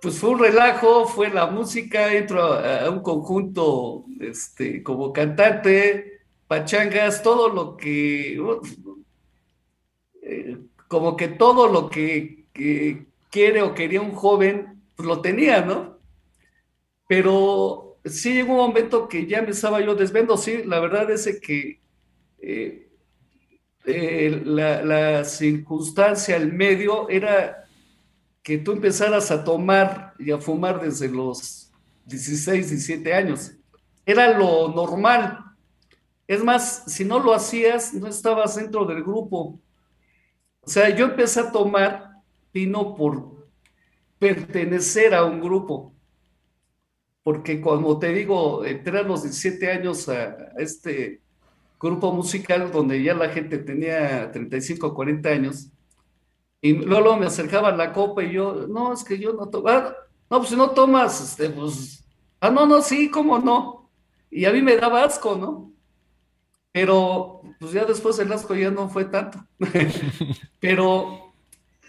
pues 0.00 0.16
fue 0.20 0.30
un 0.30 0.38
relajo, 0.38 1.06
fue 1.06 1.30
la 1.30 1.46
música, 1.48 2.14
entro 2.14 2.44
a, 2.44 2.88
un 2.90 3.00
conjunto 3.02 4.04
este, 4.20 4.84
como 4.84 5.12
cantante, 5.12 6.20
pachangas, 6.46 7.24
todo 7.24 7.48
lo 7.48 7.76
que, 7.76 8.38
eh, 10.22 10.58
como 10.86 11.16
que 11.16 11.26
todo 11.26 11.66
lo 11.66 11.90
que, 11.90 12.46
quiere 13.30 13.62
o 13.62 13.74
quería 13.74 14.00
un 14.00 14.12
joven, 14.12 14.80
pues 14.94 15.08
lo 15.08 15.20
tenía, 15.20 15.60
¿no? 15.60 15.98
Pero 17.08 17.98
sí 18.04 18.34
llegó 18.34 18.52
un 18.52 18.68
momento 18.68 19.08
que 19.08 19.26
ya 19.26 19.42
me 19.42 19.50
estaba 19.50 19.80
yo 19.80 19.96
desvendo, 19.96 20.36
sí, 20.36 20.62
la 20.64 20.78
verdad 20.80 21.10
es 21.10 21.40
que 21.40 21.80
eh, 22.46 22.88
eh, 23.84 24.42
la, 24.44 24.82
la, 24.82 25.24
circunstancia, 25.24 26.36
el 26.36 26.52
medio, 26.52 27.08
era 27.08 27.64
que 28.42 28.58
tú 28.58 28.72
empezaras 28.72 29.30
a 29.30 29.42
tomar 29.42 30.14
y 30.18 30.30
a 30.30 30.38
fumar 30.38 30.80
desde 30.80 31.08
los 31.08 31.72
16, 32.04 32.70
17 32.70 33.12
años. 33.12 33.52
Era 34.04 34.38
lo 34.38 34.68
normal. 34.68 35.40
Es 36.28 36.42
más, 36.44 36.84
si 36.86 37.04
no 37.04 37.18
lo 37.18 37.34
hacías, 37.34 37.94
no 37.94 38.06
estabas 38.06 38.56
dentro 38.56 38.84
del 38.84 39.02
grupo. 39.02 39.58
O 40.60 40.68
sea, 40.68 40.88
yo 40.90 41.06
empecé 41.06 41.40
a 41.40 41.50
tomar 41.50 42.12
vino 42.52 42.94
por 42.94 43.48
pertenecer 44.18 45.14
a 45.14 45.24
un 45.24 45.40
grupo 45.40 45.96
porque 47.26 47.60
como 47.60 47.98
te 47.98 48.12
digo, 48.12 48.64
entré 48.64 49.00
a 49.00 49.02
los 49.02 49.24
17 49.24 49.72
años 49.72 50.08
a, 50.08 50.52
este 50.58 51.22
grupo 51.78 52.12
musical 52.12 52.70
donde 52.72 53.02
ya 53.02 53.14
la 53.14 53.28
gente 53.28 53.58
tenía 53.58 54.30
35 54.30 54.86
o 54.86 54.94
40 54.94 55.28
años, 55.28 55.70
y 56.60 56.72
luego 56.72 57.16
me 57.16 57.26
acercaban 57.26 57.76
la 57.78 57.92
copa 57.92 58.24
y 58.24 58.32
yo, 58.32 58.66
no, 58.68 58.92
es 58.92 59.04
que 59.04 59.18
yo 59.18 59.32
no 59.32 59.48
tomo, 59.48 59.68
ah, 59.68 59.94
no, 60.30 60.38
pues 60.38 60.48
si 60.50 60.56
no 60.56 60.70
tomas, 60.70 61.20
este, 61.20 61.50
pues, 61.50 62.04
ah, 62.40 62.50
no, 62.50 62.66
no, 62.66 62.82
sí, 62.82 63.10
cómo 63.10 63.38
no, 63.38 63.88
y 64.30 64.44
a 64.44 64.52
mí 64.52 64.62
me 64.62 64.76
daba 64.76 65.04
asco, 65.04 65.36
¿no? 65.36 65.72
Pero, 66.72 67.42
pues 67.58 67.72
ya 67.72 67.84
después 67.84 68.18
el 68.18 68.32
asco 68.32 68.54
ya 68.54 68.70
no 68.70 68.88
fue 68.88 69.04
tanto, 69.04 69.44
pero 70.60 71.32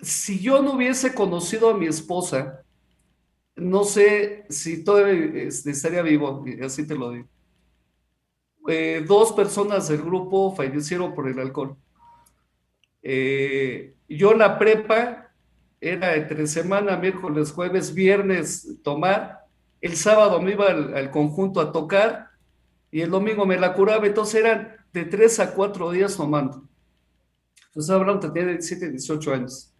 si 0.01 0.39
yo 0.39 0.61
no 0.61 0.73
hubiese 0.73 1.13
conocido 1.13 1.69
a 1.69 1.77
mi 1.77 1.87
esposa, 1.87 2.63
no 3.55 3.83
sé 3.83 4.45
si 4.49 4.83
todavía 4.83 5.43
este, 5.43 5.71
estaría 5.71 6.01
vivo, 6.03 6.45
así 6.63 6.85
te 6.85 6.95
lo 6.95 7.11
digo. 7.11 7.27
Eh, 8.67 9.03
dos 9.07 9.31
personas 9.31 9.87
del 9.87 10.01
grupo 10.01 10.53
fallecieron 10.55 11.15
por 11.15 11.29
el 11.29 11.39
alcohol. 11.39 11.77
Eh, 13.01 13.95
yo 14.09 14.33
la 14.33 14.59
prepa 14.59 15.31
era 15.79 16.15
entre 16.15 16.47
semana, 16.47 16.97
miércoles, 16.97 17.51
jueves, 17.51 17.93
viernes 17.93 18.77
tomar. 18.83 19.45
El 19.79 19.95
sábado 19.95 20.41
me 20.41 20.51
iba 20.51 20.67
al, 20.67 21.11
conjunto 21.11 21.61
a 21.61 21.71
tocar 21.71 22.31
y 22.91 23.01
el 23.01 23.09
domingo 23.09 23.45
me 23.45 23.57
la 23.57 23.73
curaba. 23.73 24.05
Entonces 24.05 24.35
eran 24.35 24.75
de 24.91 25.05
tres 25.05 25.39
a 25.39 25.53
cuatro 25.53 25.91
días 25.91 26.17
tomando. 26.17 26.67
Entonces 27.67 27.89
hablando, 27.89 28.31
tenía 28.31 28.49
17, 28.49 28.89
18 28.89 29.33
años. 29.33 29.73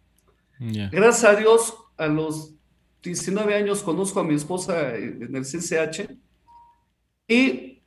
Gracias 0.58 1.24
a 1.24 1.34
Dios, 1.34 1.76
a 1.96 2.06
los 2.06 2.54
19 3.02 3.54
años 3.54 3.82
conozco 3.82 4.20
a 4.20 4.24
mi 4.24 4.34
esposa 4.34 4.94
en 4.94 5.34
el 5.34 5.42
CCH 5.42 6.10
y 7.28 7.77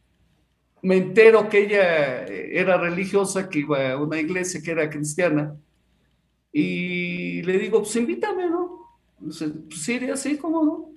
me 0.82 0.98
entero 0.98 1.48
que 1.50 1.60
ella 1.66 2.26
era 2.26 2.78
religiosa, 2.78 3.50
que 3.50 3.60
iba 3.60 3.92
a 3.92 3.98
una 3.98 4.20
iglesia 4.20 4.62
que 4.62 4.72
era 4.72 4.90
cristiana. 4.90 5.56
Y 6.52 7.42
le 7.44 7.58
digo, 7.58 7.80
pues 7.80 7.96
invítame, 7.96 8.50
¿no? 8.50 8.98
Dice, 9.20 9.50
pues 9.50 9.82
sí, 9.82 9.98
así, 10.10 10.38
¿cómo 10.38 10.64
no? 10.64 10.92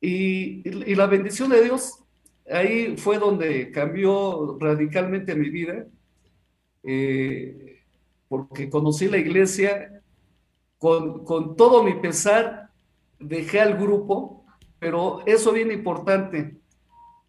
Y, 0.00 0.68
y, 0.68 0.94
la 0.94 1.06
bendición 1.06 1.48
de 1.48 1.62
Dios, 1.62 2.04
ahí 2.50 2.96
fue 2.98 3.18
donde 3.18 3.70
cambió 3.70 4.58
radicalmente 4.60 5.34
mi 5.34 5.48
vida, 5.48 5.86
eh, 6.82 7.80
porque 8.28 8.68
conocí 8.68 9.08
la 9.08 9.16
iglesia 9.16 10.02
con, 10.76 11.24
con 11.24 11.56
todo 11.56 11.82
mi 11.82 11.94
pesar 11.94 12.68
dejé 13.18 13.60
al 13.60 13.78
grupo, 13.78 14.44
pero 14.78 15.22
eso 15.26 15.52
bien 15.52 15.70
importante. 15.72 16.58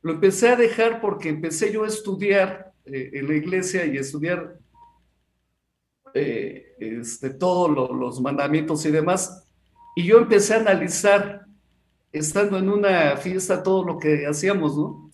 Lo 0.06 0.12
empecé 0.12 0.50
a 0.50 0.56
dejar 0.56 1.02
porque 1.02 1.30
empecé 1.30 1.74
yo 1.74 1.84
a 1.84 1.88
estudiar 1.88 2.72
eh, 2.86 3.10
en 3.14 3.28
la 3.28 3.34
iglesia 3.34 3.88
y 3.88 3.98
a 3.98 4.02
estudiar 4.02 4.60
eh, 6.14 6.76
este, 6.78 7.32
todos 7.32 7.72
los 7.92 8.22
mandamientos 8.22 8.86
y 8.86 8.92
demás. 8.92 9.48
Y 9.96 10.04
yo 10.04 10.20
empecé 10.20 10.54
a 10.54 10.60
analizar, 10.60 11.48
estando 12.12 12.60
en 12.60 12.70
una 12.70 13.18
fiesta, 13.18 13.64
todo 13.64 13.84
lo 13.84 13.98
que 13.98 14.28
hacíamos, 14.28 14.78
¿no? 14.78 15.10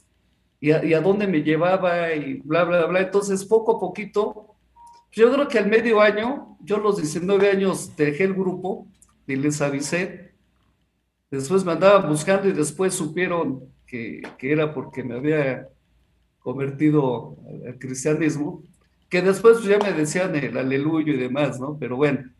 Y 0.60 0.72
a, 0.72 0.80
a 0.80 1.00
dónde 1.00 1.26
me 1.26 1.42
llevaba 1.42 2.14
y 2.14 2.42
bla, 2.42 2.66
bla, 2.66 2.86
bla. 2.86 3.00
Entonces, 3.00 3.46
poco 3.46 3.78
a 3.78 3.80
poquito, 3.80 4.58
yo 5.14 5.32
creo 5.32 5.48
que 5.48 5.58
al 5.58 5.70
medio 5.70 6.02
año, 6.02 6.58
yo 6.60 6.80
los 6.80 6.98
19 6.98 7.50
años 7.50 7.96
dejé 7.96 8.26
el 8.26 8.34
grupo 8.34 8.88
y 9.26 9.38
les 9.38 9.62
avisé 9.62 10.32
Después 11.32 11.64
me 11.64 11.72
andaban 11.72 12.10
buscando 12.10 12.50
y 12.50 12.52
después 12.52 12.94
supieron 12.94 13.64
que, 13.92 14.52
era 14.52 14.74
porque 14.74 15.04
me 15.04 15.16
había 15.16 15.68
convertido 16.39 17.38
al 17.68 17.78
cristianismo, 17.78 18.64
que 19.10 19.22
después 19.22 19.58
pues, 19.58 19.68
ya 19.68 19.78
me 19.78 19.92
decían 19.92 20.34
el 20.36 20.58
aleluyo 20.58 21.14
y 21.14 21.18
demás, 21.18 21.60
¿no? 21.60 21.78
Pero 21.78 21.98
bueno. 21.98 22.32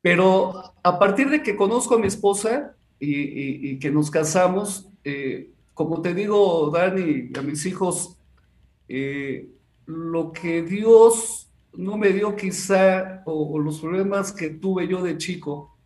Pero 0.00 0.52
a 0.82 0.98
partir 0.98 1.28
de 1.28 1.42
que 1.42 1.56
conozco 1.56 1.96
a 1.96 1.98
mi 1.98 2.06
esposa 2.06 2.76
y, 2.98 3.78
que 3.78 3.90
nos 3.90 4.10
casamos, 4.10 4.88
eh, 5.04 5.50
como 5.74 6.00
te 6.00 6.14
digo, 6.14 6.70
Dani, 6.70 7.30
a 7.36 7.42
mis 7.42 7.66
hijos, 7.66 8.16
eh, 8.88 9.48
lo 9.86 10.32
que 10.32 10.62
Dios 10.62 11.50
no 11.72 11.96
me 11.96 12.12
dio 12.12 12.36
quizá, 12.36 13.22
o, 13.26 13.58
los 13.58 13.80
problemas 13.80 14.32
que 14.32 14.50
tuve 14.50 14.86
yo 14.86 15.02
de 15.02 15.18
chico, 15.18 15.76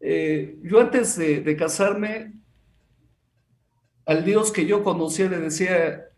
eh, 0.00 0.58
yo 0.62 0.80
antes 0.80 1.16
de, 1.16 1.56
casarme, 1.56 2.32
al 4.06 4.24
Dios 4.24 4.52
que 4.52 4.64
yo 4.64 4.82
conocía 4.82 5.28
le 5.28 5.40
decía, 5.40 6.08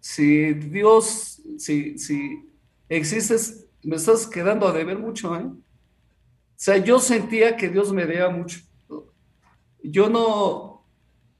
si 0.00 0.52
Dios, 0.52 1.40
si, 1.58 1.98
si 1.98 2.46
existes, 2.88 3.66
me 3.82 3.96
estás 3.96 4.26
quedando 4.26 4.68
a 4.68 4.72
deber 4.72 4.98
mucho, 4.98 5.34
¿eh? 5.34 5.44
O 5.44 6.60
sea, 6.60 6.76
yo 6.76 6.98
sentía 6.98 7.56
que 7.56 7.68
Dios 7.68 7.92
me 7.92 8.04
debía 8.04 8.28
mucho. 8.28 8.60
Yo 9.82 10.10
no, 10.10 10.84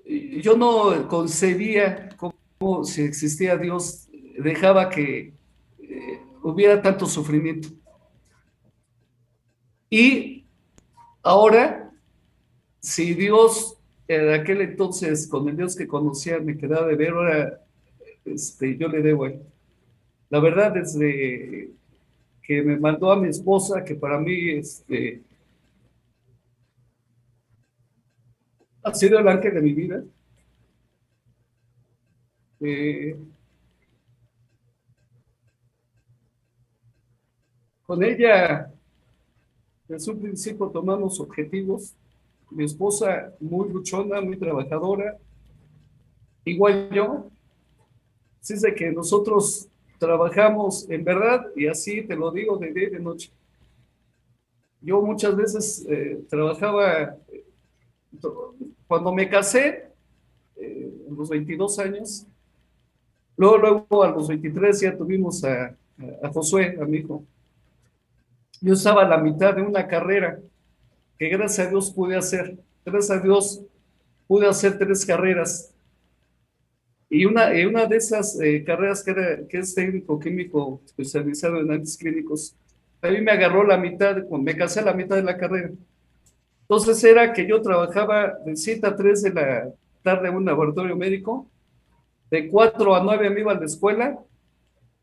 yo 0.07 0.57
no 0.57 1.09
concebía 1.09 2.09
cómo 2.17 2.85
si 2.85 3.03
existía 3.03 3.57
Dios, 3.57 4.09
dejaba 4.39 4.89
que 4.89 5.35
eh, 5.81 6.23
hubiera 6.43 6.81
tanto 6.81 7.05
sufrimiento. 7.07 7.69
Y 9.91 10.47
ahora 11.23 11.91
si 12.81 13.13
Dios 13.15 13.78
en 14.09 14.31
aquel 14.31 14.63
entonces, 14.63 15.29
con 15.29 15.49
el 15.49 15.57
Dios 15.57 15.77
que 15.77 15.87
conocía, 15.87 16.41
me 16.41 16.57
quedaba 16.57 16.87
de 16.87 16.97
ver, 16.97 17.11
ahora 17.11 17.61
este, 18.25 18.77
yo 18.79 18.89
le 18.89 19.03
debo. 19.03 19.27
La 20.31 20.41
verdad, 20.41 20.73
desde 20.73 21.71
que 22.43 22.63
me 22.63 22.79
mandó 22.79 23.13
a 23.13 23.21
mi 23.21 23.29
esposa, 23.29 23.85
que 23.85 23.95
para 23.95 24.19
mí 24.19 24.51
este, 24.51 25.23
ha 28.83 28.95
sido 28.95 29.19
el 29.19 29.29
ángel 29.29 29.55
de 29.55 29.61
mi 29.61 29.75
vida. 29.75 30.03
Eh, 32.61 33.15
con 37.85 38.03
ella, 38.03 38.73
desde 39.87 40.13
un 40.13 40.21
principio 40.21 40.69
tomamos 40.71 41.21
objetivos 41.21 41.95
mi 42.51 42.65
esposa 42.65 43.33
muy 43.41 43.69
luchona, 43.69 44.21
muy 44.21 44.37
trabajadora, 44.37 45.17
igual 46.45 46.91
yo. 46.93 47.31
Así 48.41 48.55
es 48.55 48.63
de 48.63 48.75
que 48.75 48.91
nosotros 48.91 49.69
trabajamos 49.99 50.89
en 50.89 51.05
verdad, 51.05 51.47
y 51.57 51.67
así 51.67 52.03
te 52.03 52.17
lo 52.17 52.31
digo 52.31 52.57
de 52.57 52.73
día 52.73 52.89
y 52.89 52.91
de 52.91 53.01
noche. 53.01 53.31
Yo 54.81 55.03
muchas 55.03 55.37
veces 55.37 55.87
eh, 55.89 56.25
trabajaba, 56.29 57.17
cuando 58.87 59.13
me 59.13 59.29
casé, 59.29 59.89
eh, 60.57 60.93
a 61.09 61.15
los 61.15 61.29
22 61.29 61.79
años, 61.81 62.27
luego, 63.37 63.59
luego 63.59 64.03
a 64.03 64.11
los 64.11 64.29
23 64.29 64.81
ya 64.81 64.97
tuvimos 64.97 65.45
a, 65.45 65.77
a 66.23 66.29
Josué, 66.33 66.79
a 66.81 66.85
mi 66.85 66.99
hijo. 66.99 67.25
Yo 68.61 68.75
estaba 68.75 69.03
a 69.03 69.09
la 69.09 69.19
mitad 69.19 69.55
de 69.55 69.63
una 69.63 69.87
carrera 69.87 70.41
que 71.19 71.29
gracias 71.29 71.67
a 71.67 71.71
Dios 71.71 71.91
pude 71.91 72.17
hacer. 72.17 72.57
Gracias 72.85 73.19
a 73.19 73.23
Dios 73.23 73.63
pude 74.27 74.47
hacer 74.47 74.79
tres 74.79 75.05
carreras. 75.05 75.75
Y 77.11 77.25
una, 77.25 77.51
una 77.67 77.87
de 77.87 77.97
esas 77.97 78.39
eh, 78.41 78.63
carreras 78.65 79.03
que, 79.03 79.11
era, 79.11 79.47
que 79.49 79.59
es 79.59 79.75
técnico 79.75 80.19
químico 80.19 80.81
especializado 80.85 81.57
en 81.57 81.71
análisis 81.71 81.97
clínicos, 81.97 82.55
a 83.01 83.09
mí 83.09 83.21
me 83.21 83.33
agarró 83.33 83.65
la 83.65 83.79
mitad, 83.79 84.17
me 84.29 84.57
casé 84.57 84.81
a 84.81 84.85
la 84.85 84.93
mitad 84.93 85.17
de 85.17 85.23
la 85.23 85.37
carrera. 85.37 85.71
Entonces 86.63 87.03
era 87.03 87.33
que 87.33 87.47
yo 87.47 87.63
trabajaba 87.63 88.35
de 88.45 88.55
7 88.57 88.87
a 88.87 88.95
3 88.95 89.23
de 89.23 89.33
la 89.33 89.73
tarde 90.03 90.29
en 90.29 90.37
un 90.37 90.45
laboratorio 90.45 90.97
médico, 90.97 91.47
de 92.31 92.49
4 92.49 92.95
a 92.95 93.03
9 93.03 93.31
me 93.31 93.41
iba 93.41 93.53
a 93.53 93.59
la 93.59 93.65
escuela 93.65 94.19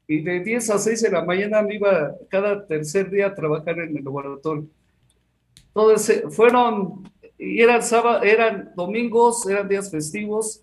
y 0.07 0.21
de 0.21 0.41
10 0.41 0.69
a 0.69 0.77
6 0.77 1.01
de 1.01 1.09
la 1.09 1.25
mañana 1.25 1.63
me 1.63 1.75
iba 1.75 2.13
cada 2.29 2.67
tercer 2.67 3.09
día 3.09 3.27
a 3.27 3.35
trabajar 3.35 3.79
en 3.79 3.97
el 3.97 4.03
laboratorio. 4.03 4.67
Entonces, 5.75 6.23
fueron 6.33 7.03
y 7.37 7.61
eran, 7.61 7.83
sábado, 7.83 8.23
eran 8.23 8.71
domingos, 8.75 9.45
eran 9.47 9.67
días 9.67 9.91
festivos, 9.91 10.61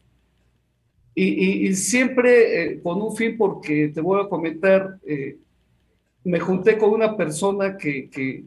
y, 1.14 1.74
siempre 1.74 2.62
eh, 2.62 2.82
con 2.82 3.02
un 3.02 3.14
fin, 3.14 3.36
porque 3.36 3.88
te 3.88 4.00
voy 4.00 4.22
a 4.22 4.28
comentar, 4.28 4.98
eh, 5.06 5.36
me 6.24 6.40
junté 6.40 6.78
con 6.78 6.90
una 6.90 7.16
persona 7.18 7.76
que, 7.76 8.08
que, 8.08 8.44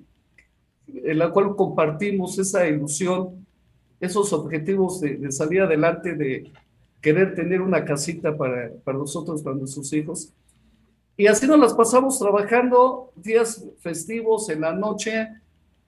en 0.88 1.20
la 1.20 1.30
cual 1.30 1.56
compartimos 1.56 2.40
esa 2.40 2.68
ilusión, 2.68 3.46
esos 4.00 4.34
objetivos 4.34 5.00
de, 5.00 5.18
de 5.18 5.32
salir 5.32 5.62
adelante, 5.62 6.16
de 6.16 6.52
querer 7.02 7.36
tener 7.36 7.62
una 7.62 7.86
casita 7.86 8.36
para, 8.36 8.72
para 8.84 8.98
nosotros, 8.98 9.44
para 9.44 9.56
nuestros 9.56 9.94
hijos. 9.94 10.34
Y 11.16 11.28
así 11.28 11.46
nos 11.46 11.60
las 11.60 11.74
pasamos 11.76 12.18
trabajando 12.18 13.12
días 13.16 13.64
festivos 13.80 14.50
en 14.50 14.62
la 14.62 14.74
noche. 14.74 15.28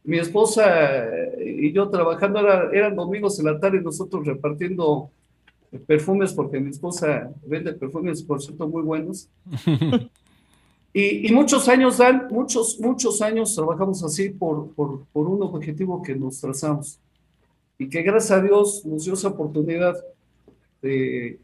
Mi 0.08 0.20
esposa 0.20 1.06
y 1.38 1.74
yo 1.74 1.90
trabajando, 1.90 2.40
eran 2.72 2.96
domingos 2.96 3.38
en 3.40 3.46
la 3.46 3.60
tarde 3.60 3.82
nosotros 3.82 4.26
repartiendo 4.26 5.10
perfumes, 5.86 6.32
porque 6.32 6.62
mi 6.62 6.70
esposa 6.70 7.30
vende 7.46 7.74
perfumes, 7.74 8.24
por 8.24 8.42
cierto, 8.42 8.70
muy 8.70 8.84
buenos. 8.84 9.28
y, 10.94 11.28
y, 11.28 11.32
muchos 11.34 11.68
años 11.68 11.98
dan, 11.98 12.30
muchos, 12.32 12.80
muchos 12.80 13.22
años 13.22 13.54
trabajamos 13.54 14.02
así 14.02 14.30
por, 14.30 14.72
por, 14.76 15.04
por, 15.12 15.28
un 15.28 15.44
objetivo 15.44 16.02
que 16.02 16.16
nos 16.16 16.40
trazamos. 16.40 17.02
Y 17.78 17.90
que 17.90 18.02
gracias 18.02 18.32
a 18.32 18.42
Dios 18.42 18.86
nos 18.86 19.04
dio 19.04 19.14
esa 19.14 19.28
oportunidad 19.28 19.94
de, 20.82 21.38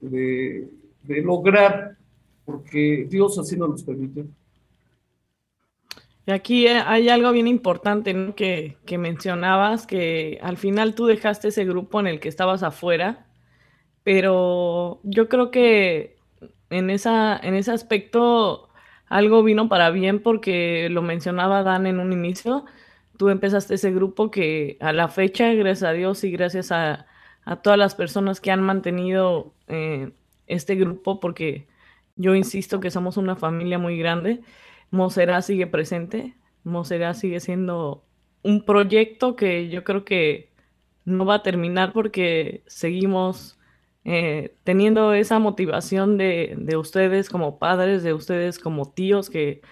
de, 0.00 0.66
de 1.02 1.20
lograr 1.20 1.98
porque 2.46 3.06
Dios 3.06 3.38
así 3.38 3.54
nos 3.54 3.68
los 3.68 3.82
permitió. 3.82 4.24
Y 6.26 6.30
aquí 6.30 6.66
eh, 6.66 6.82
hay 6.86 7.08
algo 7.08 7.32
bien 7.32 7.48
importante 7.48 8.34
que, 8.36 8.76
que, 8.86 8.98
mencionabas, 8.98 9.86
que 9.86 10.38
al 10.42 10.56
final 10.56 10.94
tú 10.94 11.06
dejaste 11.06 11.48
ese 11.48 11.64
grupo 11.64 12.00
en 12.00 12.06
el 12.06 12.20
que 12.20 12.28
estabas 12.28 12.62
afuera, 12.62 13.26
pero 14.04 15.00
yo 15.04 15.28
creo 15.28 15.50
que 15.50 16.16
en, 16.70 16.90
esa, 16.90 17.36
en 17.42 17.54
ese 17.54 17.72
aspecto 17.72 18.68
algo 19.08 19.42
vino 19.42 19.68
para 19.68 19.90
bien 19.90 20.20
porque 20.22 20.88
lo 20.90 21.02
mencionaba 21.02 21.62
Dan 21.62 21.86
en 21.86 22.00
un 22.00 22.12
inicio, 22.12 22.64
tú 23.18 23.28
empezaste 23.28 23.74
ese 23.74 23.92
grupo 23.92 24.30
que 24.30 24.78
a 24.80 24.92
la 24.92 25.08
fecha, 25.08 25.52
gracias 25.54 25.90
a 25.90 25.92
Dios 25.92 26.24
y 26.24 26.30
gracias 26.30 26.72
a, 26.72 27.06
a 27.44 27.56
todas 27.56 27.78
las 27.78 27.94
personas 27.94 28.40
que 28.40 28.50
han 28.50 28.62
mantenido 28.62 29.52
eh, 29.68 30.12
este 30.46 30.76
grupo, 30.76 31.20
porque 31.20 31.66
yo 32.16 32.34
insisto 32.34 32.80
que 32.80 32.90
somos 32.90 33.16
una 33.16 33.36
familia 33.36 33.78
muy 33.78 33.98
grande. 33.98 34.40
Mosera 34.92 35.42
sigue 35.42 35.66
presente. 35.66 36.36
Mosera 36.62 37.14
sigue 37.14 37.40
siendo 37.40 38.04
un 38.42 38.64
proyecto 38.64 39.34
que 39.34 39.68
yo 39.68 39.82
creo 39.84 40.04
que 40.04 40.52
no 41.04 41.24
va 41.24 41.36
a 41.36 41.42
terminar 41.42 41.92
porque 41.92 42.62
seguimos 42.66 43.58
eh, 44.04 44.54
teniendo 44.64 45.14
esa 45.14 45.38
motivación 45.38 46.18
de, 46.18 46.54
de, 46.58 46.76
ustedes 46.76 47.30
como 47.30 47.58
padres, 47.58 48.02
de 48.02 48.12
ustedes 48.12 48.58
como 48.58 48.92
tíos, 48.92 49.30
que, 49.30 49.62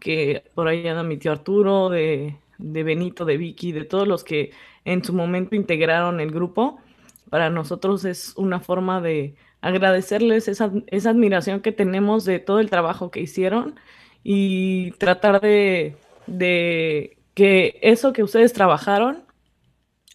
que 0.00 0.44
por 0.54 0.66
ahí 0.66 0.86
anda 0.88 1.02
mi 1.02 1.18
tío 1.18 1.32
Arturo, 1.32 1.90
de, 1.90 2.38
de 2.58 2.82
Benito, 2.82 3.24
de 3.26 3.36
Vicky, 3.36 3.72
de 3.72 3.84
todos 3.84 4.08
los 4.08 4.24
que 4.24 4.50
en 4.84 5.04
su 5.04 5.12
momento 5.12 5.56
integraron 5.56 6.20
el 6.20 6.30
grupo. 6.30 6.80
Para 7.28 7.50
nosotros 7.50 8.04
es 8.06 8.32
una 8.36 8.60
forma 8.60 9.02
de 9.02 9.34
agradecerles 9.60 10.48
esa, 10.48 10.72
esa 10.86 11.10
admiración 11.10 11.60
que 11.60 11.72
tenemos 11.72 12.24
de 12.24 12.38
todo 12.38 12.60
el 12.60 12.70
trabajo 12.70 13.10
que 13.10 13.20
hicieron 13.20 13.74
y 14.22 14.92
tratar 14.92 15.40
de, 15.40 15.96
de 16.26 17.16
que 17.34 17.78
eso 17.82 18.12
que 18.12 18.22
ustedes 18.22 18.52
trabajaron 18.52 19.24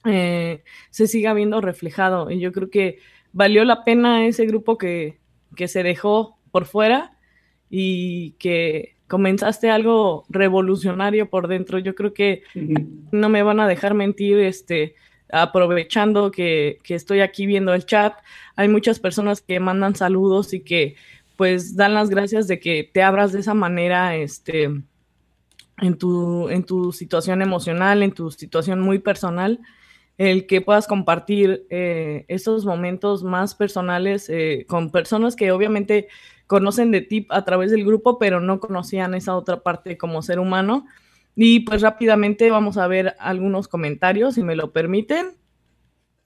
eh, 0.05 0.63
se 0.91 1.07
siga 1.07 1.33
viendo 1.33 1.61
reflejado. 1.61 2.29
Y 2.29 2.39
yo 2.39 2.51
creo 2.51 2.69
que 2.69 2.99
valió 3.33 3.65
la 3.65 3.83
pena 3.83 4.25
ese 4.27 4.45
grupo 4.45 4.77
que, 4.77 5.19
que 5.55 5.67
se 5.67 5.83
dejó 5.83 6.37
por 6.51 6.65
fuera 6.65 7.17
y 7.69 8.31
que 8.33 8.95
comenzaste 9.07 9.69
algo 9.69 10.25
revolucionario 10.29 11.29
por 11.29 11.47
dentro. 11.47 11.79
Yo 11.79 11.95
creo 11.95 12.13
que 12.13 12.43
no 13.11 13.29
me 13.29 13.43
van 13.43 13.59
a 13.59 13.67
dejar 13.67 13.93
mentir, 13.93 14.39
este, 14.39 14.95
aprovechando 15.31 16.31
que, 16.31 16.77
que, 16.83 16.95
estoy 16.95 17.21
aquí 17.21 17.45
viendo 17.45 17.73
el 17.73 17.85
chat, 17.85 18.13
hay 18.55 18.67
muchas 18.67 18.99
personas 18.99 19.41
que 19.41 19.59
mandan 19.59 19.95
saludos 19.95 20.53
y 20.53 20.61
que 20.61 20.95
pues 21.35 21.75
dan 21.75 21.93
las 21.93 22.09
gracias 22.09 22.47
de 22.47 22.59
que 22.59 22.89
te 22.91 23.03
abras 23.03 23.31
de 23.31 23.39
esa 23.39 23.53
manera 23.53 24.15
este, 24.15 24.69
en, 25.81 25.97
tu, 25.97 26.49
en 26.49 26.63
tu 26.63 26.91
situación 26.91 27.41
emocional, 27.41 28.03
en 28.03 28.11
tu 28.11 28.31
situación 28.31 28.79
muy 28.79 28.99
personal, 28.99 29.59
el 30.17 30.47
que 30.47 30.61
puedas 30.61 30.87
compartir 30.87 31.65
eh, 31.69 32.25
estos 32.27 32.65
momentos 32.65 33.23
más 33.23 33.55
personales 33.55 34.29
eh, 34.29 34.65
con 34.67 34.91
personas 34.91 35.35
que 35.35 35.51
obviamente 35.51 36.07
conocen 36.47 36.91
de 36.91 37.01
ti 37.01 37.27
a 37.29 37.43
través 37.43 37.71
del 37.71 37.85
grupo, 37.85 38.17
pero 38.17 38.39
no 38.39 38.59
conocían 38.59 39.13
esa 39.13 39.35
otra 39.35 39.61
parte 39.61 39.97
como 39.97 40.21
ser 40.21 40.39
humano. 40.39 40.85
Y 41.35 41.61
pues 41.61 41.81
rápidamente 41.81 42.49
vamos 42.49 42.77
a 42.77 42.87
ver 42.87 43.15
algunos 43.19 43.67
comentarios, 43.67 44.35
si 44.35 44.43
me 44.43 44.55
lo 44.55 44.71
permiten. 44.71 45.35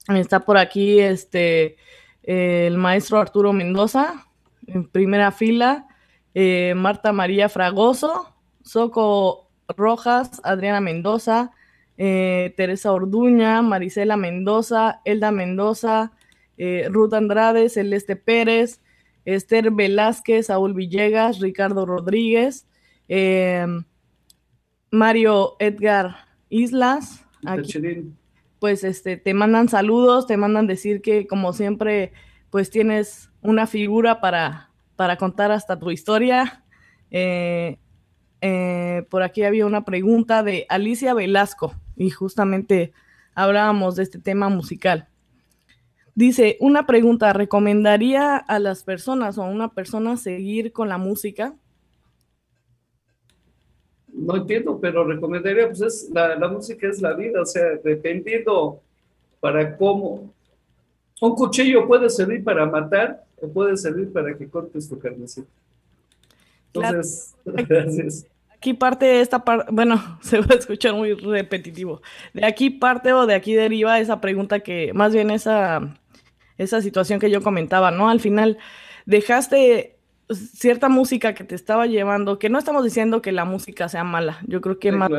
Está 0.08 0.44
por 0.44 0.56
aquí 0.56 1.00
este, 1.00 1.76
el 2.22 2.76
maestro 2.76 3.18
Arturo 3.18 3.52
Mendoza, 3.52 4.29
en 4.66 4.88
primera 4.88 5.32
fila, 5.32 5.86
eh, 6.34 6.74
Marta 6.76 7.12
María 7.12 7.48
Fragoso, 7.48 8.34
Soco 8.62 9.50
Rojas, 9.68 10.40
Adriana 10.44 10.80
Mendoza, 10.80 11.52
eh, 11.96 12.54
Teresa 12.56 12.92
Orduña, 12.92 13.62
Marisela 13.62 14.16
Mendoza, 14.16 15.00
Elda 15.04 15.30
Mendoza, 15.30 16.12
eh, 16.56 16.88
Ruth 16.90 17.14
Andrade, 17.14 17.68
Celeste 17.68 18.16
Pérez, 18.16 18.80
Esther 19.24 19.70
Velázquez, 19.70 20.46
Saúl 20.46 20.74
Villegas, 20.74 21.40
Ricardo 21.40 21.84
Rodríguez, 21.84 22.66
Mario 24.90 25.56
Edgar 25.58 26.16
Islas. 26.48 27.24
pues 28.60 28.84
este, 28.84 29.16
te 29.16 29.34
mandan 29.34 29.68
saludos, 29.68 30.26
te 30.26 30.36
mandan 30.36 30.66
decir 30.66 31.00
que 31.00 31.26
como 31.26 31.52
siempre, 31.52 32.12
pues 32.50 32.70
tienes 32.70 33.29
una 33.42 33.66
figura 33.66 34.20
para, 34.20 34.70
para 34.96 35.16
contar 35.16 35.52
hasta 35.52 35.78
tu 35.78 35.90
historia. 35.90 36.64
Eh, 37.10 37.78
eh, 38.40 39.06
por 39.10 39.22
aquí 39.22 39.42
había 39.42 39.66
una 39.66 39.84
pregunta 39.84 40.42
de 40.42 40.66
Alicia 40.68 41.14
Velasco 41.14 41.74
y 41.96 42.10
justamente 42.10 42.92
hablábamos 43.34 43.96
de 43.96 44.04
este 44.04 44.18
tema 44.18 44.48
musical. 44.48 45.08
Dice, 46.14 46.56
una 46.60 46.86
pregunta, 46.86 47.32
¿recomendaría 47.32 48.36
a 48.36 48.58
las 48.58 48.82
personas 48.82 49.38
o 49.38 49.44
a 49.44 49.48
una 49.48 49.68
persona 49.72 50.16
seguir 50.16 50.72
con 50.72 50.88
la 50.88 50.98
música? 50.98 51.54
no 54.12 54.36
entiendo, 54.36 54.78
pero 54.80 55.04
recomendaría, 55.04 55.66
pues 55.66 55.80
es, 55.80 56.10
la, 56.12 56.36
la, 56.36 56.48
música 56.48 56.88
es 56.88 57.00
la 57.00 57.14
vida, 57.14 57.40
o 57.40 57.46
sea, 57.46 57.62
dependiendo 57.82 58.80
para 59.40 59.76
cómo. 59.76 60.32
Un 61.20 61.34
cuchillo 61.34 61.86
puede 61.86 62.08
servir 62.08 62.42
para 62.44 62.66
matar 62.66 63.24
o 63.40 63.48
puede 63.48 63.76
servir 63.76 64.12
para 64.12 64.36
que 64.36 64.48
cortes 64.48 64.88
tu 64.88 64.98
carnecita. 64.98 65.48
Entonces, 66.72 67.34
gracias. 67.44 68.26
Aquí 68.54 68.74
parte 68.74 69.20
esta 69.20 69.44
parte, 69.44 69.72
bueno, 69.72 70.18
se 70.20 70.40
va 70.40 70.46
a 70.50 70.54
escuchar 70.54 70.94
muy 70.94 71.14
repetitivo. 71.14 72.02
De 72.34 72.44
aquí 72.44 72.70
parte 72.70 73.12
o 73.12 73.26
de 73.26 73.34
aquí 73.34 73.54
deriva 73.54 73.98
esa 74.00 74.20
pregunta 74.20 74.60
que, 74.60 74.92
más 74.92 75.14
bien 75.14 75.30
esa, 75.30 75.96
esa 76.58 76.80
situación 76.82 77.20
que 77.20 77.30
yo 77.30 77.42
comentaba, 77.42 77.90
¿no? 77.90 78.10
Al 78.10 78.20
final, 78.20 78.58
dejaste 79.06 79.96
cierta 80.30 80.88
música 80.88 81.34
que 81.34 81.44
te 81.44 81.54
estaba 81.54 81.86
llevando, 81.86 82.38
que 82.38 82.50
no 82.50 82.58
estamos 82.58 82.84
diciendo 82.84 83.22
que 83.22 83.32
la 83.32 83.44
música 83.44 83.88
sea 83.88 84.04
mala, 84.04 84.38
yo 84.46 84.60
creo 84.60 84.78
que, 84.78 84.92
más 84.92 85.10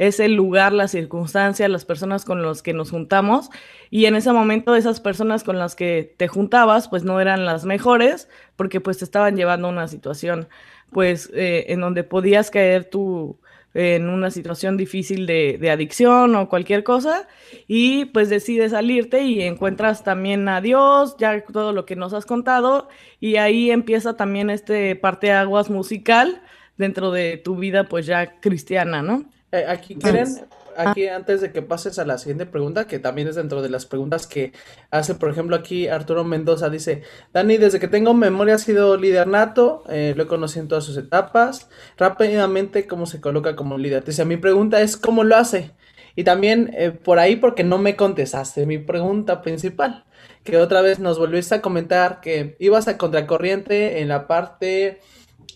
es 0.00 0.18
el 0.18 0.32
lugar, 0.32 0.72
la 0.72 0.88
circunstancia, 0.88 1.68
las 1.68 1.84
personas 1.84 2.24
con 2.24 2.42
las 2.42 2.62
que 2.62 2.72
nos 2.72 2.90
juntamos. 2.90 3.50
Y 3.90 4.06
en 4.06 4.14
ese 4.14 4.32
momento 4.32 4.74
esas 4.74 4.98
personas 4.98 5.44
con 5.44 5.58
las 5.58 5.76
que 5.76 6.14
te 6.16 6.26
juntabas 6.26 6.88
pues 6.88 7.04
no 7.04 7.20
eran 7.20 7.44
las 7.44 7.66
mejores 7.66 8.26
porque 8.56 8.80
pues 8.80 8.96
te 8.96 9.04
estaban 9.04 9.36
llevando 9.36 9.68
a 9.68 9.72
una 9.72 9.88
situación 9.88 10.48
pues 10.90 11.30
eh, 11.34 11.66
en 11.68 11.82
donde 11.82 12.02
podías 12.02 12.50
caer 12.50 12.86
tú 12.86 13.38
en 13.74 14.08
una 14.08 14.30
situación 14.30 14.78
difícil 14.78 15.26
de, 15.26 15.70
adicción 15.70 16.34
o 16.34 16.48
cualquier 16.48 16.82
cosa. 16.82 17.28
Y 17.68 18.06
pues 18.06 18.30
decides 18.30 18.70
salirte 18.70 19.24
y 19.24 19.42
encuentras 19.42 20.02
también 20.02 20.48
a 20.48 20.62
Dios, 20.62 21.16
ya 21.18 21.44
todo 21.44 21.74
lo 21.74 21.84
que 21.84 21.94
nos 21.94 22.14
has 22.14 22.24
contado. 22.24 22.88
Y 23.20 23.36
ahí 23.36 23.70
empieza 23.70 24.16
también 24.16 24.48
este 24.48 24.96
parte 24.96 25.30
aguas 25.30 25.68
musical 25.68 26.40
dentro 26.78 27.10
de 27.10 27.36
tu 27.36 27.56
vida 27.56 27.84
pues 27.84 28.06
ya 28.06 28.40
cristiana, 28.40 29.02
¿no? 29.02 29.26
Eh, 29.52 29.64
aquí 29.66 29.96
quieren, 29.96 30.28
aquí 30.76 31.08
antes 31.08 31.40
de 31.40 31.50
que 31.50 31.60
pases 31.60 31.98
a 31.98 32.04
la 32.04 32.18
siguiente 32.18 32.46
pregunta, 32.46 32.86
que 32.86 33.00
también 33.00 33.26
es 33.26 33.34
dentro 33.34 33.62
de 33.62 33.68
las 33.68 33.84
preguntas 33.84 34.26
que 34.26 34.52
hace, 34.90 35.14
por 35.16 35.30
ejemplo, 35.30 35.56
aquí 35.56 35.88
Arturo 35.88 36.22
Mendoza 36.22 36.70
dice, 36.70 37.02
Dani, 37.32 37.56
desde 37.56 37.80
que 37.80 37.88
tengo 37.88 38.14
memoria 38.14 38.54
ha 38.54 38.58
sido 38.58 38.96
líder 38.96 39.26
nato, 39.26 39.82
eh, 39.88 40.14
lo 40.16 40.22
he 40.22 40.26
conocido 40.26 40.62
en 40.62 40.68
todas 40.68 40.84
sus 40.84 40.96
etapas, 40.96 41.68
rápidamente 41.96 42.86
cómo 42.86 43.06
se 43.06 43.20
coloca 43.20 43.56
como 43.56 43.76
líder. 43.76 44.04
Dice, 44.04 44.24
mi 44.24 44.36
pregunta 44.36 44.80
es, 44.80 44.96
¿cómo 44.96 45.24
lo 45.24 45.36
hace? 45.36 45.72
Y 46.14 46.24
también 46.24 46.70
eh, 46.76 46.90
por 46.90 47.18
ahí 47.18 47.36
porque 47.36 47.64
no 47.64 47.78
me 47.78 47.96
contestaste 47.96 48.66
mi 48.66 48.78
pregunta 48.78 49.42
principal, 49.42 50.04
que 50.44 50.58
otra 50.58 50.80
vez 50.80 50.98
nos 50.98 51.18
volviste 51.18 51.56
a 51.56 51.62
comentar 51.62 52.20
que 52.20 52.56
ibas 52.60 52.88
a 52.88 52.98
contracorriente 52.98 54.00
en 54.00 54.08
la 54.08 54.26
parte 54.26 55.00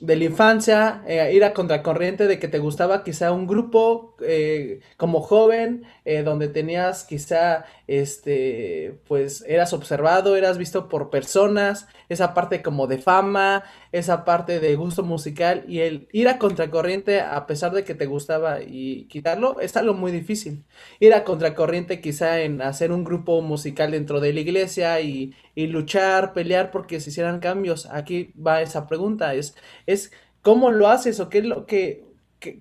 de 0.00 0.16
la 0.16 0.24
infancia, 0.24 1.02
eh, 1.06 1.32
ir 1.34 1.44
a 1.44 1.52
contracorriente 1.52 2.26
de 2.26 2.38
que 2.38 2.48
te 2.48 2.58
gustaba 2.58 3.04
quizá 3.04 3.32
un 3.32 3.46
grupo 3.46 4.16
eh, 4.20 4.80
como 4.96 5.20
joven, 5.20 5.84
eh, 6.04 6.22
donde 6.22 6.48
tenías 6.48 7.04
quizá, 7.04 7.64
este, 7.86 8.98
pues 9.06 9.44
eras 9.46 9.72
observado, 9.72 10.36
eras 10.36 10.58
visto 10.58 10.88
por 10.88 11.10
personas, 11.10 11.86
esa 12.08 12.34
parte 12.34 12.62
como 12.62 12.86
de 12.86 12.98
fama, 12.98 13.64
esa 13.92 14.24
parte 14.24 14.60
de 14.60 14.76
gusto 14.76 15.02
musical 15.02 15.64
y 15.68 15.80
el 15.80 16.08
ir 16.12 16.28
a 16.28 16.38
contracorriente 16.38 17.20
a 17.20 17.46
pesar 17.46 17.72
de 17.72 17.84
que 17.84 17.94
te 17.94 18.06
gustaba 18.06 18.62
y 18.62 19.06
quitarlo 19.08 19.60
es 19.60 19.76
algo 19.76 19.94
muy 19.94 20.12
difícil. 20.12 20.64
Ir 21.00 21.14
a 21.14 21.24
contracorriente 21.24 22.00
quizá 22.00 22.40
en 22.40 22.62
hacer 22.62 22.92
un 22.92 23.04
grupo 23.04 23.40
musical 23.42 23.90
dentro 23.92 24.20
de 24.20 24.32
la 24.32 24.40
iglesia 24.40 25.00
y, 25.00 25.34
y 25.54 25.66
luchar, 25.66 26.32
pelear 26.32 26.70
porque 26.70 27.00
se 27.00 27.10
hicieran 27.10 27.40
cambios. 27.40 27.86
Aquí 27.86 28.32
va 28.34 28.62
esa 28.62 28.86
pregunta, 28.86 29.34
es, 29.34 29.56
es 29.86 30.12
¿cómo 30.42 30.70
lo 30.70 30.88
haces 30.88 31.20
o 31.20 31.28
qué 31.28 31.38
es 31.38 31.44
lo 31.44 31.66
que 31.66 32.04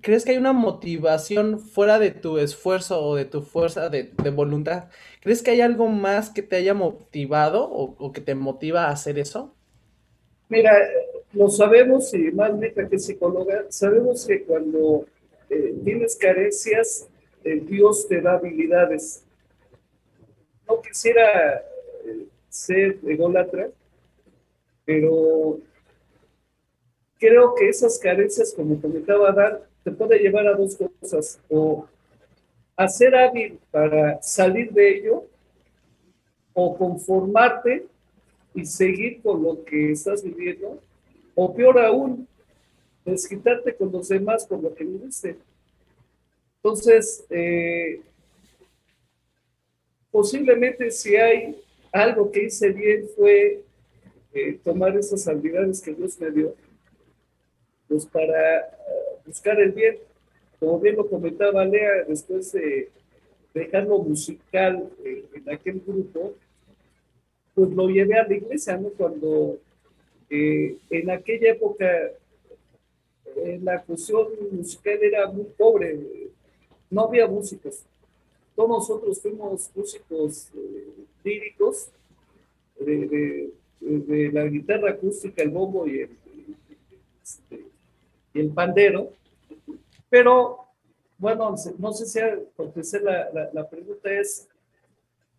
¿Crees 0.00 0.24
que 0.24 0.32
hay 0.32 0.38
una 0.38 0.52
motivación 0.52 1.58
fuera 1.58 1.98
de 1.98 2.10
tu 2.10 2.38
esfuerzo 2.38 3.04
o 3.04 3.16
de 3.16 3.24
tu 3.24 3.42
fuerza 3.42 3.88
de, 3.88 4.12
voluntad? 4.30 4.88
¿Crees 5.20 5.42
que 5.42 5.52
hay 5.52 5.60
algo 5.60 5.88
más 5.88 6.30
que 6.30 6.42
te 6.42 6.56
haya 6.56 6.74
motivado 6.74 7.68
o, 7.70 8.12
que 8.12 8.20
te 8.20 8.34
motiva 8.34 8.84
a 8.84 8.90
hacer 8.90 9.18
eso? 9.18 9.54
Mira, 10.48 10.72
lo 11.32 11.48
sabemos 11.48 12.12
y 12.14 12.30
más 12.32 12.54
neta 12.54 12.88
que 12.88 12.98
psicóloga, 12.98 13.66
sabemos 13.68 14.26
que 14.26 14.42
cuando 14.44 15.06
eh, 15.50 15.74
tienes 15.84 16.16
carencias, 16.16 17.08
Dios 17.44 18.08
te 18.08 18.20
da 18.20 18.34
habilidades. 18.34 19.24
No 20.66 20.80
quisiera 20.80 21.58
eh, 21.58 22.26
ser 22.48 22.98
ególatra, 23.06 23.68
pero 24.84 25.58
creo 27.18 27.54
que 27.54 27.68
esas 27.68 27.98
carencias, 27.98 28.52
como 28.54 28.80
comentaba 28.80 29.32
Dan, 29.32 29.58
te 29.84 29.92
puede 29.92 30.18
llevar 30.18 30.46
a 30.46 30.54
dos 30.54 30.76
cosas, 30.76 31.38
o 31.48 31.86
a 32.74 32.88
ser 32.88 33.14
hábil 33.14 33.58
para 33.70 34.20
salir 34.22 34.72
de 34.72 34.98
ello, 34.98 35.24
o 36.54 36.76
conformarte 36.76 37.86
y 38.54 38.64
seguir 38.64 39.20
con 39.22 39.42
lo 39.42 39.62
que 39.64 39.92
estás 39.92 40.24
viviendo, 40.24 40.80
o 41.34 41.54
peor 41.54 41.78
aún, 41.78 42.26
desquitarte 43.04 43.74
con 43.74 43.92
los 43.92 44.08
demás 44.08 44.46
por 44.46 44.62
lo 44.62 44.74
que 44.74 44.84
viviste. 44.84 45.36
Entonces, 46.56 47.26
eh, 47.28 48.00
posiblemente 50.10 50.90
si 50.90 51.14
hay 51.16 51.60
algo 51.92 52.30
que 52.32 52.44
hice 52.44 52.70
bien 52.70 53.06
fue 53.14 53.62
eh, 54.32 54.58
tomar 54.64 54.96
esas 54.96 55.28
habilidades 55.28 55.82
que 55.82 55.92
Dios 55.92 56.18
me 56.18 56.30
dio, 56.30 56.54
pues 57.86 58.06
para 58.06 58.74
buscar 59.26 59.60
el 59.60 59.72
bien. 59.72 59.98
Como 60.60 60.80
bien 60.80 60.96
lo 60.96 61.08
comentaba 61.08 61.64
Lea, 61.64 62.04
después 62.08 62.52
de 62.52 62.90
dejar 63.52 63.86
lo 63.86 63.98
musical 63.98 64.88
en 65.04 65.50
aquel 65.52 65.80
grupo, 65.80 66.34
pues 67.54 67.70
lo 67.70 67.88
llevé 67.88 68.18
a 68.18 68.26
la 68.26 68.34
iglesia, 68.34 68.76
¿no? 68.76 68.88
Cuando 68.90 69.58
eh, 70.28 70.76
en 70.90 71.10
aquella 71.10 71.52
época 71.52 71.86
eh, 73.36 73.60
la 73.62 73.82
cuestión 73.82 74.28
musical 74.50 74.98
era 75.00 75.26
muy 75.28 75.46
pobre, 75.56 75.98
no 76.90 77.02
había 77.02 77.26
músicos. 77.26 77.84
Todos 78.56 78.68
nosotros 78.68 79.20
fuimos 79.20 79.70
músicos 79.74 80.48
eh, 80.56 80.88
líricos 81.22 81.88
de, 82.78 83.50
la 84.32 84.44
guitarra 84.46 84.90
acústica, 84.90 85.42
el 85.42 85.50
bombo 85.50 85.86
y 85.86 86.00
el, 86.00 86.10
este, 87.22 87.64
y 88.34 88.40
el 88.40 88.50
pandero, 88.50 89.12
pero 90.10 90.58
bueno, 91.16 91.54
no 91.78 91.92
sé 91.92 92.06
si 92.06 92.20
contesté 92.56 93.00
la, 93.00 93.30
la, 93.32 93.50
la, 93.52 93.68
pregunta 93.68 94.10
es, 94.12 94.48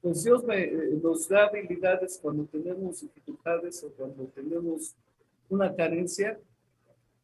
pues 0.01 0.23
Dios 0.23 0.43
me, 0.43 0.63
eh, 0.63 0.99
nos 1.03 1.27
da 1.27 1.45
habilidades 1.45 2.17
cuando 2.21 2.45
tenemos 2.45 3.01
dificultades 3.01 3.83
o 3.83 3.89
cuando 3.91 4.23
tenemos 4.33 4.95
una 5.49 5.75
carencia 5.75 6.39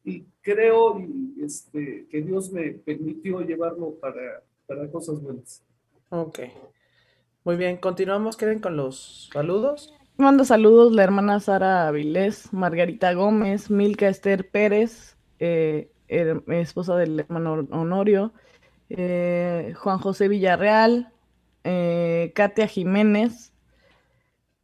y 0.04 0.24
creo 0.42 1.00
y, 1.00 1.44
este, 1.44 2.06
que 2.10 2.22
Dios 2.22 2.52
me 2.52 2.72
permitió 2.72 3.42
llevarlo 3.42 3.96
para, 3.96 4.44
para 4.68 4.88
cosas 4.90 5.22
buenas. 5.22 5.64
Ok. 6.10 6.40
Muy 7.44 7.56
bien, 7.56 7.78
continuamos, 7.78 8.38
¿quieren 8.38 8.60
con 8.60 8.78
los 8.78 9.30
saludos? 9.34 9.96
Mando 10.18 10.46
saludos 10.46 10.92
la 10.94 11.04
hermana 11.04 11.40
Sara 11.40 11.88
Avilés, 11.88 12.54
Margarita 12.54 13.14
Gómez, 13.14 13.72
Milka 13.72 14.08
Esther 14.08 14.48
Pérez, 14.50 15.18
eh, 15.42 15.90
esposa 16.48 16.96
del 16.96 17.20
hermano 17.20 17.68
Honorio, 17.72 18.32
eh, 18.90 19.74
Juan 19.78 19.98
José 19.98 20.28
Villarreal, 20.28 21.12
eh, 21.64 22.32
Katia 22.36 22.68
Jiménez, 22.68 23.52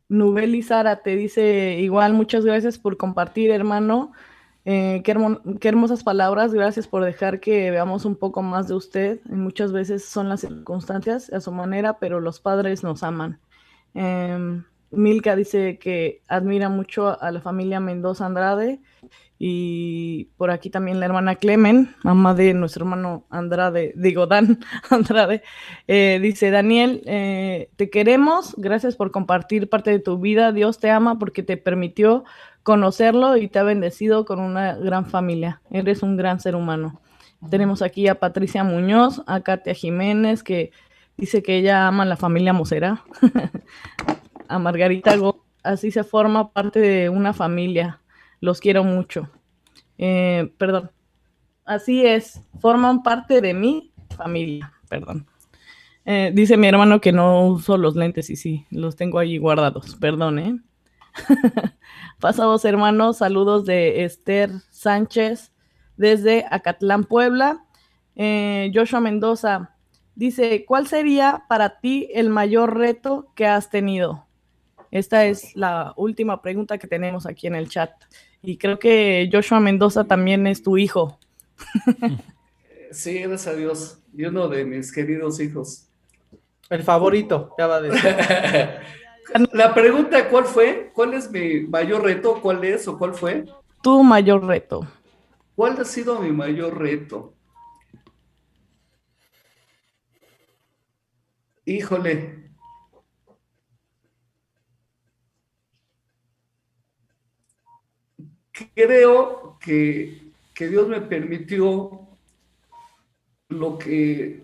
Nubeli 0.07 0.61
Sara 0.61 1.01
te 1.01 1.15
dice 1.15 1.78
igual, 1.80 2.13
muchas 2.13 2.45
gracias 2.45 2.78
por 2.78 2.97
compartir, 2.97 3.51
hermano. 3.51 4.13
Qué, 4.63 5.01
qué, 5.61 5.67
hermosas 5.69 6.03
palabras, 6.03 6.53
gracias 6.53 6.88
por 6.89 7.03
dejar 7.05 7.39
que 7.39 7.71
veamos 7.71 8.03
un 8.03 8.17
poco 8.17 8.41
más 8.41 8.67
de 8.67 8.75
usted. 8.75 9.21
Muchas 9.25 9.71
veces 9.71 10.03
son 10.03 10.28
las 10.28 10.41
circunstancias 10.41 11.32
a 11.32 11.39
su 11.39 11.53
manera, 11.53 11.99
pero 11.99 12.19
los 12.19 12.41
padres 12.41 12.84
nos 12.84 13.01
aman. 13.01 13.39
Em, 13.93 14.65
Milka 14.91 15.35
dice 15.35 15.77
que 15.79 16.21
admira 16.27 16.69
mucho 16.69 17.21
a 17.21 17.31
la 17.31 17.41
familia 17.41 17.79
Mendoza 17.79 18.25
Andrade 18.25 18.79
y 19.39 20.25
por 20.38 20.49
aquí 20.49 20.69
también 20.69 20.99
la 20.99 21.05
hermana 21.05 21.35
Clemen, 21.35 21.93
mamá 22.03 22.33
de 22.33 22.53
nuestro 22.53 22.85
hermano 22.85 23.25
Andrade, 23.29 23.93
digo 23.95 24.25
Dan 24.25 24.59
Andrade, 24.89 25.43
eh, 25.88 26.19
dice, 26.21 26.49
Daniel, 26.49 27.03
eh, 27.05 27.69
te 27.75 27.89
queremos, 27.89 28.55
gracias 28.57 28.95
por 28.95 29.11
compartir 29.11 29.69
parte 29.69 29.91
de 29.91 29.99
tu 29.99 30.17
vida, 30.17 30.51
Dios 30.51 30.79
te 30.79 30.89
ama 30.89 31.19
porque 31.19 31.43
te 31.43 31.57
permitió 31.57 32.23
conocerlo 32.63 33.38
y 33.38 33.47
te 33.47 33.59
ha 33.59 33.63
bendecido 33.63 34.25
con 34.25 34.39
una 34.39 34.75
gran 34.75 35.05
familia, 35.05 35.61
eres 35.71 36.01
un 36.01 36.17
gran 36.17 36.39
ser 36.39 36.55
humano. 36.55 36.99
Tenemos 37.51 37.83
aquí 37.83 38.07
a 38.07 38.15
Patricia 38.15 38.63
Muñoz, 38.63 39.21
a 39.27 39.41
Katia 39.41 39.75
Jiménez, 39.75 40.41
que 40.41 40.71
dice 41.17 41.43
que 41.43 41.57
ella 41.57 41.88
ama 41.88 42.01
a 42.03 42.07
la 42.07 42.17
familia 42.17 42.53
Mosera, 42.53 43.03
a 44.49 44.59
Margarita 44.59 45.15
Go, 45.17 45.43
así 45.63 45.91
se 45.91 46.03
forma 46.03 46.51
parte 46.51 46.79
de 46.79 47.09
una 47.09 47.33
familia 47.33 48.01
los 48.39 48.59
quiero 48.59 48.83
mucho. 48.83 49.29
Eh, 49.97 50.51
perdón. 50.57 50.91
Así 51.65 52.05
es, 52.05 52.41
forman 52.59 53.03
parte 53.03 53.41
de 53.41 53.53
mi 53.53 53.91
familia, 54.15 54.71
perdón. 54.89 55.27
Eh, 56.05 56.31
dice 56.33 56.55
mi 56.55 56.67
hermano 56.67 57.01
que 57.01 57.11
no 57.11 57.45
uso 57.47 57.77
los 57.77 57.97
lentes 57.97 58.29
y 58.29 58.37
sí, 58.37 58.65
los 58.71 58.95
tengo 58.95 59.19
ahí 59.19 59.37
guardados, 59.37 59.95
perdón, 59.95 60.39
¿eh? 60.39 60.59
Pasados 62.21 62.63
hermanos, 62.63 63.17
saludos 63.17 63.65
de 63.65 64.05
Esther 64.05 64.51
Sánchez 64.69 65.51
desde 65.97 66.45
Acatlán, 66.49 67.03
Puebla. 67.03 67.65
Eh, 68.15 68.71
Joshua 68.73 69.01
Mendoza 69.01 69.75
dice, 70.15 70.63
¿cuál 70.65 70.87
sería 70.87 71.43
para 71.49 71.79
ti 71.81 72.07
el 72.13 72.29
mayor 72.29 72.77
reto 72.77 73.27
que 73.35 73.45
has 73.45 73.69
tenido? 73.69 74.26
Esta 74.91 75.25
es 75.25 75.55
la 75.55 75.93
última 75.97 76.41
pregunta 76.41 76.77
que 76.77 76.88
tenemos 76.88 77.25
aquí 77.25 77.47
en 77.47 77.55
el 77.55 77.69
chat. 77.69 77.91
Y 78.41 78.57
creo 78.57 78.79
que 78.79 79.29
Joshua 79.31 79.59
Mendoza 79.59 80.05
también 80.05 80.47
es 80.47 80.63
tu 80.63 80.77
hijo. 80.77 81.19
Sí, 82.91 83.19
gracias 83.19 83.47
a 83.47 83.57
Dios. 83.57 83.99
Y 84.15 84.25
uno 84.25 84.47
de 84.47 84.63
mis 84.65 84.93
queridos 84.93 85.39
hijos. 85.39 85.88
El 86.69 86.83
favorito, 86.83 87.53
ya 87.57 87.67
va 87.67 87.75
a 87.75 87.81
decir. 87.81 88.15
La 89.51 89.73
pregunta, 89.73 90.29
¿cuál 90.29 90.45
fue? 90.45 90.91
¿Cuál 90.93 91.13
es 91.13 91.29
mi 91.29 91.61
mayor 91.61 92.03
reto? 92.03 92.39
¿Cuál 92.41 92.63
es 92.63 92.88
o 92.88 92.97
cuál 92.97 93.13
fue? 93.13 93.45
Tu 93.81 94.03
mayor 94.03 94.45
reto. 94.45 94.88
¿Cuál 95.55 95.79
ha 95.81 95.85
sido 95.85 96.19
mi 96.21 96.31
mayor 96.31 96.77
reto? 96.77 97.33
Híjole, 101.65 102.46
creo 108.73 109.57
que, 109.59 110.31
Dios 110.57 110.87
me 110.87 111.01
permitió 111.01 112.07
lo 113.49 113.77
que, 113.77 114.43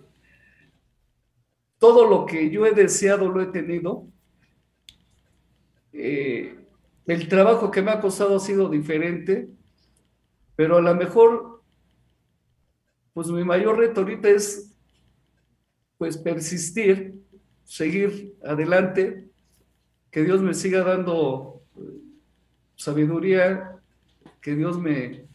todo 1.80 2.07
lo 2.07 2.26
que 2.26 2.49
yo 2.51 2.66
he 2.66 2.72
deseado 2.72 3.30
lo 3.30 3.41
he 3.41 3.47
tenido. 3.47 4.07
Eh, 5.91 6.55
el 7.07 7.28
trabajo 7.28 7.72
que 7.72 7.82
me 7.82 7.91
ha 7.91 7.99
costado 7.99 8.38
ha 8.38 8.39
sido 8.39 8.70
diferente, 8.70 9.49
pero 10.55 10.78
a 10.78 10.82
lo 10.82 10.95
mejor, 10.95 11.64
pues 13.14 13.28
mi 13.28 13.43
mayor 13.43 13.78
reto 13.78 14.01
ahorita 14.01 14.30
es 14.30 14.76
pues 15.97 16.18
persistir, 16.18 17.24
seguir 17.64 18.36
adelante, 18.43 19.30
que 20.11 20.24
Dios 20.24 20.41
me 20.41 20.53
siga 20.53 20.84
dando 20.84 21.64
eh, 21.76 21.82
sabiduría, 22.76 23.73
que 24.44 24.56
Dios 24.56 24.78
me 24.78 25.26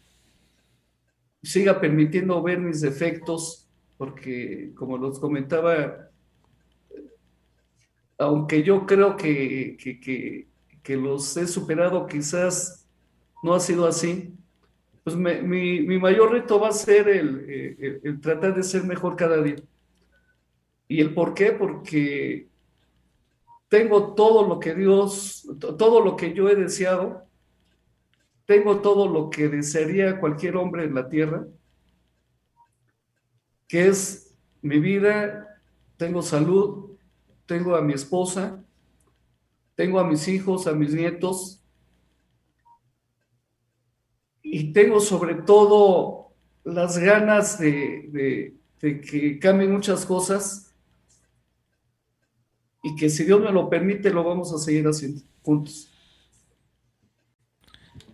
siga 1.42 1.80
permitiendo 1.80 2.42
ver 2.42 2.60
mis 2.60 2.82
defectos, 2.82 3.66
porque 3.96 4.72
como 4.76 4.98
los 4.98 5.18
comentaba, 5.18 6.10
aunque 8.18 8.62
yo 8.62 8.86
creo 8.86 9.16
que, 9.16 9.76
que, 10.82 10.96
los 10.96 11.36
he 11.36 11.46
superado, 11.46 12.06
quizás 12.06 12.86
no 13.42 13.54
ha 13.54 13.60
sido 13.60 13.86
así, 13.86 14.34
pues 15.04 15.16
mi, 15.16 15.98
mayor 15.98 16.32
reto 16.32 16.60
va 16.60 16.68
a 16.68 16.72
ser 16.72 17.08
el, 17.08 18.00
el, 18.02 18.20
tratar 18.20 18.54
de 18.54 18.62
ser 18.62 18.84
mejor 18.84 19.16
cada 19.16 19.42
día. 19.42 19.56
¿Y 20.86 21.00
el 21.00 21.12
por 21.14 21.34
qué? 21.34 21.52
Porque 21.52 22.48
tengo 23.68 24.14
todo 24.14 24.48
lo 24.48 24.58
que 24.58 24.74
Dios, 24.74 25.46
todo 25.60 26.02
lo 26.02 26.16
que 26.16 26.32
yo 26.32 26.48
he 26.48 26.54
deseado, 26.54 27.27
tengo 28.48 28.80
todo 28.80 29.06
lo 29.06 29.28
que 29.28 29.46
desearía 29.46 30.18
cualquier 30.18 30.56
hombre 30.56 30.84
en 30.84 30.94
la 30.94 31.10
tierra, 31.10 31.46
que 33.68 33.88
es 33.88 34.34
mi 34.62 34.78
vida, 34.78 35.60
tengo 35.98 36.22
salud, 36.22 36.96
tengo 37.44 37.76
a 37.76 37.82
mi 37.82 37.92
esposa, 37.92 38.64
tengo 39.74 40.00
a 40.00 40.04
mis 40.04 40.26
hijos, 40.28 40.66
a 40.66 40.72
mis 40.72 40.94
nietos, 40.94 41.62
y 44.40 44.72
tengo 44.72 45.00
sobre 45.00 45.34
todo 45.34 46.32
las 46.64 46.96
ganas 46.96 47.58
de, 47.58 48.56
que 48.80 49.38
cambien 49.38 49.72
muchas 49.72 50.06
cosas. 50.06 50.74
Y 52.82 52.96
que 52.96 53.10
si 53.10 53.24
Dios 53.24 53.42
me 53.42 53.52
lo 53.52 53.68
permite 53.68 54.08
lo 54.08 54.24
vamos 54.24 54.54
a 54.54 54.58
seguir 54.58 54.86
haciendo 54.86 55.20
juntos. 55.42 55.92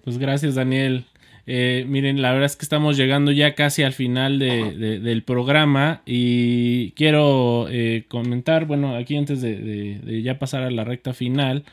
Pues 0.05 0.19
gracias 0.19 0.55
Daniel. 0.55 1.07
Eh, 1.47 1.85
miren, 1.89 2.23
la 2.23 2.33
verdad 2.33 2.47
es 2.47 2.57
que 2.57 2.65
estamos 2.65 2.97
llegando 2.97 3.33
ya 3.33 3.55
casi 3.55 3.83
al 3.83 3.95
final 3.95 4.39
del 4.39 5.23
programa 5.23 6.03
y 6.05 6.93
quiero 6.93 7.69
eh, 7.71 8.05
comentar, 8.09 8.67
bueno, 8.67 8.97
aquí 8.97 9.17
antes 9.17 9.41
de, 9.41 10.23
ya 10.23 10.39
pasar 10.39 10.63
a 10.63 10.71
la 10.71 10.85
recta 10.85 11.15
final, 11.15 11.65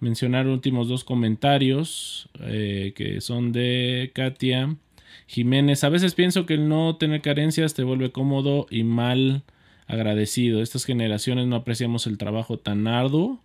mencionar 0.00 0.48
últimos 0.48 0.88
dos 0.88 1.04
comentarios 1.04 2.28
eh, 2.40 2.92
que 2.96 3.20
son 3.20 3.52
de 3.52 4.10
Katia 4.14 4.76
Jiménez. 5.26 5.84
A 5.84 5.90
veces 5.90 6.14
pienso 6.14 6.46
que 6.46 6.54
el 6.54 6.68
no 6.68 6.96
tener 6.96 7.20
carencias 7.20 7.74
te 7.74 7.84
vuelve 7.84 8.10
cómodo 8.10 8.66
y 8.68 8.82
mal 8.82 9.42
agradecido. 9.86 10.62
Estas 10.62 10.84
generaciones 10.84 11.46
no 11.46 11.56
apreciamos 11.56 12.06
el 12.06 12.18
trabajo 12.18 12.58
tan 12.58 12.86
arduo 12.88 13.40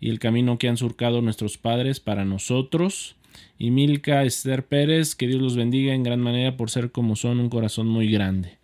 y 0.00 0.10
el 0.10 0.18
camino 0.18 0.58
que 0.58 0.68
han 0.68 0.76
surcado 0.76 1.22
nuestros 1.22 1.58
padres 1.58 1.98
para 2.00 2.24
nosotros. 2.24 3.17
Y 3.58 3.70
Milka 3.70 4.22
Esther 4.24 4.64
Pérez, 4.64 5.14
que 5.14 5.26
Dios 5.26 5.40
los 5.40 5.56
bendiga 5.56 5.94
en 5.94 6.02
gran 6.02 6.20
manera 6.20 6.56
por 6.56 6.70
ser 6.70 6.90
como 6.90 7.16
son, 7.16 7.40
un 7.40 7.48
corazón 7.48 7.88
muy 7.88 8.10
grande. 8.10 8.58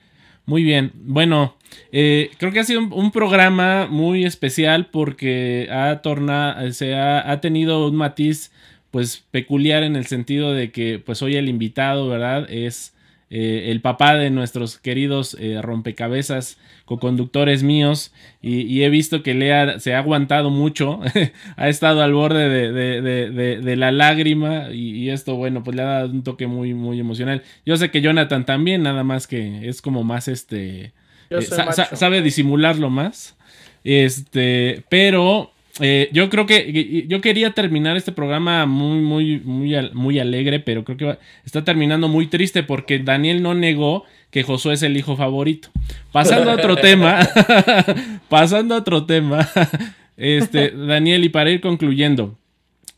Muy 0.47 0.63
bien, 0.63 0.93
bueno, 0.95 1.57
eh, 1.91 2.31
creo 2.37 2.53
que 2.53 2.61
ha 2.61 2.65
sido 2.65 2.81
un, 2.81 3.11
programa 3.11 3.87
muy 3.87 4.25
especial 4.25 4.87
porque 4.87 5.69
ha, 5.71 6.03
tornado, 6.03 6.71
se 6.73 6.95
ha, 6.95 7.31
ha, 7.31 7.41
tenido 7.41 7.89
un 7.89 7.97
matiz 7.97 8.53
pues 8.91 9.25
peculiar 9.31 9.83
en 9.83 9.97
el 9.97 10.07
sentido 10.07 10.53
de 10.53 10.71
que 10.71 10.99
pues 10.99 11.23
hoy 11.23 11.37
el 11.37 11.49
invitado, 11.49 12.09
¿verdad? 12.09 12.47
Es 12.51 12.94
eh, 13.37 13.73
el 13.73 13.81
papá 13.81 14.15
de 14.15 14.31
nuestros 14.31 14.79
queridos 14.79 15.37
eh, 15.41 15.61
rompecabezas 15.61 16.57
co-conductores 16.85 17.65
míos 17.65 18.13
y, 18.41 18.83
he 18.83 18.89
visto 18.91 19.25
que 19.25 19.35
Lea 19.35 19.81
se 19.81 19.93
ha 19.93 19.99
aguantado 19.99 20.51
mucho, 20.51 21.01
ha 21.57 21.69
estado 21.69 22.05
al 22.05 22.15
borde 22.15 22.49
de, 22.49 23.77
la 23.77 23.91
lágrima 23.91 24.71
y, 24.71 25.11
esto, 25.11 25.35
bueno, 25.35 25.65
pues 25.65 25.75
le 25.75 25.83
ha 25.83 25.87
dado 25.87 26.11
un 26.11 26.23
toque 26.23 26.47
muy, 26.47 26.75
muy 26.75 27.01
emocional. 27.01 27.43
Yo 27.67 27.77
sé 27.77 27.91
que 27.91 28.03
Jonathan 28.03 28.47
también, 28.47 28.85
nada 28.85 29.03
más 29.03 29.27
que 29.27 29.69
es 29.69 29.83
como 29.83 30.05
más 30.05 30.29
este... 30.29 30.93
Eh, 31.31 31.43
sabe 31.43 32.23
disimularlo 32.23 32.89
más. 32.89 33.37
Este, 33.83 34.85
pero 34.89 35.51
eh, 35.81 36.09
yo 36.13 36.31
creo 36.31 36.47
que 36.47 37.05
yo 37.09 37.21
quería 37.21 37.51
terminar 37.51 37.97
este 37.97 38.13
programa 38.13 38.65
muy, 38.67 39.01
muy, 39.01 39.41
muy, 39.41 39.91
muy 39.93 40.19
alegre, 40.21 40.61
pero 40.61 40.85
creo 40.85 40.97
que 40.97 41.19
está 41.45 41.65
terminando 41.65 42.09
muy 42.09 42.29
triste 42.29 42.63
porque 42.63 43.01
Daniel 43.01 43.43
no 43.43 43.55
negó 43.55 44.05
que 44.31 44.45
Josué 44.45 44.75
es 44.75 44.83
el 44.83 44.97
hijo 44.97 45.17
favorito. 45.17 45.71
Pasando 46.13 46.53
a 46.53 46.55
otro 46.55 46.77
tema, 46.89 47.29
pasando 48.29 48.77
a 48.77 48.79
otro 48.79 49.05
tema, 49.05 49.49
este, 50.17 50.71
Daniel, 50.71 51.25
y 51.25 51.29
para 51.29 51.51
ir 51.51 51.61
concluyendo, 51.61 52.39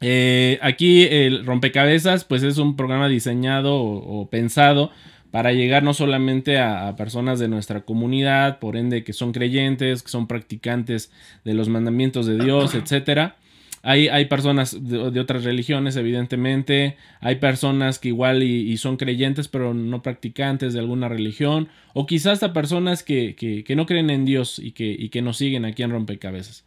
eh, 0.03 0.59
aquí 0.61 1.05
el 1.05 1.47
rompecabezas, 1.47 2.25
pues 2.25 2.43
es 2.43 2.59
un 2.59 2.77
programa 2.77 3.09
diseñado 3.09 3.75
o 3.75 4.29
pensado 4.29 4.91
para 5.31 5.53
llegar 5.53 5.83
no 5.83 5.95
solamente 5.95 6.59
a, 6.59 6.95
personas 6.97 7.39
de 7.39 7.49
nuestra 7.49 7.83
comunidad, 7.83 8.59
por 8.59 8.77
ende 8.77 9.05
que 9.05 9.13
son 9.13 9.33
creyentes, 9.33 10.03
que 10.03 10.09
son 10.09 10.27
practicantes 10.27 11.11
de 11.45 11.55
los 11.55 11.69
mandamientos 11.69 12.27
de 12.27 12.39
Dios, 12.39 12.75
etcétera. 12.75 13.37
Hay, 13.83 14.09
hay, 14.09 14.25
personas 14.25 14.77
de, 14.81 15.21
otras 15.21 15.45
religiones, 15.45 15.95
evidentemente. 15.95 16.97
Hay 17.21 17.37
personas 17.37 18.01
que 18.01 18.09
igual 18.09 18.43
y, 18.43 18.77
son 18.79 18.97
creyentes, 18.97 19.47
pero 19.47 19.75
no 19.75 20.03
practicantes 20.03 20.73
de 20.73 20.81
alguna 20.81 21.09
religión. 21.09 21.69
O 21.95 22.05
quizás 22.05 22.33
hasta 22.35 22.53
personas 22.53 23.05
que, 23.05 23.65
no 23.77 23.87
creen 23.87 24.11
en 24.11 24.25
Dios 24.25 24.59
y 24.59 24.73
que, 24.73 24.91
y 24.91 25.09
que 25.11 25.23
nos 25.23 25.37
siguen 25.37 25.65
aquí 25.65 25.85
en 25.85 25.93
Rompecabezas. 25.93 26.65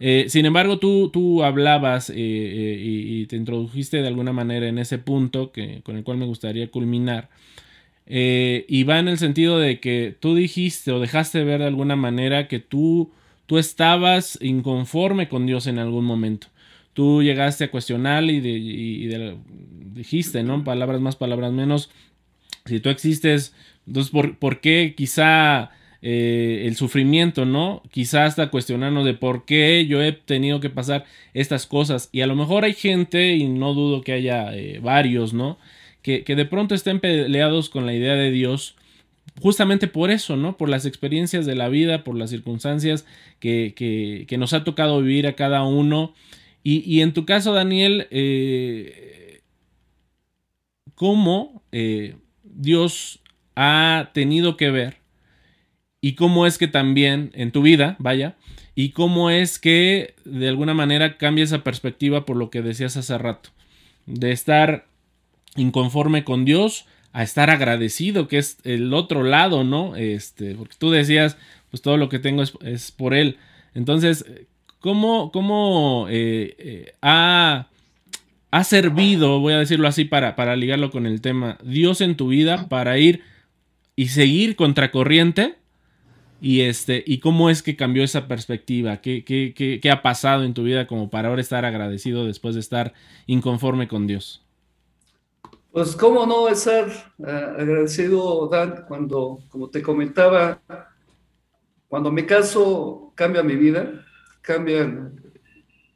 Eh, 0.00 0.26
sin 0.28 0.46
embargo, 0.46 0.78
tú, 0.78 1.10
tú 1.10 1.42
hablabas 1.42 2.08
eh, 2.08 2.14
eh, 2.16 2.80
y, 2.82 3.20
y, 3.20 3.26
te 3.26 3.36
introdujiste 3.36 4.00
de 4.00 4.08
alguna 4.08 4.32
manera 4.32 4.66
en 4.66 4.78
ese 4.78 4.98
punto 4.98 5.52
que, 5.52 5.80
con 5.82 5.96
el 5.96 6.04
cual 6.04 6.16
me 6.16 6.26
gustaría 6.26 6.70
culminar 6.70 7.28
eh, 8.06 8.64
y 8.68 8.84
va 8.84 9.00
en 9.00 9.08
el 9.08 9.18
sentido 9.18 9.58
de 9.58 9.80
que 9.80 10.16
tú 10.18 10.36
dijiste 10.36 10.92
o 10.92 11.00
dejaste 11.00 11.42
ver 11.42 11.60
de 11.60 11.66
alguna 11.66 11.96
manera 11.96 12.46
que 12.46 12.60
tú, 12.60 13.10
tú 13.46 13.58
estabas 13.58 14.38
inconforme 14.40 15.28
con 15.28 15.46
Dios 15.46 15.66
en 15.66 15.78
algún 15.78 16.04
momento. 16.04 16.46
Tú 16.92 17.22
llegaste 17.22 17.64
a 17.64 17.70
cuestionar 17.70 18.24
y, 18.24 18.40
dijiste, 19.92 20.42
¿no? 20.42 20.64
Palabras 20.64 21.00
más, 21.00 21.16
palabras 21.16 21.52
menos. 21.52 21.90
Si 22.64 22.80
tú 22.80 22.88
existes, 22.88 23.54
entonces, 23.86 24.12
¿por, 24.38 24.60
qué 24.60 24.94
quizá 24.96 25.72
eh, 26.00 26.64
el 26.66 26.74
sufrimiento, 26.76 27.44
¿no? 27.44 27.82
Quizá 27.90 28.24
hasta 28.24 28.50
cuestionarnos 28.50 29.04
de 29.04 29.14
por 29.14 29.44
qué 29.44 29.84
yo 29.86 30.02
he 30.02 30.12
tenido 30.12 30.60
que 30.60 30.70
pasar 30.70 31.04
estas 31.34 31.66
cosas. 31.66 32.08
Y 32.12 32.22
a 32.22 32.26
lo 32.26 32.34
mejor 32.34 32.64
hay 32.64 32.72
gente, 32.72 33.34
y 33.34 33.46
no 33.46 33.74
dudo 33.74 34.00
que 34.00 34.12
haya 34.12 34.56
eh, 34.56 34.80
varios, 34.82 35.34
¿no? 35.34 35.58
Que, 36.06 36.36
de 36.36 36.44
pronto 36.44 36.76
estén 36.76 37.00
peleados 37.00 37.68
con 37.68 37.84
la 37.84 37.92
idea 37.92 38.14
de 38.14 38.30
Dios 38.30 38.76
justamente 39.42 39.88
por 39.88 40.12
eso, 40.12 40.36
¿no? 40.36 40.56
Por 40.56 40.68
las 40.68 40.86
experiencias 40.86 41.46
de 41.46 41.56
la 41.56 41.68
vida, 41.68 42.04
por 42.04 42.16
las 42.16 42.30
circunstancias 42.30 43.04
que, 43.40 44.26
nos 44.38 44.52
ha 44.52 44.62
tocado 44.62 45.02
vivir 45.02 45.26
a 45.26 45.34
cada 45.34 45.64
uno. 45.64 46.14
Y, 46.62 47.00
en 47.00 47.12
tu 47.12 47.26
caso, 47.26 47.52
Daniel, 47.52 48.06
eh, 48.10 49.40
¿cómo 50.94 51.62
eh, 51.72 52.14
Dios 52.44 53.20
ha 53.56 54.10
tenido 54.14 54.56
que 54.56 54.70
ver? 54.70 54.98
Y 56.00 56.14
cómo 56.14 56.46
es 56.46 56.56
que 56.56 56.68
también 56.68 57.32
en 57.34 57.50
tu 57.50 57.62
vida, 57.62 57.96
vaya, 57.98 58.36
y 58.76 58.90
cómo 58.90 59.30
es 59.30 59.58
que 59.58 60.14
de 60.24 60.48
alguna 60.48 60.74
manera 60.74 61.18
cambia 61.18 61.44
esa 61.44 61.64
perspectiva 61.64 62.24
por 62.24 62.36
lo 62.36 62.50
que 62.50 62.62
decías 62.62 62.96
hace 62.96 63.18
rato, 63.18 63.50
de 64.06 64.30
estar 64.30 64.86
inconforme 65.56 66.24
con 66.24 66.44
Dios 66.44 66.86
a 67.12 67.22
estar 67.22 67.48
agradecido, 67.48 68.28
que 68.28 68.36
es 68.36 68.58
el 68.64 68.92
otro 68.92 69.22
lado, 69.22 69.64
¿no? 69.64 69.96
Este, 69.96 70.54
porque 70.54 70.74
tú 70.78 70.90
decías, 70.90 71.38
pues 71.70 71.80
todo 71.80 71.96
lo 71.96 72.10
que 72.10 72.18
tengo 72.18 72.42
es, 72.42 72.92
por 72.92 73.14
Él. 73.14 73.38
Entonces, 73.74 74.26
¿cómo, 74.80 75.32
cómo 75.32 76.08
eh, 76.10 76.54
eh, 76.58 76.94
ha, 77.00 77.68
ha, 78.50 78.64
servido, 78.64 79.40
voy 79.40 79.54
a 79.54 79.58
decirlo 79.58 79.88
así 79.88 80.04
para, 80.04 80.36
para 80.36 80.56
ligarlo 80.56 80.90
con 80.90 81.06
el 81.06 81.22
tema, 81.22 81.56
Dios 81.64 82.02
en 82.02 82.16
tu 82.16 82.28
vida 82.28 82.68
para 82.68 82.98
ir 82.98 83.22
y 83.96 84.08
seguir 84.08 84.54
contracorriente? 84.54 85.54
Y, 86.42 86.60
este, 86.60 87.02
y 87.06 87.18
cómo 87.18 87.48
es 87.48 87.62
que 87.62 87.76
cambió 87.76 88.04
esa 88.04 88.28
perspectiva, 88.28 88.98
¿Qué, 88.98 89.24
qué, 89.24 89.54
qué, 89.56 89.80
qué 89.80 89.90
ha 89.90 90.02
pasado 90.02 90.44
en 90.44 90.52
tu 90.52 90.64
vida 90.64 90.86
como 90.86 91.08
para 91.08 91.28
ahora 91.28 91.40
estar 91.40 91.64
agradecido 91.64 92.26
después 92.26 92.54
de 92.54 92.60
estar 92.60 92.92
inconforme 93.26 93.88
con 93.88 94.06
Dios. 94.06 94.45
Pues 95.76 95.94
cómo 95.94 96.24
no 96.24 96.48
estar 96.48 96.88
uh, 97.18 97.26
agradecido, 97.26 98.48
Dan, 98.48 98.86
cuando, 98.88 99.40
como 99.50 99.68
te 99.68 99.82
comentaba, 99.82 100.62
cuando 101.86 102.10
me 102.10 102.24
caso 102.24 103.12
cambia 103.14 103.42
mi 103.42 103.56
vida, 103.56 104.02
cambian 104.40 105.22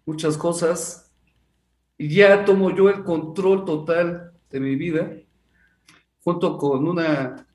muchas 0.05 0.37
cosas 0.37 1.11
y 1.97 2.15
ya 2.15 2.45
tomo 2.45 2.77
yo 2.77 2.91
el 2.91 3.03
control 3.05 3.65
total 3.65 4.35
de 4.51 4.61
mi 4.61 4.77
vida 4.77 5.17
junto 6.23 6.59
con 6.59 6.87
una 6.87 7.47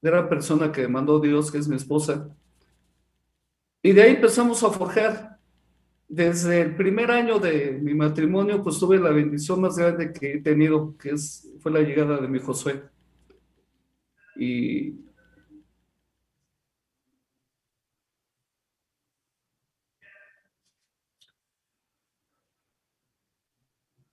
gran 0.00 0.28
persona 0.28 0.70
que 0.70 0.86
mandó 0.86 1.18
Dios, 1.18 1.50
que 1.50 1.58
es 1.58 1.66
mi 1.66 1.74
esposa. 1.74 2.28
Y 3.82 3.90
de 3.90 4.00
ahí 4.00 4.12
empezamos 4.12 4.62
a 4.62 4.70
forjar. 4.70 5.33
Desde 6.08 6.60
el 6.60 6.76
primer 6.76 7.10
año 7.10 7.38
de 7.38 7.72
mi 7.82 7.94
matrimonio, 7.94 8.62
pues 8.62 8.78
tuve 8.78 8.98
la 8.98 9.10
bendición 9.10 9.60
más 9.60 9.76
grande 9.76 10.12
que 10.12 10.34
he 10.34 10.42
tenido, 10.42 10.96
que 10.96 11.10
es, 11.10 11.50
fue 11.60 11.72
la 11.72 11.80
llegada 11.80 12.18
de 12.20 12.28
mi 12.28 12.38
Josué. 12.38 12.82
Y 14.36 14.94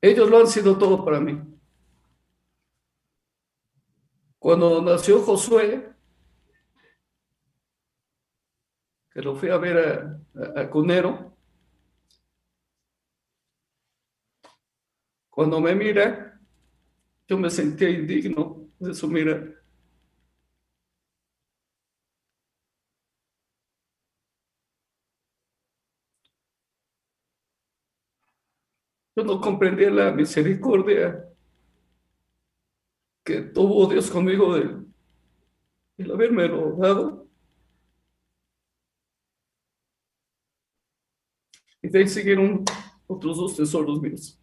ellos 0.01 0.29
lo 0.29 0.39
han 0.39 0.47
sido 0.47 0.77
todo 0.77 1.03
para 1.05 1.19
mí. 1.19 1.39
Cuando 4.39 4.81
nació 4.81 5.21
Josué, 5.21 5.93
que 9.11 9.21
lo 9.21 9.35
fui 9.35 9.49
a 9.49 9.57
ver 9.57 10.19
a, 10.55 10.69
Cunero, 10.69 11.30
cuando 15.31 15.59
me 15.61 15.73
mira, 15.73 16.39
yo 17.27 17.37
me 17.37 17.49
sentía 17.49 17.89
indigno 17.89 18.67
de 18.79 18.93
su 18.93 19.07
mirar. 19.07 19.63
Yo 29.15 29.23
no 29.23 29.39
comprendía 29.39 29.89
la 29.89 30.11
misericordia 30.11 31.25
que 33.23 33.41
tuvo 33.41 33.87
Dios 33.87 34.09
conmigo 34.11 34.55
de 34.55 34.81
el 35.97 36.11
haberme 36.11 36.49
dado. 36.49 37.27
Y 41.81 41.87
de 41.87 41.99
ahí 41.99 42.07
siguieron 42.07 42.65
otros 43.07 43.37
dos 43.37 43.55
tesoros 43.55 44.01
míos. 44.01 44.40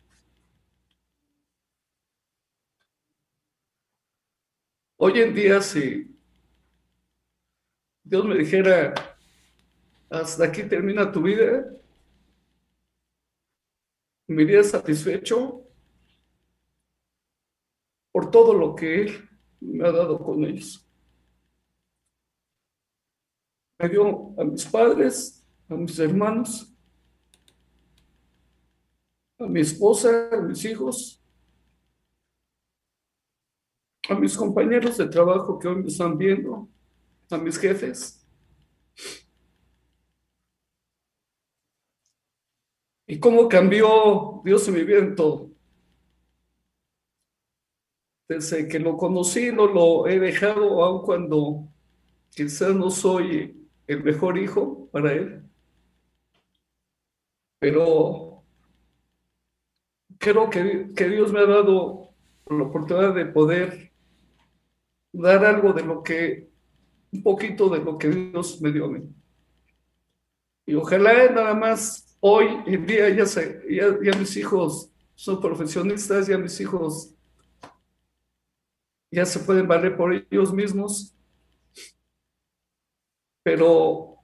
Hoy 5.00 5.20
en 5.20 5.32
día, 5.32 5.62
si 5.62 6.12
Dios 8.02 8.24
me 8.24 8.34
dijera, 8.34 8.92
hasta 10.10 10.46
aquí 10.46 10.64
termina 10.64 11.12
tu 11.12 11.22
vida, 11.22 11.72
me 14.26 14.42
iría 14.42 14.64
satisfecho 14.64 15.62
por 18.10 18.28
todo 18.32 18.52
lo 18.52 18.74
que 18.74 19.02
Él 19.02 19.28
me 19.60 19.86
ha 19.86 19.92
dado 19.92 20.18
con 20.18 20.44
ellos. 20.44 20.84
Me 23.78 23.88
dio 23.88 24.34
a 24.36 24.42
mis 24.42 24.66
padres, 24.66 25.46
a 25.68 25.74
mis 25.76 25.96
hermanos, 26.00 26.74
a 29.38 29.46
mi 29.46 29.60
esposa, 29.60 30.28
a 30.32 30.40
mis 30.40 30.64
hijos, 30.64 31.22
a 34.08 34.14
mis 34.14 34.36
compañeros 34.36 34.96
de 34.96 35.06
trabajo 35.08 35.58
que 35.58 35.68
hoy 35.68 35.76
me 35.76 35.88
están 35.88 36.16
viendo, 36.16 36.68
a 37.30 37.38
mis 37.38 37.58
jefes. 37.58 38.18
y 43.10 43.18
cómo 43.18 43.48
cambió 43.48 44.42
Dios 44.44 44.68
en 44.68 44.74
mi 44.74 44.84
vida 44.84 44.98
en 44.98 45.16
todo. 45.16 45.50
Desde 48.28 48.68
que 48.68 48.78
lo 48.78 48.98
conocí, 48.98 49.50
no 49.50 49.66
lo 49.66 50.06
he 50.06 50.20
dejado, 50.20 50.84
aun 50.84 51.02
cuando 51.02 51.66
quizás 52.30 52.74
no 52.74 52.90
soy 52.90 53.66
el 53.86 54.04
mejor 54.04 54.36
hijo 54.36 54.88
para 54.92 55.14
él. 55.14 55.42
Pero 57.58 58.42
creo 60.18 60.50
que, 60.50 60.92
que 60.94 61.08
Dios 61.08 61.32
me 61.32 61.40
ha 61.40 61.46
dado 61.46 62.10
la 62.50 62.64
oportunidad 62.64 63.14
de 63.14 63.24
poder 63.24 63.87
dar 65.12 65.44
algo 65.44 65.72
de 65.72 65.82
lo 65.82 66.02
que, 66.02 66.48
un 67.12 67.22
poquito 67.22 67.68
de 67.68 67.78
lo 67.78 67.98
que 67.98 68.08
Dios 68.08 68.60
me 68.60 68.72
dio 68.72 68.86
a 68.86 68.88
mí. 68.88 69.02
Y 70.66 70.74
ojalá 70.74 71.30
nada 71.30 71.54
más 71.54 72.16
hoy 72.20 72.46
en 72.66 72.86
día 72.86 73.08
ya, 73.10 73.24
ya, 73.24 74.18
mis 74.18 74.36
hijos 74.36 74.90
son 75.14 75.40
profesionistas, 75.40 76.26
ya 76.26 76.36
mis 76.36 76.60
hijos 76.60 77.14
ya 79.10 79.24
se 79.24 79.40
pueden 79.40 79.66
valer 79.66 79.96
por 79.96 80.12
ellos 80.12 80.52
mismos, 80.52 81.16
pero 83.42 84.18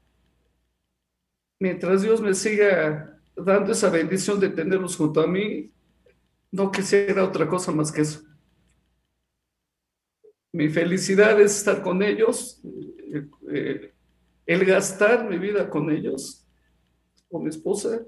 mientras 1.58 2.02
Dios 2.02 2.20
me 2.20 2.34
siga 2.34 3.18
dando 3.34 3.72
esa 3.72 3.88
bendición 3.88 4.38
de 4.38 4.50
tenerlos 4.50 4.96
junto 4.96 5.22
a 5.22 5.26
mí, 5.26 5.72
no 6.52 6.70
quisiera 6.70 7.24
otra 7.24 7.48
cosa 7.48 7.72
más 7.72 7.90
que 7.90 8.02
eso. 8.02 8.20
Mi 10.54 10.68
felicidad 10.68 11.40
es 11.40 11.56
estar 11.56 11.82
con 11.82 12.00
ellos, 12.00 12.60
eh, 13.12 13.26
eh, 13.50 13.92
el 14.46 14.64
gastar 14.64 15.28
mi 15.28 15.36
vida 15.36 15.68
con 15.68 15.90
ellos 15.90 16.46
con 17.28 17.42
mi 17.42 17.48
esposa, 17.48 18.00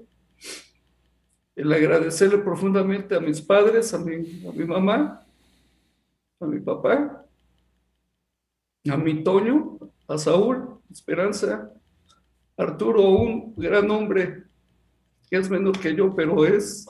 el 1.57 1.73
agradecerle 1.73 2.37
profundamente 2.37 3.15
a 3.15 3.19
mis 3.19 3.41
padres, 3.41 3.93
a 3.93 3.99
mi, 3.99 4.47
a 4.47 4.53
mi 4.53 4.63
mamá, 4.63 5.27
a 6.39 6.45
mi 6.45 6.61
papá, 6.61 7.25
a 8.89 8.95
mi 8.95 9.21
Toño, 9.25 9.77
a 10.07 10.17
Saúl, 10.17 10.79
Esperanza, 10.89 11.69
Arturo, 12.55 13.09
un 13.09 13.55
gran 13.57 13.91
hombre 13.91 14.45
que 15.29 15.35
es 15.35 15.49
menor 15.49 15.77
que 15.77 15.93
yo, 15.93 16.15
pero 16.15 16.45
es, 16.45 16.89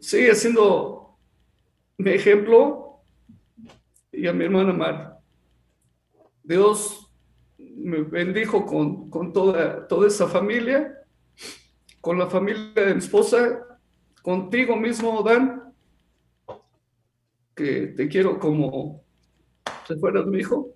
sigue 0.00 0.34
siendo 0.34 1.16
mi 1.96 2.10
ejemplo, 2.10 2.81
y 4.12 4.26
a 4.26 4.32
mi 4.32 4.44
hermana 4.44 4.72
Mar. 4.72 5.18
Dios 6.42 7.10
me 7.58 8.02
bendijo 8.02 8.66
con, 8.66 9.08
con 9.08 9.32
toda, 9.32 9.88
toda 9.88 10.06
esa 10.06 10.28
familia, 10.28 10.92
con 12.00 12.18
la 12.18 12.28
familia 12.28 12.72
de 12.74 12.94
mi 12.94 12.98
esposa, 12.98 13.62
contigo 14.22 14.76
mismo, 14.76 15.22
Dan, 15.22 15.72
que 17.54 17.88
te 17.88 18.08
quiero 18.08 18.38
como 18.38 19.02
si 19.86 19.96
fueras 19.96 20.26
mi 20.26 20.40
hijo. 20.40 20.74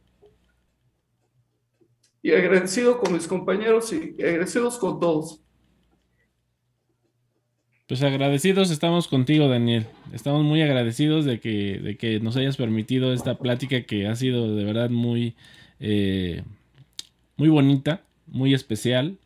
Y 2.22 2.32
agradecido 2.32 2.98
con 2.98 3.12
mis 3.12 3.28
compañeros 3.28 3.92
y 3.92 4.16
agradecidos 4.20 4.78
con 4.78 4.98
todos. 4.98 5.45
Pues 7.86 8.02
agradecidos 8.02 8.72
estamos 8.72 9.06
contigo, 9.06 9.46
Daniel. 9.46 9.86
Estamos 10.12 10.44
muy 10.44 10.60
agradecidos 10.60 11.24
de 11.24 11.38
que, 11.38 11.78
de 11.78 11.96
que 11.96 12.18
nos 12.18 12.36
hayas 12.36 12.56
permitido 12.56 13.12
esta 13.12 13.38
plática 13.38 13.82
que 13.82 14.08
ha 14.08 14.16
sido 14.16 14.56
de 14.56 14.64
verdad 14.64 14.90
muy, 14.90 15.34
eh, 15.78 16.42
muy 17.36 17.48
bonita, 17.48 18.02
muy 18.26 18.54
especial. 18.54 19.18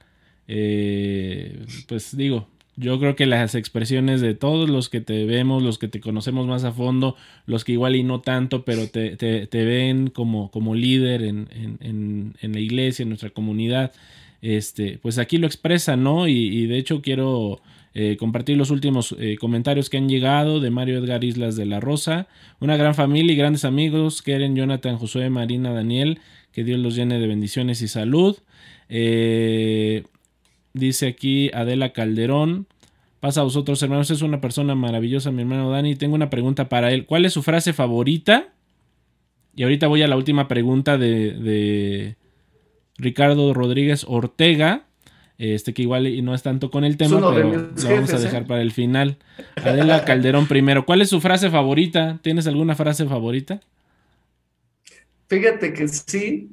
Eh, 0.46 1.64
pues 1.88 2.14
digo, 2.14 2.48
yo 2.76 3.00
creo 3.00 3.16
que 3.16 3.24
las 3.24 3.54
expresiones 3.54 4.20
de 4.20 4.34
todos 4.34 4.68
los 4.68 4.90
que 4.90 5.00
te 5.00 5.24
vemos, 5.24 5.62
los 5.62 5.78
que 5.78 5.88
te 5.88 6.00
conocemos 6.00 6.46
más 6.46 6.64
a 6.64 6.72
fondo, 6.72 7.16
los 7.46 7.64
que 7.64 7.72
igual 7.72 7.96
y 7.96 8.02
no 8.02 8.20
tanto, 8.20 8.66
pero 8.66 8.88
te, 8.88 9.16
te, 9.16 9.64
ven 9.64 10.08
como, 10.08 10.50
como 10.50 10.74
líder 10.74 11.22
en, 11.22 11.48
en, 11.80 12.34
en, 12.40 12.52
la 12.52 12.60
iglesia, 12.60 13.04
en 13.04 13.08
nuestra 13.08 13.30
comunidad, 13.30 13.92
este, 14.42 14.98
pues 15.00 15.18
aquí 15.18 15.38
lo 15.38 15.46
expresan, 15.46 16.02
¿no? 16.02 16.28
Y, 16.28 16.66
de 16.66 16.78
hecho 16.78 17.02
quiero 17.02 17.60
eh, 17.94 18.16
compartir 18.18 18.56
los 18.56 18.70
últimos 18.70 19.16
eh, 19.18 19.36
comentarios 19.38 19.90
que 19.90 19.96
han 19.96 20.08
llegado 20.08 20.60
de 20.60 20.70
Mario 20.70 20.98
Edgar 20.98 21.24
Islas 21.24 21.56
de 21.56 21.66
la 21.66 21.80
Rosa. 21.80 22.28
Una 22.60 22.76
gran 22.76 22.94
familia 22.94 23.32
y 23.32 23.36
grandes 23.36 23.64
amigos, 23.64 24.22
Keren, 24.22 24.54
Jonathan, 24.54 24.96
Josué, 24.96 25.30
Marina, 25.30 25.72
Daniel, 25.72 26.20
que 26.52 26.64
Dios 26.64 26.78
los 26.78 26.94
llene 26.94 27.18
de 27.18 27.26
bendiciones 27.26 27.82
y 27.82 27.88
salud. 27.88 28.38
Eh, 28.88 30.04
dice 30.72 31.08
aquí 31.08 31.50
Adela 31.52 31.92
Calderón. 31.92 32.66
Pasa 33.20 33.42
a 33.42 33.44
vosotros, 33.44 33.82
hermanos. 33.82 34.10
Es 34.10 34.22
una 34.22 34.40
persona 34.40 34.74
maravillosa, 34.74 35.30
mi 35.30 35.42
hermano 35.42 35.70
Dani. 35.70 35.94
Tengo 35.94 36.14
una 36.14 36.30
pregunta 36.30 36.68
para 36.68 36.92
él. 36.92 37.06
¿Cuál 37.06 37.24
es 37.24 37.34
su 37.34 37.42
frase 37.42 37.72
favorita? 37.72 38.48
Y 39.54 39.62
ahorita 39.62 39.88
voy 39.88 40.02
a 40.02 40.08
la 40.08 40.16
última 40.16 40.48
pregunta 40.48 40.96
de, 40.96 42.16
Ricardo 42.96 43.52
Rodríguez 43.52 44.04
Ortega. 44.08 44.86
Este 45.40 45.72
que 45.72 45.80
igual 45.80 46.22
no 46.22 46.34
es 46.34 46.42
tanto 46.42 46.70
con 46.70 46.84
el 46.84 46.98
tema, 46.98 47.32
pero 47.32 47.50
lo 47.50 47.88
vamos 47.88 48.12
a 48.12 48.18
dejar 48.18 48.42
¿eh? 48.42 48.46
para 48.46 48.60
el 48.60 48.72
final. 48.72 49.16
Adela 49.56 50.04
Calderón 50.04 50.46
primero. 50.46 50.84
¿Cuál 50.84 51.00
es 51.00 51.08
su 51.08 51.22
frase 51.22 51.48
favorita? 51.48 52.18
¿Tienes 52.20 52.46
alguna 52.46 52.74
frase 52.74 53.06
favorita? 53.06 53.62
Fíjate 55.28 55.72
que 55.72 55.88
sí, 55.88 56.50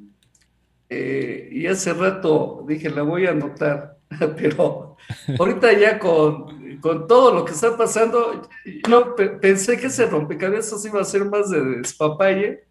eh, 0.88 1.50
y 1.52 1.66
hace 1.66 1.92
rato 1.92 2.64
dije, 2.66 2.88
la 2.88 3.02
voy 3.02 3.26
a 3.26 3.32
anotar. 3.32 3.98
pero 4.38 4.96
ahorita 5.38 5.78
ya 5.78 5.98
con, 5.98 6.78
con, 6.80 7.06
todo 7.06 7.34
lo 7.34 7.44
que 7.44 7.52
está 7.52 7.76
pasando, 7.76 8.48
yo 8.88 9.14
pensé 9.38 9.76
que 9.76 9.88
ese 9.88 10.06
rompecabezas 10.06 10.82
iba 10.86 10.98
a 10.98 11.04
ser 11.04 11.26
más 11.26 11.50
de 11.50 11.62
despapalle, 11.62 12.64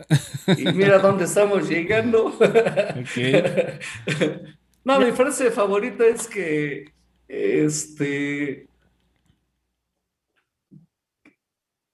y 0.57 0.65
mira 0.73 0.97
dónde 0.97 1.25
estamos 1.25 1.69
llegando. 1.69 2.33
no, 4.87 4.99
mi 5.01 5.11
frase 5.11 5.51
favorita 5.51 6.05
es 6.05 6.27
que, 6.27 6.93
este, 7.27 8.69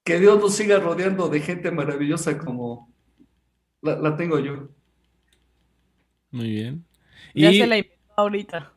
que 0.03 0.19
Dios 0.19 0.39
nos 0.39 0.53
siga 0.53 0.79
rodeando 0.79 1.27
de 1.27 1.39
gente 1.39 1.71
maravillosa 1.71 2.37
como 2.37 2.93
la, 3.81 4.15
tengo 4.15 4.37
yo. 4.37 4.69
Muy 6.29 6.51
bien. 6.51 6.85
Ya 7.33 7.51
se 7.51 7.65
la 7.65 7.77
inventó 7.77 8.13
ahorita. 8.15 8.73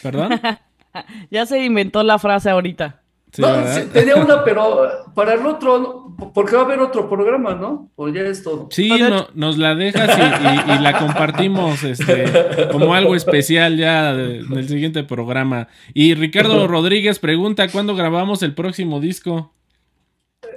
¿Perdón? 0.00 0.40
ya 1.30 1.44
se 1.44 1.64
inventó 1.64 2.04
la 2.04 2.20
frase 2.20 2.50
ahorita. 2.50 3.02
no, 3.38 3.90
tenía 3.92 4.14
una, 4.14 4.44
pero 4.44 5.12
para 5.12 5.34
el 5.34 5.44
otro, 5.44 5.99
porque 6.34 6.56
va 6.56 6.62
a 6.62 6.64
haber 6.64 6.80
otro 6.80 7.08
programa, 7.08 7.54
¿no? 7.54 7.90
O 7.96 8.08
ya 8.08 8.22
es 8.22 8.42
todo. 8.42 8.68
Sí, 8.70 8.90
nos 9.34 9.58
la 9.58 9.74
dejas 9.74 10.18
y, 10.18 10.82
la 10.82 10.98
compartimos 10.98 11.82
este, 11.84 12.24
como 12.70 12.94
algo 12.94 13.14
especial 13.14 13.76
ya 13.76 14.12
en 14.12 14.52
el 14.52 14.68
siguiente 14.68 15.04
programa. 15.04 15.68
Y 15.94 16.14
Ricardo 16.14 16.66
Rodríguez 16.68 17.18
pregunta, 17.18 17.68
¿cuándo 17.68 17.94
grabamos 17.94 18.42
el 18.42 18.54
próximo 18.54 19.00
disco? 19.00 19.52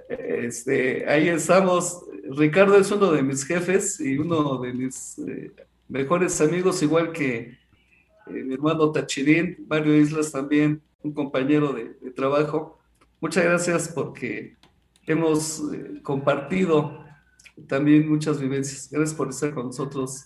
Este, 0.10 1.06
ahí 1.10 1.28
estamos. 1.30 2.04
Ricardo 2.30 2.78
es 2.78 2.92
uno 2.92 3.12
de 3.12 3.22
mis 3.22 3.46
jefes 3.46 4.00
y 4.00 4.18
uno 4.18 4.58
de 4.60 4.74
mis 4.74 5.20
eh, 5.20 5.52
mejores 5.88 6.40
amigos, 6.42 6.82
igual 6.82 7.12
que 7.12 7.58
eh, 8.28 8.44
mi 8.44 8.54
hermano 8.54 8.92
Tachirín, 8.92 9.66
Mario 9.68 10.00
Islas 10.00 10.32
también, 10.32 10.82
un 11.02 11.14
compañero 11.14 11.74
de, 11.74 11.86
trabajo. 12.12 12.80
Muchas 13.20 13.44
gracias 13.44 13.90
porque 13.90 14.56
hemos 15.06 15.62
eh, 15.74 16.02
compartido 16.02 17.04
también 17.68 18.10
muchas 18.10 18.40
vivencias. 18.42 18.90
Gracias 18.92 19.16
por 19.16 19.30
estar 19.30 19.54
con 19.54 19.68
nosotros. 19.68 20.26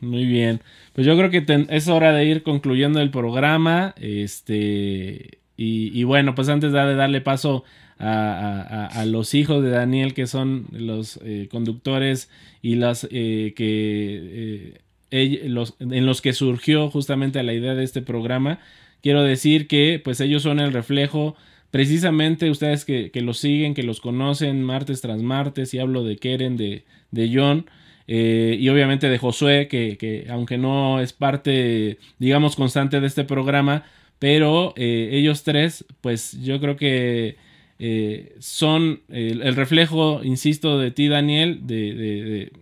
Muy 0.00 0.24
bien. 0.24 0.60
Pues 0.94 1.06
yo 1.06 1.16
creo 1.16 1.30
que 1.30 1.44
es 1.68 1.88
hora 1.88 2.12
de 2.12 2.24
ir 2.24 2.42
concluyendo 2.42 3.00
el 3.00 3.10
programa. 3.10 3.94
Este. 3.98 5.38
Y, 5.62 6.04
bueno, 6.04 6.34
pues 6.34 6.48
antes 6.48 6.72
de 6.72 6.94
darle 6.94 7.20
paso 7.20 7.64
a, 7.98 9.04
los 9.06 9.34
hijos 9.34 9.62
de 9.62 9.68
Daniel, 9.68 10.14
que 10.14 10.26
son 10.26 10.68
los 10.72 11.20
eh, 11.22 11.48
conductores 11.50 12.30
y 12.62 12.76
las 12.76 13.06
que 13.06 14.80
en 15.10 16.06
los 16.06 16.20
que 16.20 16.32
surgió 16.32 16.90
justamente 16.90 17.42
la 17.42 17.52
idea 17.52 17.74
de 17.74 17.84
este 17.84 18.02
programa. 18.02 18.58
Quiero 19.02 19.22
decir 19.22 19.66
que 19.66 20.00
pues 20.02 20.20
ellos 20.20 20.42
son 20.42 20.60
el 20.60 20.72
reflejo, 20.72 21.36
precisamente 21.70 22.50
ustedes 22.50 22.84
que, 22.84 23.10
los 23.14 23.38
siguen, 23.38 23.74
que 23.74 23.82
los 23.82 24.00
conocen 24.00 24.62
martes 24.62 25.00
tras 25.00 25.22
martes, 25.22 25.72
y 25.74 25.78
hablo 25.78 26.04
de 26.04 26.16
Keren, 26.16 26.56
de, 26.56 26.84
de 27.10 27.30
John, 27.32 27.66
eh, 28.06 28.56
y 28.58 28.68
obviamente 28.68 29.08
de 29.08 29.18
Josué, 29.18 29.68
que, 29.68 30.26
aunque 30.30 30.58
no 30.58 31.00
es 31.00 31.12
parte, 31.12 31.98
digamos, 32.18 32.56
constante 32.56 33.00
de 33.00 33.06
este 33.06 33.24
programa, 33.24 33.84
pero 34.18 34.74
eh, 34.76 35.10
ellos 35.12 35.44
tres, 35.44 35.84
pues 36.00 36.40
yo 36.42 36.60
creo 36.60 36.76
que 36.76 37.36
eh, 37.78 38.34
son 38.40 39.00
el, 39.08 39.54
reflejo, 39.54 40.22
insisto, 40.24 40.78
de 40.78 40.90
ti, 40.90 41.08
Daniel, 41.08 41.60
de, 41.66 42.52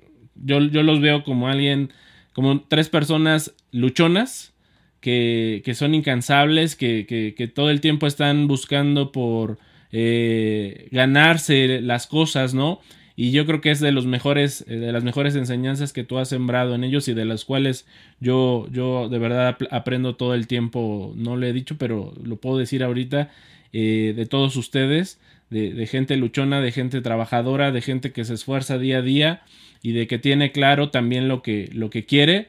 yo, 0.44 0.61
yo 0.61 0.82
los 0.82 1.00
veo 1.00 1.24
como 1.24 1.48
alguien 1.48 1.90
como 2.34 2.61
tres 2.61 2.88
personas 2.88 3.54
luchonas 3.72 4.52
que, 5.01 5.72
son 5.74 5.94
incansables, 5.94 6.76
que, 6.76 7.53
todo 7.55 7.70
el 7.70 7.80
tiempo 7.80 8.07
están 8.07 8.46
buscando 8.46 9.12
por 9.12 9.59
eh, 9.92 10.88
ganarse 10.90 11.80
las 11.80 12.07
cosas, 12.07 12.55
¿no? 12.55 12.80
Y 13.20 13.32
yo 13.32 13.46
creo 13.46 13.61
que 13.61 13.72
es 13.72 13.80
de 13.80 13.90
los 13.90 14.07
mejores, 14.07 14.64
eh, 14.68 14.76
de 14.76 14.92
las 14.92 15.03
mejores 15.03 15.34
enseñanzas 15.34 15.92
que 15.92 16.05
tú 16.05 16.18
has 16.18 16.28
sembrado 16.28 16.76
en 16.76 16.84
ellos 16.84 17.09
y 17.09 17.14
de 17.14 17.24
las 17.24 17.44
cuales 17.44 17.84
yo, 18.20 18.68
yo 18.70 19.09
de 19.09 19.18
verdad 19.18 19.57
aprendo 19.72 20.14
todo 20.14 20.34
el 20.34 20.46
tiempo. 20.46 21.12
No 21.16 21.36
le 21.36 21.49
he 21.49 21.53
dicho, 21.53 21.76
pero 21.78 22.14
lo 22.22 22.36
puedo 22.36 22.59
decir 22.59 22.84
ahorita 22.84 23.30
eh, 23.72 24.14
de 24.14 24.26
todos 24.26 24.55
ustedes, 24.55 25.18
de, 25.51 25.72
de, 25.72 25.86
gente 25.88 26.16
luchona, 26.16 26.61
de 26.61 26.70
gente 26.70 27.01
trabajadora, 27.01 27.72
de 27.72 27.80
gente 27.80 28.12
que 28.12 28.24
se 28.24 28.34
esfuerza 28.34 28.78
día 28.78 28.99
a 28.99 29.03
día 29.03 29.42
y 29.82 29.92
de 29.92 30.07
que 30.07 30.18
tiene 30.18 30.53
claro 30.53 30.90
también 30.90 31.26
lo 31.26 31.42
que, 31.42 31.70
lo 31.72 31.90
que 31.90 32.05
quiere 32.05 32.46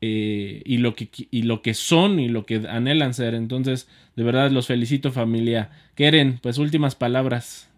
eh, 0.00 0.62
y, 0.64 0.78
lo 0.78 0.94
que, 0.94 1.08
y 1.30 1.42
lo 1.42 1.62
que 1.62 1.74
son 1.74 2.18
y 2.18 2.28
lo 2.28 2.46
que 2.46 2.66
anhelan 2.68 3.14
ser. 3.14 3.34
Entonces, 3.34 3.88
de 4.14 4.22
verdad 4.24 4.50
los 4.50 4.66
felicito 4.66 5.12
familia. 5.12 5.70
Keren, 5.94 6.38
pues 6.42 6.58
últimas 6.58 6.94
palabras. 6.94 7.68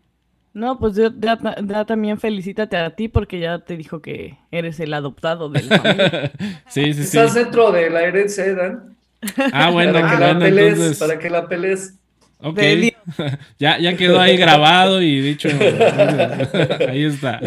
No, 0.54 0.78
pues 0.78 0.96
yo 0.96 1.10
ya, 1.20 1.38
también 1.84 2.18
felicítate 2.18 2.76
a 2.76 2.90
ti 2.90 3.08
porque 3.08 3.38
ya 3.38 3.60
te 3.60 3.76
dijo 3.76 4.00
que 4.02 4.38
eres 4.50 4.80
el 4.80 4.92
adoptado 4.94 5.50
de 5.50 5.62
la 5.62 5.78
familia. 5.78 6.32
sí, 6.68 6.92
sí, 6.94 7.02
Estás 7.02 7.34
dentro 7.34 7.70
de 7.70 7.90
la 7.90 8.02
herencia, 8.02 8.54
Dan. 8.54 8.96
Ah, 9.52 9.70
bueno, 9.70 9.92
para 9.92 10.10
que 10.10 10.18
la 10.18 10.38
pelees, 10.38 10.98
para 10.98 11.18
que 11.18 11.30
la 11.30 11.48
pelees. 11.48 11.94
Ok, 12.40 12.60
ya, 13.58 13.78
ya 13.78 13.96
quedó 13.96 14.20
ahí 14.20 14.36
grabado 14.36 15.02
y 15.02 15.20
dicho, 15.20 15.48
ahí 16.88 17.04
está. 17.04 17.40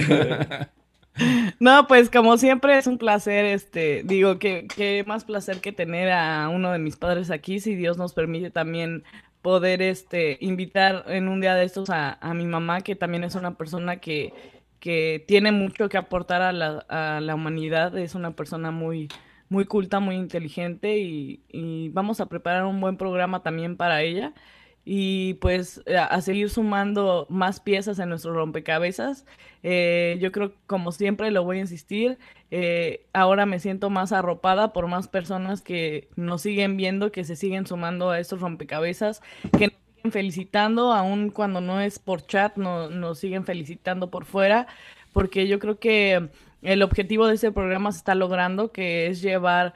No, 1.62 1.86
pues 1.88 2.10
como 2.10 2.40
siempre 2.40 2.76
es 2.80 2.88
un 2.88 2.98
placer, 2.98 3.46
este, 3.46 4.02
digo 4.04 4.40
que, 4.40 4.66
que 4.66 5.04
más 5.06 5.26
placer 5.26 5.62
que 5.62 5.72
tener 5.72 6.10
a 6.12 6.50
uno 6.50 6.72
de 6.72 6.80
mis 6.80 6.96
padres 6.96 7.30
aquí, 7.30 7.60
si 7.60 7.76
Dios 7.76 8.00
nos 8.00 8.14
permite 8.14 8.50
también 8.50 9.04
poder, 9.44 9.84
este, 9.84 10.40
invitar 10.42 11.06
en 11.08 11.28
un 11.28 11.40
día 11.40 11.54
de 11.54 11.64
estos 11.66 11.92
a, 11.92 12.18
mi 12.34 12.48
mamá, 12.48 12.82
que 12.82 12.96
también 12.96 13.24
es 13.24 13.36
una 13.36 13.58
persona 13.58 13.98
que, 13.98 14.34
que 14.80 15.24
tiene 15.28 15.52
mucho 15.52 15.88
que 15.88 15.98
aportar 15.98 16.42
a 16.42 16.52
la, 16.52 16.80
a 16.90 17.22
la 17.22 17.36
humanidad, 17.36 17.96
es 17.96 18.16
una 18.16 18.32
persona 18.36 18.72
muy, 18.72 19.08
muy 19.50 19.66
culta, 19.66 20.00
muy 20.00 20.16
inteligente 20.16 20.98
y, 20.98 21.44
y 21.48 21.90
vamos 21.90 22.22
a 22.22 22.26
preparar 22.26 22.66
un 22.66 22.82
buen 22.82 22.98
programa 22.98 23.44
también 23.44 23.78
para 23.78 24.02
ella 24.02 24.34
y 24.84 25.36
pues 25.36 25.84
a 25.96 26.20
seguir 26.22 26.50
sumando 26.50 27.28
más 27.30 27.60
piezas 27.60 28.00
en 28.00 28.10
nuestro 28.10 28.34
rompecabezas. 28.34 29.26
Eh, 29.64 30.18
yo 30.20 30.32
creo, 30.32 30.54
como 30.68 30.92
siempre, 30.92 31.32
lo 31.32 31.44
voy 31.44 31.58
a 31.58 31.62
insistir, 31.62 32.18
eh, 32.50 33.06
ahora 33.14 33.46
me 33.46 33.60
siento 33.60 33.90
más 33.90 34.12
arropada 34.12 34.74
por 34.74 34.88
más 34.88 35.08
personas 35.08 35.62
que 35.62 36.10
nos 36.16 36.42
siguen 36.42 36.78
viendo, 36.78 37.12
que 37.12 37.24
se 37.24 37.36
siguen 37.36 37.68
sumando 37.68 38.10
a 38.10 38.20
estos 38.20 38.42
rompecabezas, 38.42 39.22
que 39.58 39.68
nos 39.68 39.78
siguen 39.96 40.12
felicitando, 40.12 40.94
aun 40.94 41.30
cuando 41.30 41.62
no 41.62 41.80
es 41.80 42.00
por 42.00 42.26
chat, 42.26 42.58
no, 42.58 42.90
nos 42.90 43.20
siguen 43.20 43.46
felicitando 43.46 44.10
por 44.10 44.26
fuera, 44.26 44.68
porque 45.14 45.48
yo 45.48 45.60
creo 45.60 45.80
que 45.80 46.30
el 46.64 46.84
objetivo 46.84 47.28
de 47.28 47.36
este 47.36 47.52
programa 47.52 47.92
se 47.92 48.00
está 48.00 48.16
logrando, 48.16 48.72
que 48.72 49.08
es 49.08 49.22
llevar 49.22 49.74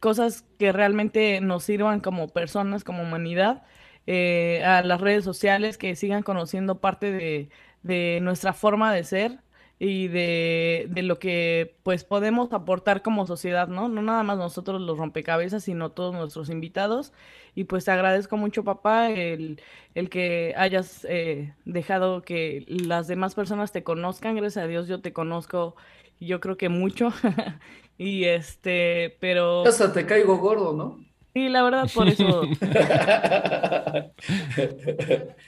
cosas 0.00 0.44
que 0.58 0.72
realmente 0.72 1.40
nos 1.40 1.64
sirvan 1.64 2.00
como 2.00 2.28
personas, 2.28 2.84
como 2.84 3.02
humanidad. 3.02 3.64
Eh, 4.08 4.62
a 4.64 4.82
las 4.82 5.00
redes 5.00 5.24
sociales, 5.24 5.78
que 5.78 5.96
sigan 5.96 6.22
conociendo 6.22 6.80
parte 6.80 7.10
de, 7.10 7.48
de 7.86 8.20
nuestra 8.22 8.52
forma 8.52 8.92
de 8.92 9.04
ser 9.04 9.38
y 9.78 10.08
de, 10.08 10.86
de, 10.88 11.02
lo 11.02 11.18
que 11.18 11.76
pues 11.82 12.04
podemos 12.04 12.50
aportar 12.52 13.02
como 13.02 13.26
sociedad, 13.26 13.68
¿no? 13.68 13.88
No 13.88 14.00
nada 14.00 14.22
más 14.22 14.38
nosotros 14.38 14.80
los 14.80 14.96
rompecabezas, 14.96 15.64
sino 15.64 15.90
todos 15.90 16.14
nuestros 16.14 16.48
invitados. 16.48 17.12
Y 17.54 17.64
pues 17.64 17.84
te 17.84 17.90
agradezco 17.90 18.38
mucho, 18.38 18.64
papá, 18.64 19.10
el, 19.10 19.60
el 19.94 20.08
que 20.08 20.54
hayas 20.56 21.06
eh, 21.08 21.54
dejado 21.66 22.22
que 22.22 22.64
las 22.68 23.06
demás 23.06 23.34
personas 23.34 23.72
te 23.72 23.82
conozcan. 23.82 24.36
Gracias 24.36 24.64
a 24.64 24.68
Dios 24.68 24.88
yo 24.88 25.02
te 25.02 25.12
conozco, 25.12 25.76
yo 26.20 26.40
creo 26.40 26.56
que 26.56 26.70
mucho. 26.70 27.12
y 27.98 28.24
este, 28.24 29.18
pero... 29.20 29.66
Hasta 29.66 29.92
te 29.92 30.06
caigo 30.06 30.38
gordo, 30.38 30.72
¿no? 30.72 31.04
Sí, 31.34 31.50
la 31.50 31.62
verdad, 31.62 31.90
por 31.94 32.08
eso. 32.08 32.44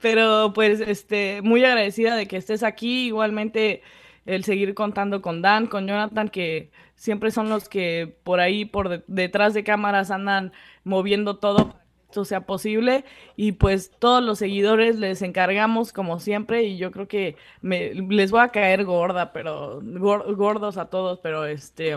Pero 0.00 0.52
pues, 0.54 0.80
este, 0.80 1.42
muy 1.42 1.64
agradecida 1.64 2.16
de 2.16 2.26
que 2.26 2.36
estés 2.36 2.62
aquí. 2.62 3.06
Igualmente, 3.06 3.82
el 4.26 4.44
seguir 4.44 4.74
contando 4.74 5.22
con 5.22 5.42
Dan, 5.42 5.66
con 5.66 5.86
Jonathan, 5.86 6.28
que 6.28 6.70
siempre 6.94 7.30
son 7.30 7.48
los 7.48 7.68
que 7.68 8.16
por 8.22 8.40
ahí, 8.40 8.64
por 8.64 9.04
detrás 9.06 9.54
de 9.54 9.64
cámaras, 9.64 10.10
andan 10.10 10.52
moviendo 10.84 11.38
todo 11.38 11.70
para 11.70 11.84
que 12.12 12.24
sea 12.24 12.46
posible. 12.46 13.04
Y 13.36 13.52
pues 13.52 13.90
todos 13.98 14.22
los 14.22 14.38
seguidores 14.38 14.96
les 14.96 15.22
encargamos 15.22 15.92
como 15.92 16.20
siempre. 16.20 16.64
Y 16.64 16.76
yo 16.76 16.90
creo 16.92 17.08
que 17.08 17.36
me, 17.60 17.94
les 17.94 18.30
voy 18.30 18.40
a 18.40 18.48
caer 18.48 18.84
gorda, 18.84 19.32
pero 19.32 19.80
gordos 19.82 20.76
a 20.76 20.86
todos, 20.86 21.20
pero 21.20 21.46
este 21.46 21.96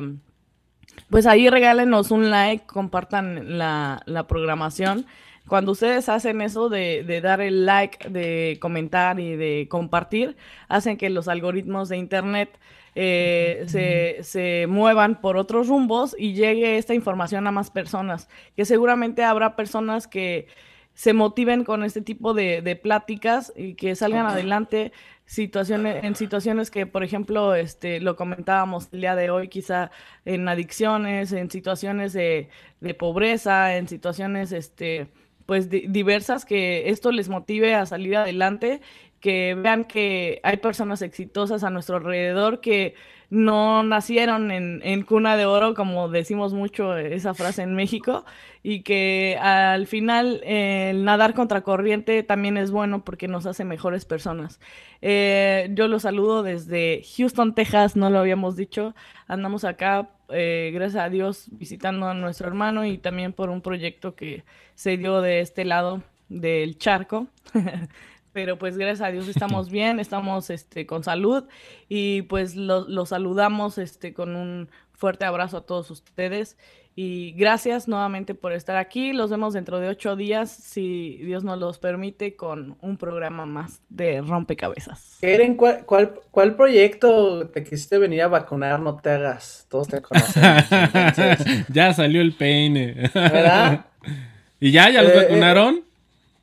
pues 1.09 1.25
ahí 1.25 1.49
regálenos 1.49 2.11
un 2.11 2.29
like, 2.29 2.65
compartan 2.65 3.57
la, 3.57 4.25
programación. 4.27 5.05
Cuando 5.47 5.73
ustedes 5.73 6.09
hacen 6.09 6.41
eso 6.41 6.69
de, 6.69 7.03
de, 7.03 7.21
dar 7.21 7.39
el 7.41 7.65
like, 7.65 8.09
de 8.09 8.57
comentar 8.59 9.19
y 9.19 9.35
de 9.35 9.67
compartir, 9.69 10.35
hacen 10.67 10.97
que 10.97 11.09
los 11.09 11.27
algoritmos 11.27 11.89
de 11.89 11.97
Internet 11.97 12.59
eh, 12.95 13.65
se, 13.67 14.23
se, 14.23 14.67
muevan 14.67 15.21
por 15.21 15.37
otros 15.37 15.67
rumbos 15.67 16.15
y 16.17 16.33
llegue 16.33 16.77
esta 16.77 16.93
información 16.93 17.45
a 17.45 17.51
más 17.51 17.69
personas, 17.69 18.27
que 18.55 18.65
seguramente 18.65 19.23
habrá 19.23 19.55
personas 19.55 20.07
que 20.07 20.47
se 20.95 21.11
motiven 21.11 21.65
con 21.65 21.83
este 21.83 22.01
tipo 22.01 22.33
de, 22.33 22.61
de 22.61 22.75
pláticas 22.77 23.51
y 23.55 23.75
que 23.75 23.95
salgan 23.95 24.25
adelante 24.27 24.93
situaciones, 25.25 26.03
en 26.03 26.15
situaciones 26.15 26.71
que, 26.71 26.85
por 26.85 27.03
ejemplo, 27.03 27.53
este, 27.53 27.99
lo 27.99 28.15
comentábamos 28.15 28.87
el 28.93 29.01
día 29.01 29.15
de 29.15 29.29
hoy, 29.29 29.49
quizá 29.49 29.91
en 30.23 30.47
adicciones, 30.47 31.33
en 31.33 31.51
situaciones 31.51 32.13
de, 32.13 32.49
de 32.79 32.93
pobreza, 32.93 33.75
en 33.75 33.89
situaciones, 33.89 34.53
este, 34.53 35.07
pues 35.45 35.69
diversas, 35.69 36.45
que 36.45 36.89
esto 36.89 37.11
les 37.11 37.29
motive 37.29 37.75
a 37.75 37.85
salir 37.85 38.17
adelante, 38.17 38.81
que 39.19 39.55
vean 39.55 39.85
que 39.85 40.39
hay 40.43 40.57
personas 40.57 41.01
exitosas 41.01 41.63
a 41.63 41.69
nuestro 41.69 41.97
alrededor 41.97 42.61
que 42.61 42.95
no 43.29 43.83
nacieron 43.83 44.51
en, 44.51 44.81
en, 44.83 45.03
cuna 45.03 45.35
de 45.35 45.45
oro, 45.45 45.73
como 45.73 46.09
decimos 46.09 46.53
mucho 46.53 46.95
esa 46.95 47.33
frase 47.33 47.63
en 47.63 47.75
México, 47.75 48.23
y 48.61 48.81
que 48.81 49.37
al 49.41 49.87
final 49.87 50.41
el 50.43 51.03
nadar 51.03 51.33
contra 51.33 51.61
corriente 51.61 52.23
también 52.23 52.57
es 52.57 52.71
bueno 52.71 53.03
porque 53.03 53.27
nos 53.27 53.45
hace 53.45 53.65
mejores 53.65 54.05
personas. 54.05 54.59
Eh, 55.01 55.69
yo 55.73 55.87
los 55.87 56.03
saludo 56.03 56.43
desde 56.43 57.03
Houston, 57.17 57.55
Texas, 57.55 57.95
no 57.95 58.09
lo 58.09 58.19
habíamos 58.19 58.55
dicho, 58.55 58.95
andamos 59.27 59.65
acá, 59.65 60.09
eh, 60.29 60.71
gracias 60.73 61.03
a 61.03 61.09
Dios, 61.09 61.47
visitando 61.51 62.07
a 62.07 62.13
nuestro 62.13 62.47
hermano 62.47 62.85
y 62.85 62.97
también 62.97 63.33
por 63.33 63.49
un 63.49 63.61
proyecto 63.61 64.15
que 64.15 64.43
se 64.75 64.97
dio 64.97 65.21
de 65.21 65.39
este 65.39 65.65
lado 65.65 66.01
del 66.29 66.77
charco. 66.77 67.27
pero 68.35 68.57
pues 68.57 68.77
gracias 68.77 69.07
a 69.07 69.11
Dios 69.11 69.29
estamos 69.29 69.69
bien, 69.71 69.99
estamos 69.99 70.49
este, 70.49 70.85
con 70.85 71.05
salud 71.05 71.45
y 71.87 72.23
pues 72.23 72.55
los 72.55 72.89
lo 72.89 73.05
saludamos 73.05 73.77
este, 73.77 74.13
con 74.13 74.35
un 74.35 74.69
fuerte 74.91 75.23
abrazo 75.23 75.57
a 75.57 75.65
todos 75.65 75.89
ustedes 75.89 76.57
y 76.97 77.33
gracias 77.33 77.87
nuevamente 77.87 78.35
por 78.35 78.53
estar 78.53 78.77
aquí. 78.77 79.11
Los 79.11 79.29
vemos 79.29 79.53
dentro 79.53 79.79
de 79.79 79.89
ocho 79.89 80.15
días, 80.15 80.49
si 80.49 81.17
Dios 81.17 81.43
nos 81.43 81.59
los 81.59 81.77
permite, 81.77 82.35
con 82.35 82.77
un 82.81 82.97
programa 82.97 83.45
más 83.45 83.81
de 83.89 84.21
rompecabezas. 84.21 85.17
Keren, 85.19 85.55
¿cuál, 85.55 85.85
cuál, 85.85 86.13
cuál 86.31 86.55
proyecto 86.55 87.49
te 87.49 87.63
quisiste 87.63 87.97
venir 87.97 88.21
a 88.21 88.27
vacunar? 88.29 88.79
No 88.79 88.95
te 88.95 89.09
hagas, 89.09 89.65
todos 89.69 89.89
te 89.89 90.01
conocen. 90.01 90.43
ya 91.69 91.93
salió 91.93 92.21
el 92.21 92.33
peine. 92.33 93.09
¿Verdad? 93.13 93.85
¿Y 94.59 94.71
ya? 94.71 94.89
¿Ya 94.89 95.01
lo 95.01 95.09
eh, 95.09 95.13
eh, 95.13 95.23
vacunaron? 95.23 95.84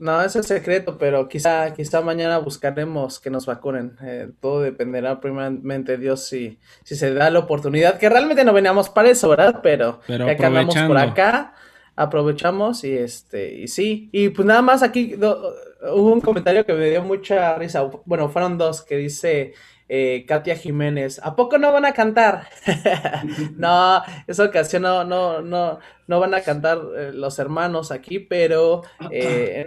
No, 0.02 0.20
eso 0.20 0.40
es 0.40 0.48
secreto, 0.48 0.98
pero 0.98 1.28
quizá, 1.28 1.72
quizá 1.74 2.00
mañana 2.00 2.38
buscaremos 2.38 3.20
que 3.20 3.30
nos 3.30 3.46
vacunen. 3.46 3.96
Eh, 4.02 4.30
todo 4.40 4.60
dependerá 4.60 5.20
primeramente 5.20 5.92
de 5.92 5.98
Dios 5.98 6.26
si, 6.26 6.58
si 6.82 6.96
se 6.96 7.14
da 7.14 7.30
la 7.30 7.38
oportunidad, 7.38 8.00
que 8.00 8.08
realmente 8.08 8.42
no 8.42 8.52
veníamos 8.52 8.90
para 8.90 9.10
eso, 9.10 9.28
¿verdad? 9.28 9.60
Pero, 9.62 10.00
pero 10.08 10.26
ya 10.26 10.36
que 10.36 10.44
andamos 10.44 10.74
por 10.76 10.98
acá, 10.98 11.54
aprovechamos 11.94 12.82
y 12.82 12.98
este, 12.98 13.54
y 13.54 13.68
sí. 13.68 14.08
Y 14.10 14.30
pues 14.30 14.44
nada 14.44 14.60
más 14.60 14.82
aquí 14.82 15.14
hubo 15.14 16.12
un 16.12 16.20
comentario 16.20 16.66
que 16.66 16.72
me 16.72 16.90
dio 16.90 17.04
mucha 17.04 17.54
risa. 17.54 17.88
Bueno, 18.04 18.28
fueron 18.28 18.58
dos 18.58 18.82
que 18.82 18.96
dice 18.96 19.54
eh, 19.94 20.24
Katia 20.26 20.56
Jiménez, 20.56 21.20
¿a 21.22 21.36
poco 21.36 21.58
no 21.58 21.70
van 21.70 21.84
a 21.84 21.92
cantar? 21.92 22.48
no, 23.58 24.02
esa 24.26 24.44
ocasión 24.44 24.84
no, 24.84 25.04
no, 25.04 25.42
no, 25.42 25.80
no 26.06 26.18
van 26.18 26.32
a 26.32 26.40
cantar 26.40 26.78
eh, 26.96 27.10
los 27.12 27.38
hermanos 27.38 27.92
aquí, 27.92 28.18
pero 28.18 28.84
eh, 29.10 29.66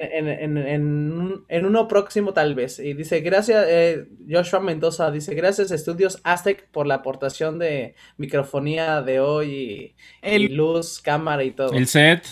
en, 1.47 1.65
uno 1.67 1.87
próximo 1.87 2.33
tal 2.33 2.55
vez. 2.55 2.79
Y 2.79 2.95
dice, 2.95 3.19
gracias, 3.19 3.67
Joshua 4.27 4.61
Mendoza, 4.61 5.11
dice, 5.11 5.35
gracias 5.35 5.69
Estudios 5.69 6.19
Aztec 6.23 6.69
por 6.71 6.87
la 6.87 6.95
aportación 6.95 7.59
de 7.59 7.93
microfonía 8.17 9.03
de 9.03 9.19
hoy 9.19 9.95
y, 10.23 10.47
luz, 10.47 11.01
cámara 11.03 11.43
y 11.43 11.51
todo. 11.51 11.71
El 11.73 11.85
set. 11.85 12.25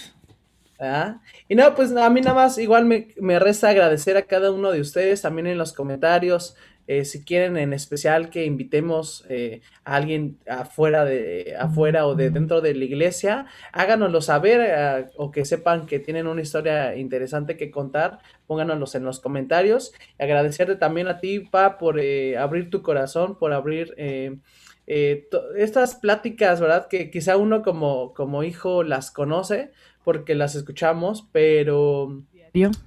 ¿Ah? 0.80 1.22
Y 1.48 1.53
no, 1.53 1.76
pues 1.76 1.95
a 1.95 2.10
mí 2.10 2.22
nada 2.22 2.34
más 2.34 2.57
igual 2.57 2.86
me, 2.86 3.10
me 3.18 3.38
resta 3.38 3.70
agradecer 3.70 4.18
a 4.18 4.24
cada 4.24 4.52
uno 4.52 4.72
de 4.72 4.82
ustedes 4.82 5.22
también 5.22 5.45
en 5.45 5.60
los 5.60 5.74
comentarios. 5.74 6.56
Eh, 6.85 7.05
si 7.05 7.23
quieren 7.23 7.55
en 7.57 7.72
especial 7.72 8.30
que 8.30 8.43
invitemos 8.45 9.26
eh, 9.30 9.61
a 9.85 9.95
alguien 9.95 10.38
afuera 10.47 11.05
de 11.05 11.55
afuera 11.57 12.05
o 12.05 12.15
de 12.15 12.30
dentro 12.30 12.60
de 12.60 12.76
la 12.76 12.84
iglesia, 12.84 13.45
háganoslo 13.72 14.22
saber 14.22 14.61
eh, 14.61 15.10
o 15.15 15.31
que 15.31 15.45
sepan 15.45 15.85
que 15.85 15.99
tienen 15.99 16.27
una 16.27 16.41
historia 16.41 16.95
interesante 16.97 17.55
que 17.55 17.72
contar, 17.72 18.19
pónganoslos 18.47 18.95
en 18.95 19.05
los 19.05 19.22
comentarios. 19.22 19.93
agradecerte 20.19 20.76
también 20.76 21.07
a 21.07 21.19
ti, 21.19 21.39
Pa, 21.39 21.77
por 21.77 21.99
abrir 22.38 22.69
tu 22.69 22.81
corazón, 22.81 23.38
por 23.38 23.53
abrir 23.53 23.95
estas 24.85 25.95
pláticas, 25.95 26.60
¿verdad? 26.60 26.88
Que 26.89 27.10
quizá 27.10 27.38
uno 27.38 27.61
como, 27.61 28.14
como 28.14 28.43
hijo 28.43 28.84
las 28.84 29.11
conoce 29.11 29.72
porque 30.03 30.35
las 30.35 30.55
escuchamos, 30.55 31.27
pero 31.31 32.23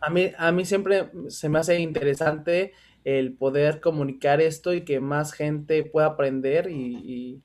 a 0.01 0.11
mí, 0.11 0.33
a 0.37 0.53
mí 0.53 0.65
siempre 0.65 1.11
se 1.29 1.49
me 1.49 1.59
hace 1.59 1.81
interesante 1.81 2.73
el 3.07 3.35
poder 3.35 3.81
comunicar 3.81 4.41
esto 4.41 4.75
y 4.75 4.81
que 4.81 4.99
más 4.99 5.33
gente 5.33 5.85
pueda 5.85 6.09
aprender 6.09 6.69
y, 6.69 7.41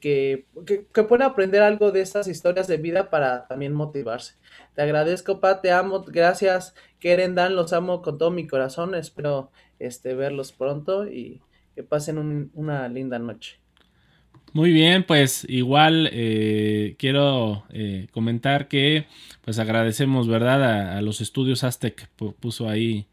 que, 0.00 0.46
que, 0.64 1.02
pueda 1.02 1.26
aprender 1.26 1.60
algo 1.60 1.90
de 1.90 2.02
estas 2.02 2.28
historias 2.28 2.68
de 2.68 2.76
vida 2.76 3.10
para 3.10 3.48
también 3.48 3.72
motivarse. 3.72 4.34
Te 4.76 4.82
agradezco, 4.82 5.40
Pa, 5.40 5.60
te 5.60 5.72
amo, 5.72 6.04
gracias, 6.04 6.76
Keren 7.00 7.34
Dan, 7.34 7.56
los 7.56 7.72
amo 7.72 8.00
con 8.00 8.16
todo 8.16 8.30
mi 8.30 8.46
corazón, 8.46 8.94
espero 8.94 9.50
este, 9.80 10.14
verlos 10.14 10.52
pronto 10.52 11.08
y 11.08 11.42
que 11.74 11.82
pasen 11.82 12.50
una 12.54 12.88
linda 12.88 13.18
noche. 13.18 13.58
Muy 14.52 14.72
bien, 14.72 15.02
pues 15.04 15.44
igual 15.48 16.10
eh, 16.12 16.94
quiero 16.96 17.64
eh, 17.70 18.06
comentar 18.12 18.68
que 18.68 19.06
pues 19.40 19.58
agradecemos, 19.58 20.28
¿verdad? 20.28 20.62
A, 20.62 20.98
a 20.98 21.02
los 21.02 21.20
estudios 21.20 21.64
Aztec, 21.64 22.08
puso 22.38 22.68
ahí 22.68 23.08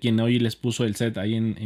quien 0.00 0.18
hoy 0.20 0.38
les 0.38 0.56
puso 0.56 0.84
el 0.84 0.96
set 0.96 1.18
ahí 1.18 1.34
en, 1.34 1.56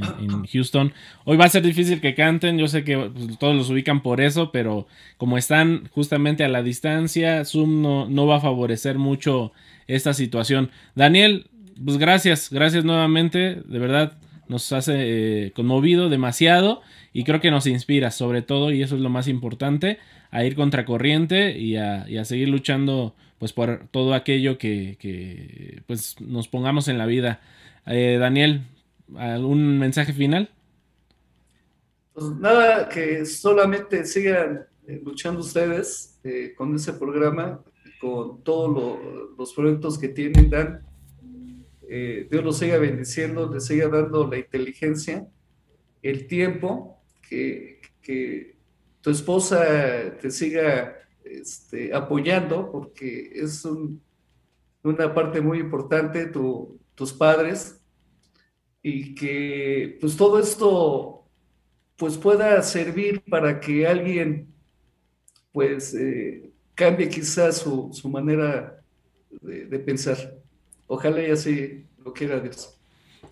Houston. 0.53 0.93
Hoy 1.25 1.37
va 1.37 1.45
a 1.45 1.49
ser 1.49 1.63
difícil 1.63 2.01
que 2.01 2.15
canten, 2.15 2.59
yo 2.59 2.69
sé 2.69 2.85
que 2.85 2.97
pues, 2.97 3.39
todos 3.39 3.55
los 3.55 3.71
ubican 3.71 4.03
por 4.03 4.21
eso, 4.21 4.51
pero 4.53 4.87
como 5.17 5.39
están 5.39 5.89
justamente 5.93 6.45
a 6.45 6.49
la 6.49 6.63
distancia, 6.63 7.45
Zoom 7.45 7.83
no, 7.83 8.09
no 8.09 8.27
va 8.27 8.37
a 8.37 8.41
favorecer 8.41 8.99
mucho 8.99 9.53
esta 9.87 10.15
situación. 10.15 10.71
Daniel, 10.95 11.47
pues 11.85 11.99
gracias, 11.99 12.51
gracias 12.51 12.85
nuevamente, 12.85 13.63
de 13.65 13.79
verdad 13.79 14.19
nos 14.49 14.73
hace 14.73 15.47
eh, 15.47 15.53
conmovido 15.53 16.09
demasiado 16.09 16.83
y 17.13 17.25
creo 17.25 17.41
que 17.41 17.51
nos 17.51 17.67
inspira 17.67 18.11
sobre 18.11 18.43
todo, 18.43 18.73
y 18.73 18.83
eso 18.83 18.97
es 18.97 19.01
lo 19.01 19.11
más 19.11 19.29
importante, 19.29 19.99
a 20.31 20.45
ir 20.45 20.55
contracorriente 20.55 21.59
y 21.59 21.77
a, 21.77 22.07
y 22.09 22.19
a 22.19 22.25
seguir 22.25 22.49
luchando 22.49 23.15
pues 23.39 23.53
por 23.53 23.89
todo 23.91 24.15
aquello 24.15 24.57
que, 24.57 24.97
que 25.01 25.83
pues 25.87 26.17
nos 26.21 26.49
pongamos 26.49 26.89
en 26.89 26.97
la 26.97 27.07
vida. 27.07 27.41
Eh, 27.87 28.17
Daniel, 28.19 28.63
¿algún 29.17 29.79
mensaje 29.79 30.13
final? 30.13 30.51
Pues 32.13 32.27
nada, 32.39 32.89
que 32.89 33.25
solamente 33.27 34.05
sigan 34.05 34.67
eh, 34.87 35.01
luchando 35.05 35.41
ustedes 35.41 36.21
eh, 36.23 36.55
con 36.57 36.75
ese 36.77 36.93
programa, 36.93 37.61
con 38.01 38.43
todos 38.45 39.01
los 39.37 39.55
proyectos 39.55 39.99
que 39.99 40.09
tienen, 40.09 40.51
Dan. 40.51 40.87
Dios 42.31 42.43
los 42.43 42.57
siga 42.57 42.79
bendiciendo, 42.79 43.53
les 43.53 43.67
siga 43.67 43.87
dando 43.89 44.27
la 44.27 44.39
inteligencia, 44.39 45.29
el 46.01 46.27
tiempo, 46.27 47.03
que, 47.29 47.81
tu 49.03 49.11
esposa 49.11 50.17
te 50.19 50.31
siga 50.31 50.97
este, 51.23 51.93
apoyando, 51.95 52.71
porque 52.73 53.33
es 53.35 53.67
una 54.83 55.13
parte 55.13 55.43
muy 55.43 55.59
importante, 55.59 56.27
tu, 56.27 56.81
tus 56.95 57.13
padres 57.13 57.81
y 58.83 59.15
que 59.15 59.97
pues 60.01 60.17
todo 60.17 60.41
esto 60.41 61.25
pues 61.97 62.17
pueda 62.17 62.61
servir 62.63 63.23
para 63.29 63.61
que 63.61 63.87
alguien 63.87 64.49
pues 65.53 65.95
eh, 65.95 66.51
cambie 66.75 67.09
quizás 67.09 67.59
su, 67.59 67.91
su 67.93 68.09
manera 68.09 68.83
de, 69.41 69.79
pensar. 69.79 70.17
Ojalá 70.87 71.27
y 71.27 71.31
así 71.31 71.85
lo 72.05 72.13
quiera 72.13 72.41
Dios. 72.41 72.79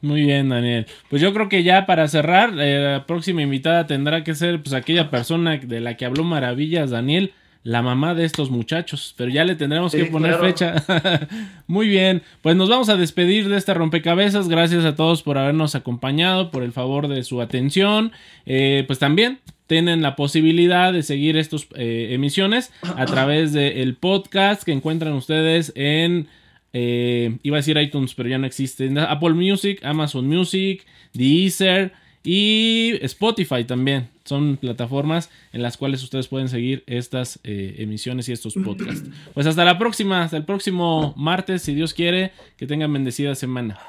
Muy 0.02 0.22
bien, 0.22 0.48
Daniel. 0.48 0.86
Pues 1.08 1.20
yo 1.20 1.34
creo 1.34 1.48
que 1.48 1.62
ya 1.62 1.84
para 1.84 2.08
cerrar, 2.08 2.50
eh, 2.58 2.78
la 2.78 3.06
próxima 3.06 3.42
invitada 3.42 3.86
tendrá 3.86 4.24
que 4.24 4.34
ser 4.34 4.62
pues 4.62 4.72
aquella 4.72 5.10
persona 5.10 5.58
de 5.58 5.80
la 5.80 5.96
que 5.96 6.06
habló 6.06 6.24
maravillas, 6.24 6.90
Daniel, 6.90 7.34
la 7.62 7.82
mamá 7.82 8.14
de 8.14 8.24
estos 8.24 8.50
muchachos, 8.50 9.14
pero 9.16 9.30
ya 9.30 9.44
le 9.44 9.54
tendremos 9.54 9.92
que 9.92 10.06
poner 10.06 10.36
fecha. 10.36 10.82
Muy 11.66 11.88
bien, 11.88 12.22
pues 12.42 12.56
nos 12.56 12.68
vamos 12.68 12.88
a 12.88 12.96
despedir 12.96 13.48
de 13.48 13.56
este 13.56 13.74
rompecabezas. 13.74 14.48
Gracias 14.48 14.84
a 14.84 14.96
todos 14.96 15.22
por 15.22 15.36
habernos 15.36 15.74
acompañado, 15.74 16.50
por 16.50 16.62
el 16.62 16.72
favor 16.72 17.08
de 17.08 17.22
su 17.22 17.40
atención. 17.42 18.12
Eh, 18.46 18.84
pues 18.86 18.98
también 18.98 19.40
tienen 19.66 20.02
la 20.02 20.16
posibilidad 20.16 20.92
de 20.92 21.02
seguir 21.02 21.36
estas 21.36 21.66
eh, 21.76 22.08
emisiones 22.12 22.72
a 22.96 23.06
través 23.06 23.52
del 23.52 23.94
podcast 23.94 24.62
que 24.62 24.72
encuentran 24.72 25.12
ustedes 25.12 25.72
en 25.76 26.28
eh, 26.72 27.36
iba 27.42 27.56
a 27.56 27.60
decir 27.60 27.76
iTunes, 27.78 28.14
pero 28.14 28.28
ya 28.28 28.38
no 28.38 28.46
existe. 28.46 28.90
Apple 28.98 29.34
Music, 29.34 29.80
Amazon 29.84 30.26
Music, 30.26 30.84
Deezer 31.12 31.92
y 32.22 32.94
Spotify 33.02 33.64
también. 33.64 34.08
Son 34.30 34.56
plataformas 34.58 35.28
en 35.52 35.60
las 35.60 35.76
cuales 35.76 36.04
ustedes 36.04 36.28
pueden 36.28 36.48
seguir 36.48 36.84
estas 36.86 37.40
eh, 37.42 37.74
emisiones 37.78 38.28
y 38.28 38.32
estos 38.32 38.54
podcasts. 38.54 39.10
Pues 39.34 39.48
hasta 39.48 39.64
la 39.64 39.76
próxima, 39.76 40.22
hasta 40.22 40.36
el 40.36 40.44
próximo 40.44 41.14
martes, 41.16 41.62
si 41.62 41.74
Dios 41.74 41.94
quiere. 41.94 42.30
Que 42.56 42.68
tengan 42.68 42.92
bendecida 42.92 43.34
semana. 43.34 43.80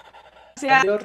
Adiós, 0.58 1.00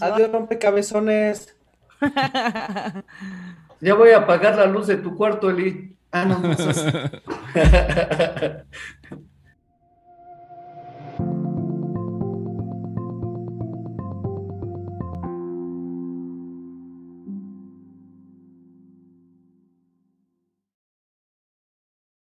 adiós 0.00 0.32
rompecabezones. 0.32 1.54
ya 3.82 3.94
voy 3.94 4.12
a 4.12 4.20
apagar 4.20 4.56
la 4.56 4.64
luz 4.64 4.86
de 4.86 4.96
tu 4.96 5.14
cuarto, 5.14 5.50
Eli. 5.50 5.94
Ah, 6.10 6.24
no, 6.24 6.38
no. 6.38 6.56